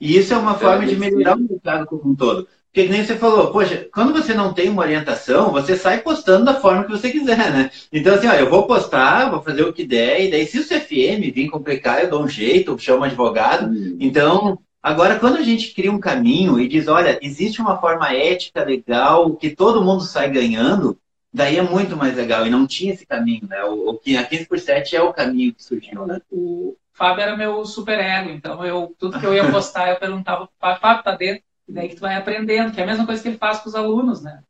E 0.00 0.16
isso 0.16 0.34
é 0.34 0.36
uma 0.36 0.54
forma 0.54 0.84
de 0.84 0.96
melhorar 0.96 1.36
o 1.36 1.40
mercado 1.40 1.86
como 1.86 2.10
um 2.10 2.16
todo. 2.16 2.48
Porque 2.72 2.88
nem 2.88 3.04
você 3.04 3.16
falou, 3.16 3.52
poxa, 3.52 3.86
quando 3.92 4.14
você 4.14 4.32
não 4.32 4.54
tem 4.54 4.70
uma 4.70 4.82
orientação, 4.82 5.52
você 5.52 5.76
sai 5.76 6.00
postando 6.00 6.46
da 6.46 6.54
forma 6.54 6.84
que 6.84 6.90
você 6.90 7.10
quiser, 7.10 7.52
né? 7.52 7.70
Então, 7.92 8.14
assim, 8.14 8.26
ó, 8.26 8.32
eu 8.32 8.48
vou 8.48 8.66
postar, 8.66 9.30
vou 9.30 9.42
fazer 9.42 9.62
o 9.62 9.74
que 9.74 9.84
der, 9.84 10.24
e 10.24 10.30
daí 10.30 10.46
se 10.46 10.58
o 10.58 10.66
CFM 10.66 11.30
vir 11.32 11.50
complicar, 11.50 12.02
eu 12.02 12.10
dou 12.10 12.24
um 12.24 12.28
jeito, 12.28 12.76
chamo 12.78 13.02
um 13.02 13.04
advogado. 13.04 13.70
Hum. 13.70 13.98
Então, 14.00 14.58
agora, 14.82 15.18
quando 15.18 15.36
a 15.36 15.42
gente 15.42 15.74
cria 15.74 15.92
um 15.92 16.00
caminho 16.00 16.58
e 16.58 16.66
diz, 16.66 16.88
olha, 16.88 17.18
existe 17.20 17.60
uma 17.60 17.78
forma 17.78 18.10
ética, 18.10 18.64
legal, 18.64 19.36
que 19.36 19.50
todo 19.50 19.84
mundo 19.84 20.02
sai 20.02 20.30
ganhando, 20.30 20.98
daí 21.32 21.56
é 21.56 21.62
muito 21.62 21.96
mais 21.96 22.16
legal. 22.16 22.46
E 22.46 22.50
não 22.50 22.66
tinha 22.66 22.92
esse 22.92 23.06
caminho, 23.06 23.46
né? 23.48 23.64
O, 23.64 23.90
o 23.90 23.98
que 23.98 24.16
a 24.16 24.24
15 24.24 24.46
por 24.46 24.58
7 24.58 24.96
é 24.96 25.02
o 25.02 25.12
caminho 25.12 25.54
que 25.54 25.62
surgiu, 25.62 26.06
né? 26.06 26.20
O, 26.30 26.76
Fábio 26.94 27.22
era 27.22 27.36
meu 27.36 27.64
super 27.64 27.98
ego, 27.98 28.30
então 28.30 28.64
eu, 28.64 28.94
tudo 28.98 29.18
que 29.18 29.26
eu 29.26 29.34
ia 29.34 29.50
postar, 29.50 29.90
eu 29.90 29.96
perguntava 29.96 30.46
pro 30.46 30.76
Fábio, 30.76 31.02
tá 31.02 31.16
dentro? 31.16 31.42
E 31.66 31.72
daí 31.72 31.88
que 31.88 31.96
tu 31.96 32.00
vai 32.00 32.14
aprendendo, 32.14 32.72
que 32.72 32.80
é 32.80 32.84
a 32.84 32.86
mesma 32.86 33.06
coisa 33.06 33.22
que 33.22 33.28
ele 33.28 33.38
faz 33.38 33.60
com 33.60 33.68
os 33.68 33.74
alunos, 33.74 34.22
né? 34.22 34.40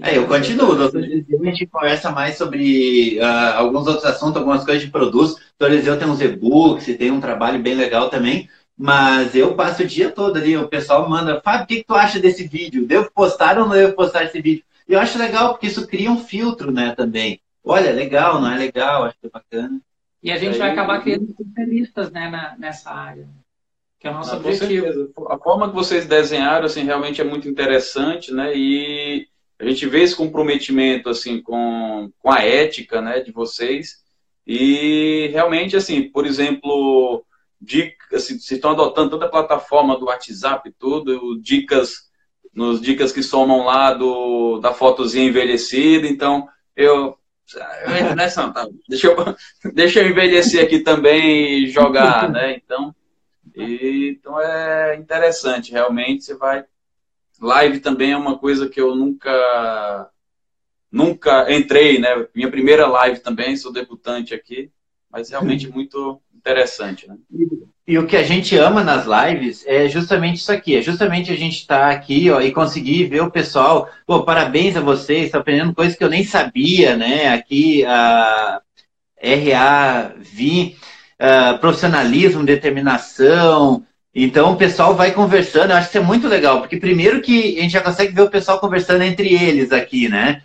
É, 0.00 0.16
eu 0.16 0.26
continuo, 0.26 0.74
doutor 0.74 1.02
Eliseu, 1.02 1.40
a 1.40 1.44
gente 1.44 1.66
conversa 1.66 2.10
mais 2.10 2.38
sobre 2.38 3.18
uh, 3.20 3.58
alguns 3.58 3.86
outros 3.86 4.04
assuntos, 4.04 4.36
algumas 4.36 4.64
coisas 4.64 4.82
de 4.82 4.90
produtos. 4.90 5.36
Doutor 5.58 5.74
Eliseu 5.74 5.98
tem 5.98 6.08
uns 6.08 6.20
e-books 6.20 6.88
e 6.88 6.94
tem 6.94 7.10
um 7.10 7.20
trabalho 7.20 7.60
bem 7.60 7.74
legal 7.74 8.08
também, 8.08 8.48
mas 8.76 9.34
eu 9.34 9.54
passo 9.54 9.82
o 9.82 9.86
dia 9.86 10.10
todo 10.10 10.36
ali, 10.38 10.56
o 10.56 10.68
pessoal 10.68 11.08
manda, 11.08 11.40
Fábio, 11.40 11.64
o 11.64 11.66
que, 11.66 11.76
que 11.78 11.84
tu 11.84 11.94
acha 11.94 12.18
desse 12.18 12.46
vídeo? 12.46 12.86
Devo 12.86 13.10
postar 13.12 13.58
ou 13.58 13.66
não 13.66 13.74
devo 13.74 13.92
postar 13.94 14.24
esse 14.24 14.40
vídeo? 14.40 14.64
E 14.92 14.94
eu 14.94 15.00
acho 15.00 15.16
legal, 15.16 15.52
porque 15.52 15.68
isso 15.68 15.86
cria 15.86 16.10
um 16.10 16.18
filtro, 16.18 16.70
né, 16.70 16.94
também. 16.94 17.40
Olha, 17.64 17.90
legal, 17.90 18.38
não 18.38 18.52
é 18.52 18.58
legal, 18.58 19.04
acho 19.04 19.16
que 19.18 19.26
é 19.26 19.30
bacana. 19.30 19.80
E 20.22 20.30
a 20.30 20.36
gente 20.36 20.58
vai 20.58 20.70
acabar 20.70 21.00
criando 21.00 21.30
especialistas 21.30 22.10
né, 22.10 22.28
na, 22.28 22.54
nessa 22.58 22.90
área, 22.90 23.26
que 23.98 24.06
é 24.06 24.10
o 24.10 24.12
nosso 24.12 24.34
ah, 24.34 24.36
objetivo. 24.36 25.10
A 25.30 25.38
forma 25.38 25.70
que 25.70 25.74
vocês 25.74 26.04
desenharam 26.04 26.66
assim, 26.66 26.84
realmente 26.84 27.22
é 27.22 27.24
muito 27.24 27.48
interessante, 27.48 28.34
né? 28.34 28.54
E 28.54 29.26
a 29.58 29.64
gente 29.64 29.86
vê 29.86 30.02
esse 30.02 30.14
comprometimento 30.14 31.08
assim, 31.08 31.40
com, 31.40 32.12
com 32.18 32.30
a 32.30 32.44
ética 32.44 33.00
né, 33.00 33.20
de 33.20 33.32
vocês. 33.32 34.02
E 34.46 35.28
realmente, 35.32 35.74
assim, 35.74 36.02
por 36.02 36.26
exemplo, 36.26 37.24
dicas, 37.58 38.24
assim, 38.24 38.38
vocês 38.38 38.58
estão 38.58 38.72
adotando 38.72 39.08
toda 39.08 39.24
a 39.24 39.30
plataforma 39.30 39.98
do 39.98 40.04
WhatsApp 40.04 40.68
e 40.68 40.72
tudo, 40.72 41.40
dicas, 41.40 42.11
nos 42.54 42.80
dicas 42.80 43.12
que 43.12 43.22
somam 43.22 43.64
lá 43.64 43.94
do, 43.94 44.58
da 44.60 44.72
fotozinha 44.74 45.28
envelhecida. 45.28 46.06
Então, 46.06 46.48
eu 46.76 47.16
Nessa, 48.16 48.50
tá, 48.50 48.66
deixa, 48.88 49.08
eu, 49.08 49.16
deixa 49.74 50.00
eu 50.00 50.08
envelhecer 50.08 50.64
aqui 50.64 50.80
também 50.80 51.64
e 51.64 51.68
jogar, 51.68 52.30
né? 52.30 52.54
Então, 52.54 52.94
e, 53.54 54.16
então 54.18 54.40
é 54.40 54.96
interessante, 54.96 55.72
realmente 55.72 56.24
você 56.24 56.34
vai. 56.34 56.64
Live 57.40 57.80
também 57.80 58.12
é 58.12 58.16
uma 58.16 58.38
coisa 58.38 58.68
que 58.68 58.80
eu 58.80 58.94
nunca 58.94 60.10
nunca 60.90 61.52
entrei, 61.52 61.98
né? 61.98 62.26
Minha 62.34 62.50
primeira 62.50 62.86
live 62.86 63.20
também, 63.20 63.56
sou 63.56 63.72
debutante 63.72 64.34
aqui, 64.34 64.70
mas 65.10 65.30
realmente 65.30 65.68
muito 65.72 66.20
interessante, 66.34 67.08
né? 67.08 67.16
E 67.86 67.98
o 67.98 68.06
que 68.06 68.16
a 68.16 68.22
gente 68.22 68.56
ama 68.56 68.84
nas 68.84 69.06
lives 69.06 69.64
é 69.66 69.88
justamente 69.88 70.36
isso 70.36 70.52
aqui, 70.52 70.76
é 70.76 70.82
justamente 70.82 71.32
a 71.32 71.36
gente 71.36 71.56
estar 71.56 71.88
tá 71.88 71.90
aqui 71.90 72.30
ó, 72.30 72.40
e 72.40 72.52
conseguir 72.52 73.06
ver 73.06 73.22
o 73.22 73.30
pessoal. 73.30 73.90
Pô, 74.06 74.22
parabéns 74.22 74.76
a 74.76 74.80
vocês, 74.80 75.24
estão 75.24 75.40
aprendendo 75.40 75.74
coisas 75.74 75.96
que 75.96 76.04
eu 76.04 76.08
nem 76.08 76.24
sabia, 76.24 76.96
né? 76.96 77.28
Aqui, 77.34 77.84
a 77.84 78.60
RAV, 79.20 80.76
profissionalismo, 81.60 82.44
determinação. 82.44 83.84
Então 84.14 84.52
o 84.52 84.56
pessoal 84.56 84.94
vai 84.94 85.12
conversando, 85.12 85.70
eu 85.70 85.76
acho 85.76 85.90
que 85.90 85.96
isso 85.96 86.04
é 86.04 86.06
muito 86.06 86.28
legal, 86.28 86.60
porque 86.60 86.76
primeiro 86.76 87.20
que 87.22 87.58
a 87.58 87.62
gente 87.62 87.72
já 87.72 87.80
consegue 87.80 88.12
ver 88.12 88.22
o 88.22 88.30
pessoal 88.30 88.60
conversando 88.60 89.02
entre 89.02 89.34
eles 89.34 89.72
aqui, 89.72 90.08
né? 90.08 90.42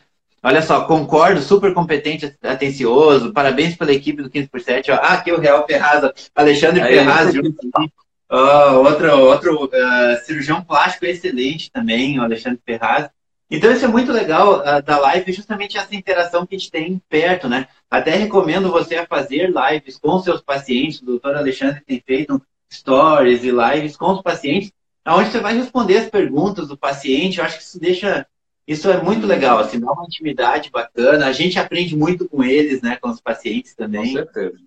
Olha 0.48 0.62
só, 0.62 0.86
concordo, 0.86 1.42
super 1.42 1.74
competente, 1.74 2.34
atencioso. 2.42 3.34
Parabéns 3.34 3.76
pela 3.76 3.92
equipe 3.92 4.24
do 4.24 4.30
15 4.30 4.48
por 4.48 4.62
7. 4.62 4.90
Ah, 4.92 5.16
aqui 5.16 5.30
o 5.30 5.42
Real 5.42 5.68
Ferraz, 5.68 6.10
Alexandre 6.34 6.82
Aí, 6.82 6.96
Ferraz. 6.96 7.36
Uh, 7.36 8.78
outro 8.82 9.20
outro 9.26 9.66
uh, 9.66 10.26
cirurgião 10.26 10.64
plástico 10.64 11.06
excelente 11.06 11.70
também, 11.70 12.18
o 12.18 12.24
Alexandre 12.24 12.62
Ferraz. 12.66 13.10
Então 13.52 13.70
isso 13.70 13.84
é 13.84 13.90
muito 13.90 14.10
legal 14.14 14.62
uh, 14.62 14.82
da 14.82 14.98
live, 14.98 15.34
justamente 15.34 15.78
essa 15.78 15.94
interação 15.94 16.46
que 16.46 16.56
a 16.56 16.58
gente 16.58 16.72
tem 16.72 17.02
perto, 17.10 17.50
né? 17.50 17.68
Até 17.92 18.12
recomendo 18.12 18.72
você 18.72 18.96
a 18.96 19.06
fazer 19.06 19.52
lives 19.52 19.98
com 19.98 20.18
seus 20.22 20.40
pacientes. 20.40 21.02
O 21.02 21.06
doutor 21.08 21.36
Alexandre 21.36 21.82
tem 21.86 22.02
feito 22.08 22.42
stories 22.72 23.44
e 23.44 23.52
lives 23.52 23.98
com 23.98 24.14
os 24.14 24.22
pacientes, 24.22 24.72
onde 25.06 25.30
você 25.30 25.42
vai 25.42 25.58
responder 25.58 25.98
as 25.98 26.10
perguntas 26.10 26.70
do 26.70 26.78
paciente. 26.78 27.40
Eu 27.40 27.44
acho 27.44 27.58
que 27.58 27.64
isso 27.64 27.78
deixa 27.78 28.26
Isso 28.68 28.90
é 28.90 29.02
muito 29.02 29.26
legal, 29.26 29.60
assim, 29.60 29.80
dá 29.80 29.90
uma 29.92 30.04
intimidade 30.04 30.70
bacana. 30.70 31.28
A 31.28 31.32
gente 31.32 31.58
aprende 31.58 31.96
muito 31.96 32.28
com 32.28 32.44
eles, 32.44 32.82
né? 32.82 32.98
Com 32.98 33.10
os 33.10 33.22
pacientes 33.22 33.74
também. 33.74 34.08
Com 34.08 34.18
certeza. 34.18 34.58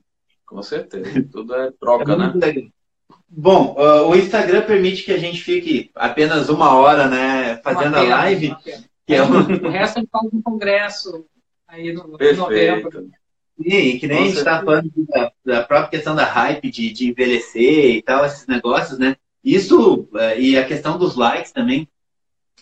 Com 0.46 0.62
certeza. 0.62 1.28
Tudo 1.30 1.54
é 1.54 1.70
troca, 1.78 2.12
é 2.12 2.16
né? 2.16 2.32
Legal. 2.34 2.70
Bom, 3.28 3.76
uh, 3.78 4.08
o 4.08 4.16
Instagram 4.16 4.62
permite 4.62 5.04
que 5.04 5.12
a 5.12 5.18
gente 5.18 5.40
fique 5.40 5.90
apenas 5.94 6.48
uma 6.48 6.74
hora, 6.74 7.06
né, 7.06 7.58
fazendo 7.62 7.96
a 7.96 8.02
live. 8.02 8.56
Que 9.06 9.14
é 9.14 9.22
um... 9.22 9.66
O 9.66 9.70
resto 9.70 9.98
a 9.98 10.00
gente 10.00 10.10
faz 10.10 10.28
um 10.32 10.42
congresso 10.42 11.24
aí 11.68 11.92
no, 11.92 12.08
novembro. 12.08 13.08
Sim, 13.62 13.98
que 13.98 14.06
nem 14.06 14.16
Com 14.16 14.22
a 14.22 14.26
gente 14.26 14.38
está 14.38 14.64
falando 14.64 14.90
da, 15.08 15.32
da, 15.44 15.62
própria 15.62 15.90
questão 15.90 16.16
da 16.16 16.24
hype 16.24 16.70
de, 16.70 16.90
de 16.92 17.08
envelhecer 17.08 17.96
e 17.96 18.02
tal, 18.02 18.24
esses 18.24 18.46
negócios, 18.46 18.98
né? 18.98 19.14
Isso, 19.44 20.08
uh, 20.12 20.38
e 20.38 20.58
a 20.58 20.66
questão 20.66 20.98
dos 20.98 21.14
likes 21.14 21.52
também. 21.52 21.86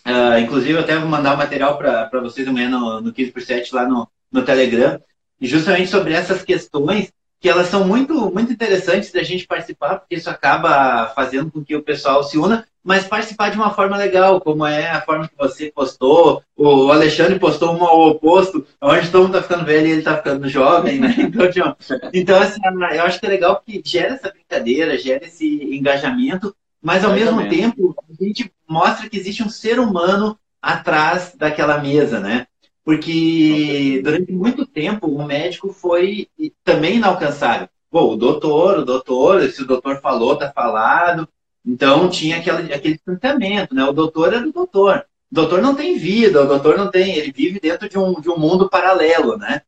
Uh, 0.05 0.39
inclusive, 0.39 0.73
eu 0.73 0.79
até 0.79 0.97
vou 0.97 1.07
mandar 1.07 1.33
o 1.33 1.37
material 1.37 1.77
para 1.77 2.21
vocês 2.21 2.47
amanhã 2.47 2.69
no, 2.69 3.01
no 3.01 3.13
15 3.13 3.31
por 3.31 3.41
7 3.41 3.75
lá 3.75 3.87
no, 3.87 4.07
no 4.31 4.43
Telegram. 4.43 4.99
Justamente 5.41 5.89
sobre 5.89 6.13
essas 6.13 6.43
questões 6.43 7.11
que 7.39 7.47
elas 7.47 7.67
são 7.67 7.87
muito, 7.87 8.13
muito 8.31 8.51
interessantes 8.51 9.11
da 9.11 9.23
gente 9.23 9.47
participar, 9.47 9.99
porque 9.99 10.15
isso 10.15 10.29
acaba 10.29 11.07
fazendo 11.15 11.49
com 11.49 11.63
que 11.63 11.75
o 11.75 11.81
pessoal 11.81 12.21
se 12.23 12.37
una, 12.37 12.67
mas 12.83 13.05
participar 13.05 13.49
de 13.49 13.55
uma 13.55 13.73
forma 13.73 13.95
legal, 13.95 14.41
como 14.41 14.65
é 14.65 14.89
a 14.89 15.01
forma 15.01 15.27
que 15.27 15.37
você 15.37 15.71
postou. 15.71 16.43
O 16.55 16.91
Alexandre 16.91 17.39
postou 17.39 17.73
um 17.73 17.83
ao 17.83 18.09
oposto, 18.09 18.65
onde 18.81 19.09
todo 19.09 19.23
mundo 19.23 19.37
está 19.37 19.47
ficando 19.47 19.65
velho 19.65 19.87
e 19.87 19.91
ele 19.91 19.99
está 19.99 20.17
ficando 20.17 20.49
jovem, 20.49 20.99
né? 20.99 21.15
Então, 21.29 21.75
então 22.13 22.41
assim, 22.41 22.59
eu 22.95 23.03
acho 23.03 23.19
que 23.19 23.25
é 23.25 23.29
legal 23.29 23.61
que 23.65 23.81
gera 23.85 24.15
essa 24.15 24.31
brincadeira, 24.31 24.97
gera 24.97 25.25
esse 25.25 25.45
engajamento, 25.75 26.55
mas 26.81 27.03
ao 27.03 27.13
mesmo 27.13 27.47
tempo 27.49 27.95
a 28.09 28.23
gente 28.23 28.51
mostra 28.67 29.09
que 29.09 29.17
existe 29.17 29.43
um 29.43 29.49
ser 29.49 29.79
humano 29.79 30.37
atrás 30.61 31.33
daquela 31.35 31.77
mesa, 31.77 32.19
né? 32.19 32.47
Porque 32.83 34.01
durante 34.03 34.31
muito 34.31 34.65
tempo 34.65 35.07
o 35.07 35.23
médico 35.23 35.71
foi 35.71 36.27
também 36.63 36.95
inalcançável. 36.95 37.69
Pô, 37.91 38.13
o 38.13 38.15
doutor, 38.15 38.79
o 38.79 38.85
doutor, 38.85 39.49
se 39.49 39.61
o 39.61 39.67
doutor 39.67 39.99
falou, 40.01 40.37
tá 40.37 40.51
falado. 40.51 41.27
Então 41.65 42.09
tinha 42.09 42.37
aquele, 42.37 42.73
aquele 42.73 42.95
distanciamento, 42.95 43.75
né? 43.75 43.83
O 43.83 43.93
doutor 43.93 44.33
era 44.33 44.47
o 44.47 44.53
doutor. 44.53 45.05
O 45.31 45.35
doutor 45.35 45.61
não 45.61 45.75
tem 45.75 45.97
vida, 45.97 46.43
o 46.43 46.47
doutor 46.47 46.77
não 46.77 46.89
tem, 46.89 47.15
ele 47.15 47.31
vive 47.31 47.59
dentro 47.59 47.87
de 47.87 47.97
um, 47.97 48.19
de 48.19 48.29
um 48.29 48.37
mundo 48.37 48.69
paralelo, 48.69 49.37
né? 49.37 49.61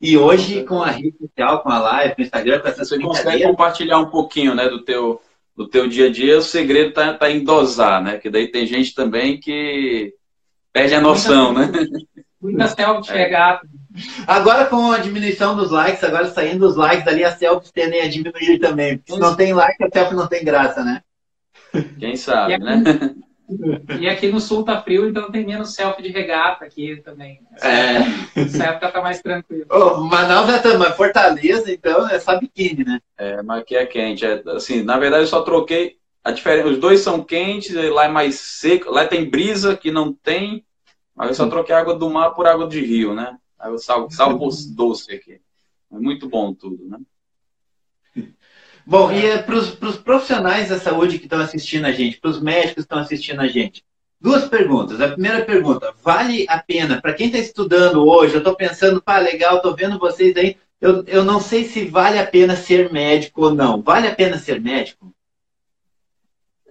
E 0.00 0.16
hoje, 0.16 0.62
com 0.62 0.80
a 0.80 0.90
rede 0.90 1.16
social, 1.18 1.60
com 1.60 1.70
a 1.70 1.78
live, 1.80 2.14
com 2.14 2.22
o 2.22 2.24
Instagram, 2.24 2.60
com 2.60 2.68
essas 2.68 2.88
Você 2.88 3.00
consegue 3.00 3.42
compartilhar 3.42 3.98
um 3.98 4.06
pouquinho, 4.06 4.54
né, 4.54 4.68
do 4.68 4.84
teu, 4.84 5.20
do 5.58 5.66
teu 5.66 5.88
dia 5.88 6.06
a 6.06 6.10
dia, 6.10 6.38
o 6.38 6.42
segredo 6.42 6.92
tá, 6.92 7.12
tá 7.12 7.28
em 7.28 7.42
dosar, 7.42 8.00
né? 8.00 8.16
Que 8.18 8.30
daí 8.30 8.46
tem 8.46 8.64
gente 8.64 8.94
também 8.94 9.40
que 9.40 10.14
perde 10.72 10.94
a 10.94 11.00
noção, 11.00 11.52
né? 11.52 11.72
Muita 12.40 12.68
selfie 12.68 13.10
é. 13.10 13.16
regata. 13.16 13.66
Agora 14.24 14.66
com 14.66 14.92
a 14.92 14.98
diminuição 14.98 15.56
dos 15.56 15.72
likes, 15.72 16.04
agora 16.04 16.26
saindo 16.26 16.64
os 16.64 16.76
likes 16.76 17.08
ali, 17.08 17.24
as 17.24 17.34
selfies 17.34 17.72
tendem 17.72 18.00
a 18.00 18.08
diminuir 18.08 18.60
também. 18.60 19.02
se 19.04 19.18
não 19.18 19.34
tem 19.34 19.52
like, 19.52 19.82
a 19.82 19.90
selfie 19.92 20.14
não 20.14 20.28
tem 20.28 20.44
graça, 20.44 20.84
né? 20.84 21.02
Quem 21.98 22.14
sabe, 22.14 22.52
e 22.54 22.58
né? 22.58 23.14
E 23.98 24.08
aqui 24.08 24.28
no 24.28 24.40
sul 24.40 24.62
tá 24.62 24.82
frio, 24.82 25.08
então 25.08 25.30
tem 25.30 25.46
menos 25.46 25.74
selfie 25.74 26.02
de 26.02 26.10
regata 26.10 26.64
aqui 26.64 27.00
também. 27.02 27.40
É. 27.62 28.40
Essa 28.40 28.64
época 28.64 28.92
tá 28.92 29.00
mais 29.00 29.22
tranquilo. 29.22 29.64
Oh, 29.70 30.00
Manaus 30.02 30.50
é 30.50 30.58
também, 30.58 30.92
Fortaleza, 30.92 31.72
então 31.72 32.08
é 32.08 32.20
só 32.20 32.38
biquíni, 32.38 32.84
né? 32.84 33.00
É, 33.16 33.42
mas 33.42 33.60
aqui 33.60 33.74
é 33.74 33.86
quente. 33.86 34.26
É, 34.26 34.42
assim, 34.48 34.82
na 34.82 34.98
verdade, 34.98 35.22
eu 35.22 35.28
só 35.28 35.40
troquei. 35.40 35.96
A 36.22 36.30
diferença, 36.30 36.68
os 36.68 36.78
dois 36.78 37.00
são 37.00 37.22
quentes, 37.24 37.74
lá 37.74 38.04
é 38.04 38.08
mais 38.08 38.38
seco, 38.38 38.90
lá 38.90 39.06
tem 39.06 39.30
brisa 39.30 39.76
que 39.76 39.90
não 39.90 40.12
tem. 40.12 40.64
Mas 41.14 41.28
eu 41.28 41.34
só 41.34 41.48
troquei 41.48 41.74
água 41.74 41.94
do 41.94 42.10
mar 42.10 42.30
por 42.30 42.46
água 42.46 42.68
de 42.68 42.80
rio, 42.84 43.14
né? 43.14 43.38
Água 43.58 43.78
sal, 43.78 44.10
sal 44.10 44.38
doce 44.74 45.12
aqui. 45.12 45.40
É 45.90 45.98
muito 45.98 46.28
bom 46.28 46.52
tudo, 46.52 46.86
né? 46.86 46.98
Bom, 48.90 49.12
e 49.12 49.26
é 49.26 49.36
para 49.36 49.54
os 49.54 49.98
profissionais 49.98 50.70
da 50.70 50.78
saúde 50.78 51.18
que 51.18 51.26
estão 51.26 51.40
assistindo 51.40 51.84
a 51.84 51.92
gente, 51.92 52.18
para 52.18 52.30
os 52.30 52.40
médicos 52.40 52.72
que 52.72 52.80
estão 52.80 52.98
assistindo 52.98 53.38
a 53.42 53.46
gente, 53.46 53.84
duas 54.18 54.48
perguntas. 54.48 54.98
A 54.98 55.10
primeira 55.10 55.44
pergunta, 55.44 55.92
vale 56.02 56.46
a 56.48 56.58
pena? 56.58 56.98
Para 56.98 57.12
quem 57.12 57.26
está 57.26 57.38
estudando 57.38 58.02
hoje, 58.08 58.32
eu 58.32 58.38
estou 58.38 58.56
pensando, 58.56 59.02
pá, 59.02 59.18
legal, 59.18 59.56
estou 59.56 59.76
vendo 59.76 59.98
vocês 59.98 60.34
aí, 60.38 60.56
eu, 60.80 61.04
eu 61.06 61.22
não 61.22 61.38
sei 61.38 61.64
se 61.64 61.84
vale 61.84 62.18
a 62.18 62.26
pena 62.26 62.56
ser 62.56 62.90
médico 62.90 63.42
ou 63.42 63.54
não. 63.54 63.82
Vale 63.82 64.08
a 64.08 64.14
pena 64.14 64.38
ser 64.38 64.58
médico? 64.58 65.14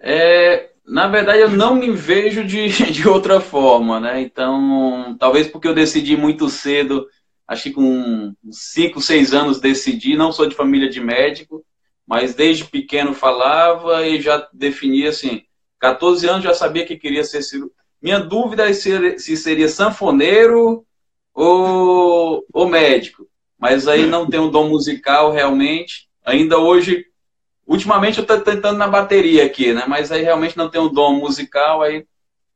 É, 0.02 0.72
na 0.88 1.08
verdade, 1.08 1.42
eu 1.42 1.52
não 1.52 1.76
me 1.76 1.92
vejo 1.92 2.44
de, 2.44 2.68
de 2.92 3.08
outra 3.08 3.40
forma, 3.40 4.00
né? 4.00 4.22
Então, 4.22 5.16
talvez 5.20 5.48
porque 5.48 5.68
eu 5.68 5.76
decidi 5.76 6.18
muito 6.18 6.50
cedo, 6.50 7.06
acho 7.48 7.62
que 7.62 7.74
com 7.74 8.34
5, 8.52 9.00
6 9.00 9.36
anos 9.36 9.60
decidi, 9.60 10.18
não 10.18 10.32
sou 10.32 10.48
de 10.48 10.56
família 10.56 10.90
de 10.90 11.00
médico, 11.00 11.64
mas 12.08 12.34
desde 12.34 12.66
pequeno 12.66 13.14
falava 13.14 14.08
e 14.08 14.22
já 14.22 14.48
definia 14.54 15.10
assim, 15.10 15.44
14 15.80 16.28
anos 16.28 16.44
já 16.44 16.54
sabia 16.54 16.86
que 16.86 16.98
queria 16.98 17.24
ser 17.24 17.42
cirurgião. 17.42 17.76
Minha 18.02 18.20
dúvida 18.20 18.70
é 18.70 18.74
se, 18.74 19.20
se 19.20 19.36
seria 19.36 19.68
sanfoneiro 19.68 20.86
ou, 21.34 22.46
ou 22.54 22.70
médico, 22.70 23.28
mas 23.60 23.88
aí 23.88 24.06
não 24.06 24.28
tem 24.28 24.40
um 24.40 24.50
dom 24.50 24.70
musical 24.70 25.32
realmente. 25.32 26.08
Ainda 26.24 26.58
hoje 26.58 27.06
Ultimamente 27.68 28.18
eu 28.18 28.22
estou 28.22 28.40
tentando 28.40 28.78
na 28.78 28.88
bateria 28.88 29.46
aqui, 29.46 29.74
né? 29.74 29.84
Mas 29.86 30.10
aí 30.10 30.24
realmente 30.24 30.56
não 30.56 30.70
tem 30.70 30.80
um 30.80 30.92
dom 30.92 31.20
musical, 31.20 31.82
aí 31.82 32.06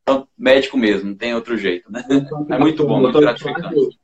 então, 0.02 0.26
médico 0.36 0.76
mesmo, 0.76 1.10
não 1.10 1.14
tem 1.14 1.34
outro 1.34 1.56
jeito, 1.56 1.92
né? 1.92 2.02
É 2.50 2.58
muito 2.58 2.84
bom, 2.84 2.98
muito 2.98 3.20
gratificante. 3.20 3.98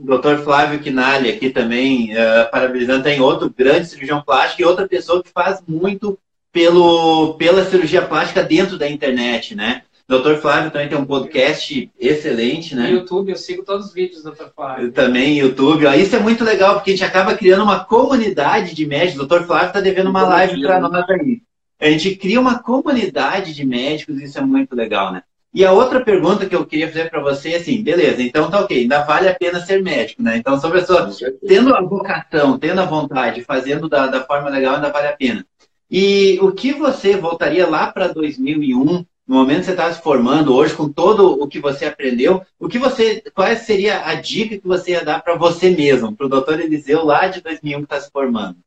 Doutor 0.00 0.38
Flávio 0.38 0.80
Quinali 0.80 1.28
aqui 1.28 1.50
também, 1.50 2.12
uh, 2.12 2.50
parabenizando, 2.50 3.04
tem 3.04 3.20
outro 3.20 3.52
grande 3.56 3.86
cirurgião 3.86 4.22
plástico 4.22 4.62
e 4.62 4.64
outra 4.64 4.88
pessoa 4.88 5.22
que 5.22 5.30
faz 5.30 5.62
muito 5.66 6.18
pelo, 6.52 7.34
pela 7.34 7.64
cirurgia 7.64 8.02
plástica 8.02 8.42
dentro 8.42 8.78
da 8.78 8.88
internet, 8.88 9.54
né? 9.54 9.82
Doutor 10.10 10.38
Flávio 10.38 10.72
também 10.72 10.88
tem 10.88 10.98
um 10.98 11.04
podcast 11.04 11.88
excelente, 11.96 12.74
né? 12.74 12.88
No 12.88 12.96
YouTube, 12.96 13.30
eu 13.30 13.36
sigo 13.36 13.62
todos 13.62 13.86
os 13.86 13.92
vídeos 13.94 14.24
do 14.24 14.32
Dr. 14.32 14.46
Flávio. 14.56 14.90
Também 14.90 15.38
YouTube. 15.38 15.86
Ó, 15.86 15.94
isso 15.94 16.16
é 16.16 16.18
muito 16.18 16.42
legal, 16.42 16.74
porque 16.74 16.90
a 16.90 16.94
gente 16.94 17.04
acaba 17.04 17.36
criando 17.36 17.62
uma 17.62 17.84
comunidade 17.84 18.74
de 18.74 18.84
médicos. 18.84 19.22
O 19.22 19.26
Dr. 19.26 19.44
Flávio 19.44 19.68
está 19.68 19.80
devendo 19.80 20.10
uma 20.10 20.22
live 20.22 20.60
para 20.62 20.80
nós 20.80 21.08
aí. 21.10 21.40
A 21.78 21.88
gente 21.90 22.16
cria 22.16 22.40
uma 22.40 22.58
comunidade 22.58 23.54
de 23.54 23.64
médicos, 23.64 24.20
isso 24.20 24.36
é 24.36 24.40
muito 24.40 24.74
legal, 24.74 25.12
né? 25.12 25.22
E 25.52 25.64
a 25.64 25.72
outra 25.72 26.04
pergunta 26.04 26.46
que 26.46 26.54
eu 26.54 26.64
queria 26.64 26.86
fazer 26.86 27.10
para 27.10 27.20
você 27.20 27.52
é 27.52 27.56
assim, 27.56 27.82
beleza, 27.82 28.22
então 28.22 28.48
tá 28.48 28.60
ok, 28.60 28.82
ainda 28.82 29.02
vale 29.02 29.28
a 29.28 29.34
pena 29.34 29.60
ser 29.60 29.82
médico, 29.82 30.22
né? 30.22 30.36
Então, 30.36 30.60
sobre 30.60 30.78
a 30.78 30.86
sua, 30.86 31.10
tendo 31.46 31.74
a 31.74 31.80
vocação, 31.80 32.56
tendo 32.56 32.80
a 32.80 32.86
vontade, 32.86 33.42
fazendo 33.42 33.88
da, 33.88 34.06
da 34.06 34.24
forma 34.24 34.48
legal, 34.48 34.76
ainda 34.76 34.90
vale 34.90 35.08
a 35.08 35.16
pena. 35.16 35.44
E 35.90 36.38
o 36.40 36.52
que 36.52 36.72
você 36.72 37.16
voltaria 37.16 37.68
lá 37.68 37.90
para 37.90 38.08
2001 38.08 39.04
no 39.30 39.36
momento 39.36 39.60
que 39.60 39.66
você 39.66 39.70
está 39.70 39.92
se 39.92 40.02
formando 40.02 40.52
hoje, 40.54 40.74
com 40.74 40.88
todo 40.88 41.40
o 41.40 41.46
que 41.46 41.60
você 41.60 41.84
aprendeu, 41.84 42.42
o 42.58 42.68
que 42.68 42.80
você, 42.80 43.22
qual 43.32 43.54
seria 43.56 44.04
a 44.04 44.14
dica 44.16 44.58
que 44.58 44.66
você 44.66 44.90
ia 44.90 45.04
dar 45.04 45.22
para 45.22 45.36
você 45.36 45.70
mesmo, 45.70 46.16
para 46.16 46.26
o 46.26 46.28
doutor 46.28 46.58
Eliseu 46.58 47.04
lá 47.04 47.28
de 47.28 47.40
2001 47.40 47.78
que 47.78 47.84
está 47.84 48.00
se 48.00 48.10
formando? 48.10 48.58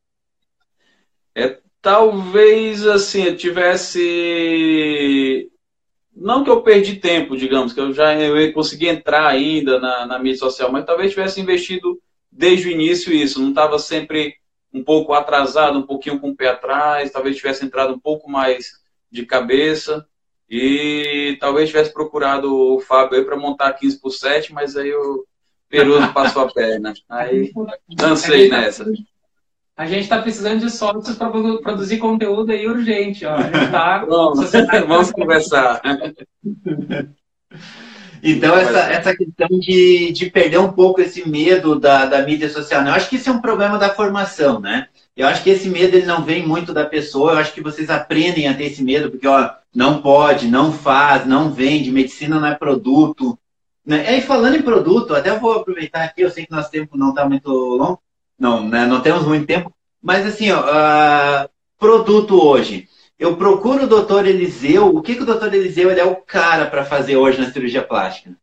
É, 1.34 1.58
talvez 1.82 2.86
assim, 2.86 3.24
eu 3.24 3.36
tivesse. 3.36 4.00
Não 6.16 6.44
que 6.44 6.50
eu 6.50 6.62
perdi 6.62 6.96
tempo, 6.96 7.36
digamos, 7.36 7.72
que 7.72 7.80
eu 7.80 7.92
já 7.92 8.14
eu 8.14 8.52
consegui 8.52 8.88
entrar 8.88 9.26
ainda 9.26 9.80
na, 9.80 10.06
na 10.06 10.18
mídia 10.18 10.38
social, 10.38 10.70
mas 10.70 10.84
talvez 10.84 11.10
tivesse 11.10 11.40
investido 11.40 12.00
desde 12.30 12.68
o 12.68 12.70
início 12.70 13.12
isso, 13.12 13.40
não 13.40 13.50
estava 13.50 13.78
sempre 13.78 14.36
um 14.72 14.82
pouco 14.82 15.12
atrasado, 15.12 15.78
um 15.78 15.86
pouquinho 15.86 16.18
com 16.18 16.30
o 16.30 16.36
pé 16.36 16.48
atrás, 16.48 17.10
talvez 17.10 17.36
tivesse 17.36 17.64
entrado 17.64 17.94
um 17.94 17.98
pouco 17.98 18.28
mais 18.30 18.72
de 19.10 19.24
cabeça. 19.24 20.06
E 20.48 21.36
talvez 21.40 21.70
tivesse 21.70 21.92
procurado 21.92 22.52
o 22.54 22.80
Fábio 22.80 23.18
aí 23.18 23.24
para 23.24 23.36
montar 23.36 23.72
15 23.72 24.00
por 24.00 24.10
7, 24.10 24.52
mas 24.52 24.76
aí 24.76 24.92
o 24.92 25.24
Peruso 25.68 26.10
passou 26.12 26.42
a 26.42 26.52
perna. 26.52 26.92
Aí 27.08 27.50
dancei 27.88 28.48
nessa. 28.48 28.84
A 29.76 29.86
gente 29.86 30.02
está 30.02 30.22
precisando 30.22 30.60
de 30.60 30.70
sócios 30.70 31.16
para 31.16 31.30
produzir 31.30 31.98
conteúdo 31.98 32.52
aí 32.52 32.66
urgente. 32.66 33.26
Ó. 33.26 33.36
Tá... 33.70 34.04
vamos, 34.06 34.52
vamos 34.86 35.10
conversar. 35.10 35.80
Então, 38.26 38.56
essa, 38.56 38.78
essa 38.90 39.14
questão 39.14 39.46
de, 39.60 40.10
de 40.12 40.30
perder 40.30 40.58
um 40.58 40.72
pouco 40.72 40.98
esse 40.98 41.28
medo 41.28 41.78
da, 41.78 42.06
da 42.06 42.22
mídia 42.22 42.48
social, 42.48 42.82
né? 42.82 42.88
eu 42.88 42.94
acho 42.94 43.10
que 43.10 43.16
isso 43.16 43.28
é 43.28 43.32
um 43.32 43.40
problema 43.42 43.78
da 43.78 43.90
formação, 43.90 44.58
né? 44.58 44.88
Eu 45.14 45.28
acho 45.28 45.42
que 45.42 45.50
esse 45.50 45.68
medo 45.68 45.94
ele 45.94 46.06
não 46.06 46.24
vem 46.24 46.44
muito 46.44 46.72
da 46.72 46.86
pessoa, 46.86 47.32
eu 47.32 47.38
acho 47.38 47.52
que 47.52 47.60
vocês 47.60 47.90
aprendem 47.90 48.48
a 48.48 48.54
ter 48.54 48.64
esse 48.64 48.82
medo, 48.82 49.10
porque 49.10 49.28
ó, 49.28 49.50
não 49.74 50.00
pode, 50.00 50.48
não 50.48 50.72
faz, 50.72 51.26
não 51.26 51.52
vende, 51.52 51.92
medicina 51.92 52.40
não 52.40 52.48
é 52.48 52.54
produto. 52.54 53.38
Né? 53.84 54.16
E 54.16 54.22
falando 54.22 54.56
em 54.56 54.62
produto, 54.62 55.14
até 55.14 55.38
vou 55.38 55.52
aproveitar 55.52 56.04
aqui, 56.04 56.22
eu 56.22 56.30
sei 56.30 56.46
que 56.46 56.52
nosso 56.52 56.70
tempo 56.70 56.96
não 56.96 57.10
está 57.10 57.28
muito 57.28 57.50
longo, 57.50 58.00
não, 58.38 58.68
né? 58.68 58.86
não 58.86 59.00
temos 59.00 59.24
muito 59.24 59.46
tempo, 59.46 59.72
mas 60.02 60.26
assim, 60.26 60.50
ó, 60.50 60.60
uh, 60.60 61.48
produto 61.78 62.42
hoje. 62.42 62.88
Eu 63.18 63.36
procuro 63.36 63.84
o 63.84 63.88
doutor 63.88 64.26
Eliseu, 64.26 64.86
o 64.88 65.00
que, 65.00 65.14
que 65.14 65.22
o 65.22 65.26
doutor 65.26 65.54
Eliseu 65.54 65.90
ele 65.90 66.00
é 66.00 66.04
o 66.04 66.16
cara 66.16 66.66
para 66.66 66.84
fazer 66.84 67.16
hoje 67.16 67.40
na 67.40 67.50
cirurgia 67.50 67.82
plástica? 67.82 68.36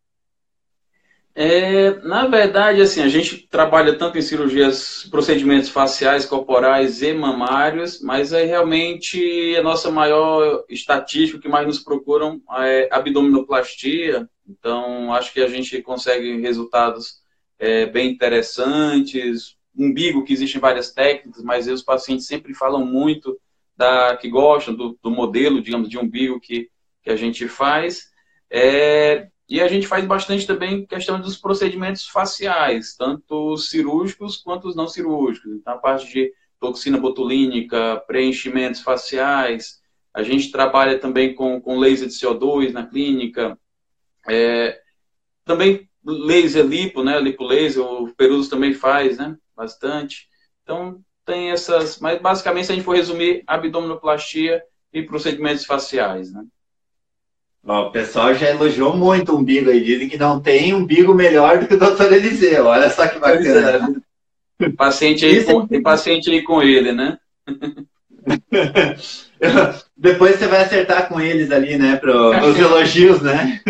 É, 1.33 1.95
na 1.99 2.27
verdade, 2.27 2.81
assim, 2.81 3.01
a 3.01 3.07
gente 3.07 3.47
trabalha 3.47 3.97
tanto 3.97 4.17
em 4.17 4.21
cirurgias, 4.21 5.07
procedimentos 5.09 5.69
faciais, 5.69 6.25
corporais 6.25 7.01
e 7.01 7.13
mamários, 7.13 8.01
mas 8.01 8.33
é 8.33 8.43
realmente 8.43 9.55
a 9.55 9.63
nossa 9.63 9.89
maior 9.89 10.65
estatística, 10.69 11.37
o 11.37 11.41
que 11.41 11.47
mais 11.47 11.65
nos 11.65 11.79
procuram 11.79 12.41
é 12.57 12.89
abdominoplastia. 12.91 14.29
Então, 14.47 15.13
acho 15.13 15.31
que 15.31 15.39
a 15.41 15.47
gente 15.47 15.81
consegue 15.81 16.41
resultados 16.41 17.21
é, 17.57 17.85
bem 17.85 18.11
interessantes. 18.11 19.55
Umbigo, 19.77 20.23
que 20.23 20.33
existem 20.33 20.59
várias 20.59 20.91
técnicas, 20.91 21.43
mas 21.43 21.67
os 21.67 21.81
pacientes 21.81 22.25
sempre 22.25 22.53
falam 22.53 22.85
muito 22.85 23.39
da 23.75 24.15
que 24.17 24.29
gostam 24.29 24.75
do, 24.75 24.97
do 25.01 25.09
modelo, 25.09 25.61
digamos, 25.61 25.89
de 25.89 25.97
umbigo 25.97 26.39
que, 26.39 26.69
que 27.03 27.09
a 27.09 27.15
gente 27.15 27.47
faz. 27.47 28.11
É, 28.49 29.27
e 29.47 29.59
a 29.61 29.67
gente 29.67 29.87
faz 29.87 30.05
bastante 30.05 30.45
também 30.45 30.85
questão 30.85 31.19
dos 31.19 31.37
procedimentos 31.37 32.07
faciais, 32.07 32.95
tanto 32.95 33.57
cirúrgicos 33.57 34.37
quanto 34.37 34.67
os 34.67 34.75
não 34.75 34.87
cirúrgicos. 34.87 35.51
Então, 35.53 35.73
a 35.73 35.77
parte 35.77 36.11
de 36.11 36.31
toxina 36.61 36.97
botulínica, 36.97 38.01
preenchimentos 38.05 38.81
faciais. 38.81 39.81
A 40.13 40.21
gente 40.21 40.51
trabalha 40.51 40.99
também 40.99 41.33
com, 41.33 41.59
com 41.59 41.79
laser 41.79 42.07
de 42.07 42.13
CO2 42.13 42.71
na 42.71 42.85
clínica. 42.85 43.57
É, 44.29 44.79
também 45.43 45.89
laser 46.05 46.65
lipo, 46.65 47.03
né? 47.03 47.19
Lipo 47.19 47.43
laser, 47.43 47.83
o 47.83 48.13
Peruso 48.15 48.49
também 48.49 48.73
faz, 48.73 49.17
né? 49.17 49.35
Bastante. 49.61 50.27
Então, 50.63 50.99
tem 51.23 51.51
essas. 51.51 51.99
Mas, 51.99 52.19
basicamente, 52.19 52.65
se 52.65 52.71
a 52.71 52.75
gente 52.75 52.83
for 52.83 52.95
resumir, 52.95 53.43
abdominoplastia 53.45 54.63
e 54.91 55.03
procedimentos 55.03 55.65
faciais, 55.65 56.33
né? 56.33 56.43
O 57.63 57.91
pessoal 57.91 58.33
já 58.33 58.49
elogiou 58.49 58.97
muito 58.97 59.31
o 59.31 59.37
umbigo 59.37 59.69
aí, 59.69 59.83
dizem 59.83 60.09
que 60.09 60.17
não 60.17 60.41
tem 60.41 60.73
umbigo 60.73 61.13
melhor 61.13 61.59
do 61.59 61.67
que 61.67 61.75
o 61.75 61.79
doutor 61.79 62.11
Eliseu. 62.11 62.65
Olha 62.65 62.89
só 62.89 63.07
que 63.07 63.19
bacana. 63.19 64.01
É. 64.59 64.69
Paciente 64.71 65.25
aí 65.25 65.43
com, 65.43 65.67
tem 65.67 65.79
paciente 65.79 66.31
aí 66.31 66.41
com 66.41 66.63
ele, 66.63 66.91
né? 66.91 67.19
Depois 70.01 70.35
você 70.35 70.47
vai 70.47 70.63
acertar 70.63 71.07
com 71.07 71.21
eles 71.21 71.51
ali, 71.51 71.77
né? 71.77 71.95
Para 71.95 72.43
os 72.43 72.57
elogios, 72.57 73.21
né? 73.21 73.61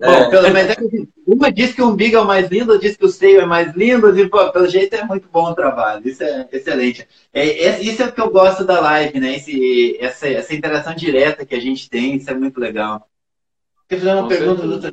É. 0.00 0.06
Bom, 0.06 0.30
pelo 0.30 0.52
menos 0.52 0.70
é 0.70 0.76
que 0.76 1.08
uma 1.26 1.50
diz 1.50 1.74
que 1.74 1.82
o 1.82 1.88
umbigo 1.88 2.16
é 2.16 2.20
o 2.20 2.24
mais 2.24 2.48
lindo, 2.48 2.78
diz 2.78 2.96
que 2.96 3.04
o 3.04 3.08
seio 3.08 3.40
é 3.40 3.44
mais 3.44 3.74
lindo, 3.74 4.16
e 4.16 4.28
pô, 4.28 4.52
pelo 4.52 4.68
jeito 4.68 4.94
é 4.94 5.02
muito 5.02 5.28
bom 5.28 5.50
o 5.50 5.54
trabalho. 5.54 6.06
Isso 6.06 6.22
é 6.22 6.48
excelente. 6.52 7.08
É, 7.32 7.80
isso 7.80 8.04
é 8.04 8.06
o 8.06 8.12
que 8.12 8.20
eu 8.20 8.30
gosto 8.30 8.64
da 8.64 8.80
live, 8.80 9.18
né? 9.18 9.34
Esse, 9.34 9.98
essa, 10.00 10.28
essa 10.28 10.54
interação 10.54 10.94
direta 10.94 11.44
que 11.44 11.56
a 11.56 11.60
gente 11.60 11.90
tem, 11.90 12.14
isso 12.14 12.30
é 12.30 12.34
muito 12.34 12.60
legal. 12.60 13.08
Quer 13.88 13.98
fazer 13.98 14.12
uma 14.12 14.22
Com 14.22 14.28
pergunta, 14.28 14.66
doutor? 14.68 14.92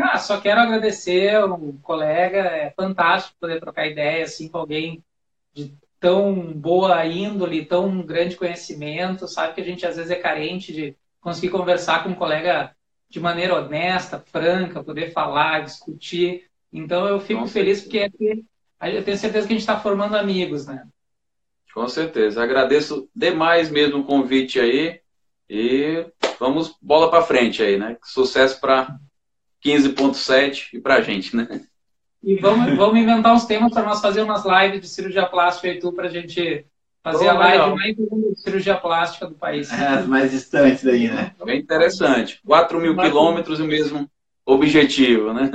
Ah, 0.00 0.18
só 0.18 0.40
quero 0.40 0.60
agradecer 0.60 1.44
o 1.44 1.74
colega, 1.82 2.38
é 2.38 2.72
fantástico 2.74 3.36
poder 3.38 3.60
trocar 3.60 3.86
ideia 3.86 4.24
assim 4.24 4.48
com 4.48 4.56
alguém 4.56 5.04
de 5.52 5.74
tão 6.02 6.52
boa 6.52 7.06
índole, 7.06 7.64
tão 7.64 8.02
grande 8.02 8.34
conhecimento, 8.34 9.28
sabe 9.28 9.54
que 9.54 9.60
a 9.60 9.64
gente 9.64 9.86
às 9.86 9.94
vezes 9.96 10.10
é 10.10 10.16
carente 10.16 10.72
de 10.72 10.96
conseguir 11.20 11.50
conversar 11.50 12.02
com 12.02 12.10
um 12.10 12.14
colega 12.16 12.74
de 13.08 13.20
maneira 13.20 13.54
honesta, 13.54 14.18
franca, 14.18 14.82
poder 14.82 15.12
falar, 15.12 15.60
discutir. 15.60 16.50
Então 16.72 17.06
eu 17.06 17.20
fico 17.20 17.42
Com 17.42 17.46
feliz 17.46 17.82
porque 17.82 18.10
eu 18.80 19.04
tenho 19.04 19.16
certeza 19.16 19.46
que 19.46 19.52
a 19.52 19.56
gente 19.56 19.60
está 19.60 19.78
formando 19.78 20.16
amigos, 20.16 20.66
né? 20.66 20.84
Com 21.72 21.86
certeza. 21.86 22.42
Agradeço 22.42 23.08
demais 23.14 23.70
mesmo 23.70 24.00
o 24.00 24.04
convite 24.04 24.58
aí 24.58 25.00
e 25.48 26.04
vamos 26.40 26.76
bola 26.82 27.08
para 27.10 27.22
frente 27.22 27.62
aí, 27.62 27.78
né? 27.78 27.96
Sucesso 28.02 28.60
para 28.60 28.98
15.7 29.64 30.70
e 30.74 30.80
para 30.80 30.96
a 30.96 31.00
gente, 31.00 31.36
né? 31.36 31.64
E 32.22 32.36
vamos, 32.36 32.76
vamos 32.76 33.00
inventar 33.00 33.34
uns 33.34 33.44
temas 33.44 33.72
para 33.72 33.82
nós 33.82 34.00
fazer 34.00 34.22
umas 34.22 34.44
lives 34.44 34.80
de 34.80 34.88
cirurgia 34.88 35.26
plástica 35.26 35.68
e 35.68 35.78
tu 35.78 35.92
para 35.92 36.06
a 36.06 36.10
gente 36.10 36.64
fazer 37.02 37.28
a 37.28 37.32
live 37.32 37.58
legal. 37.58 37.76
mais 37.76 37.96
de 37.96 38.42
cirurgia 38.42 38.76
plástica 38.76 39.26
do 39.26 39.34
país. 39.34 39.72
É, 39.72 39.86
as 39.88 40.06
mais 40.06 40.30
distantes 40.30 40.86
aí, 40.86 41.08
né? 41.08 41.34
Bem 41.44 41.58
interessante. 41.58 42.40
4 42.46 42.80
mil 42.80 42.94
Mas, 42.94 43.08
quilômetros 43.08 43.58
e 43.58 43.62
o 43.62 43.66
mesmo 43.66 44.08
objetivo, 44.46 45.32
né? 45.32 45.50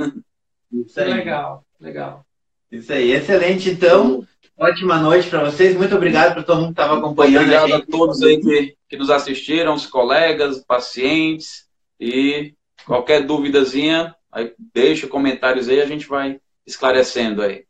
Isso 0.70 1.00
aí. 1.00 1.14
Legal, 1.14 1.64
legal. 1.80 2.26
Isso 2.70 2.92
aí, 2.92 3.12
excelente. 3.12 3.70
Então, 3.70 4.26
ótima 4.58 4.98
noite 4.98 5.30
para 5.30 5.44
vocês. 5.44 5.74
Muito 5.74 5.96
obrigado 5.96 6.34
por 6.34 6.44
todo 6.44 6.56
mundo 6.58 6.74
que 6.74 6.80
estava 6.82 6.98
acompanhando. 6.98 7.44
Obrigado 7.44 7.72
a, 7.72 7.76
a 7.78 7.86
todos 7.86 8.22
aí 8.22 8.38
que, 8.38 8.76
que 8.90 8.96
nos 8.98 9.08
assistiram, 9.08 9.72
os 9.72 9.86
colegas, 9.86 10.62
pacientes. 10.66 11.66
E 11.98 12.52
qualquer 12.84 13.24
duvidazinha, 13.24 14.14
aí 14.30 14.52
deixa 14.74 15.08
comentários 15.08 15.66
aí, 15.68 15.80
a 15.80 15.86
gente 15.86 16.06
vai 16.06 16.38
esclarecendo 16.68 17.42
aí. 17.42 17.64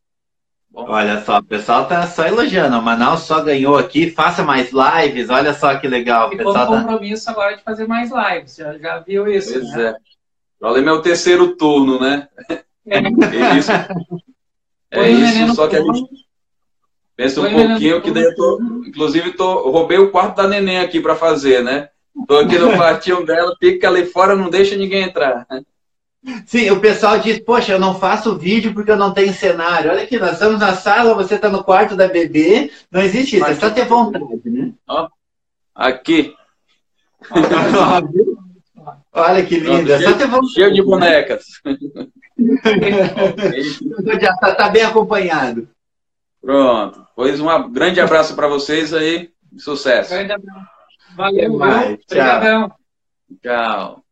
Bom. 0.71 0.85
Olha 0.89 1.25
só, 1.25 1.39
o 1.39 1.45
pessoal 1.45 1.87
tá 1.87 2.07
só 2.07 2.27
elogiando. 2.27 2.79
O 2.79 2.83
Manaus 2.83 3.21
só 3.21 3.43
ganhou 3.43 3.79
aqui, 3.79 4.11
faça 4.11 4.43
mais 4.43 4.71
lives. 4.71 5.31
Olha 5.31 5.55
só 5.55 5.75
que 5.77 5.89
legal. 5.89 6.29
Ficou 6.29 6.51
um 6.51 6.55
tá- 6.55 6.67
compromisso 6.67 7.25
tá... 7.25 7.31
agora 7.31 7.57
de 7.57 7.63
fazer 7.63 7.87
mais 7.87 8.11
lives. 8.11 8.57
Já, 8.57 8.77
já 8.77 8.99
viu 8.99 9.27
isso? 9.29 9.53
Pois 9.55 9.73
né? 9.73 9.89
é. 9.89 9.97
Problema 10.59 10.91
é 10.91 10.93
o 10.93 11.03
terceiro 11.03 11.57
turno, 11.57 11.99
né? 11.99 12.29
É, 12.87 12.99
é 12.99 13.59
isso. 13.59 13.71
É 14.91 15.11
isso, 15.11 15.55
só 15.55 15.69
que 15.69 15.77
a 15.77 15.81
gente 15.81 16.09
pensa 17.17 17.41
um 17.41 17.51
pouquinho 17.51 18.01
que 18.01 18.11
daí 18.11 18.25
eu 18.25 18.35
tô, 18.35 18.61
inclusive 18.87 19.33
tô, 19.33 19.71
roubei 19.71 19.99
o 19.99 20.11
quarto 20.11 20.37
da 20.37 20.49
neném 20.49 20.81
aqui 20.81 21.01
para 21.01 21.15
fazer, 21.15 21.63
né? 21.63 21.89
Tô 22.27 22.39
aqui 22.39 22.59
no 22.59 22.73
quartinho 22.77 23.25
dela, 23.25 23.55
fica 23.61 23.89
ali 23.89 24.07
fora, 24.07 24.35
não 24.35 24.51
deixa 24.51 24.77
ninguém 24.77 25.03
entrar. 25.03 25.47
Sim, 26.47 26.71
o 26.71 26.81
pessoal 26.81 27.19
diz, 27.19 27.39
poxa, 27.39 27.73
eu 27.73 27.79
não 27.79 27.99
faço 27.99 28.37
vídeo 28.37 28.75
porque 28.75 28.91
eu 28.91 28.97
não 28.97 29.13
tenho 29.13 29.33
cenário. 29.33 29.91
Olha 29.91 30.03
aqui, 30.03 30.19
nós 30.19 30.33
estamos 30.33 30.59
na 30.59 30.75
sala, 30.75 31.15
você 31.15 31.37
está 31.37 31.49
no 31.49 31.63
quarto 31.63 31.95
da 31.97 32.09
bebê. 32.09 32.71
Não 32.91 33.01
existe 33.01 33.37
isso, 33.37 33.47
é 33.47 33.55
só 33.55 33.71
ter 33.71 33.87
vontade, 33.87 34.27
né? 34.45 34.73
Ó, 34.87 35.09
aqui. 35.75 36.35
Olha 39.13 39.45
que 39.45 39.59
linda, 39.59 39.95
é 39.95 40.01
só 40.01 40.13
ter 40.15 40.27
vontade. 40.27 40.53
Cheio 40.53 40.73
de 40.73 40.83
bonecas. 40.83 41.45
Já 44.21 44.33
está 44.35 44.55
tá 44.55 44.69
bem 44.69 44.83
acompanhado. 44.83 45.69
Pronto. 46.41 47.07
Pois 47.15 47.41
um 47.41 47.71
grande 47.71 48.01
abraço 48.01 48.35
para 48.35 48.49
vocês 48.49 48.93
aí. 48.95 49.31
Sucesso. 49.57 50.11
Grande 50.11 50.33
abraço. 50.33 50.67
Valeu, 51.17 51.59
Tchau. 52.07 52.77
Tchau. 53.43 54.05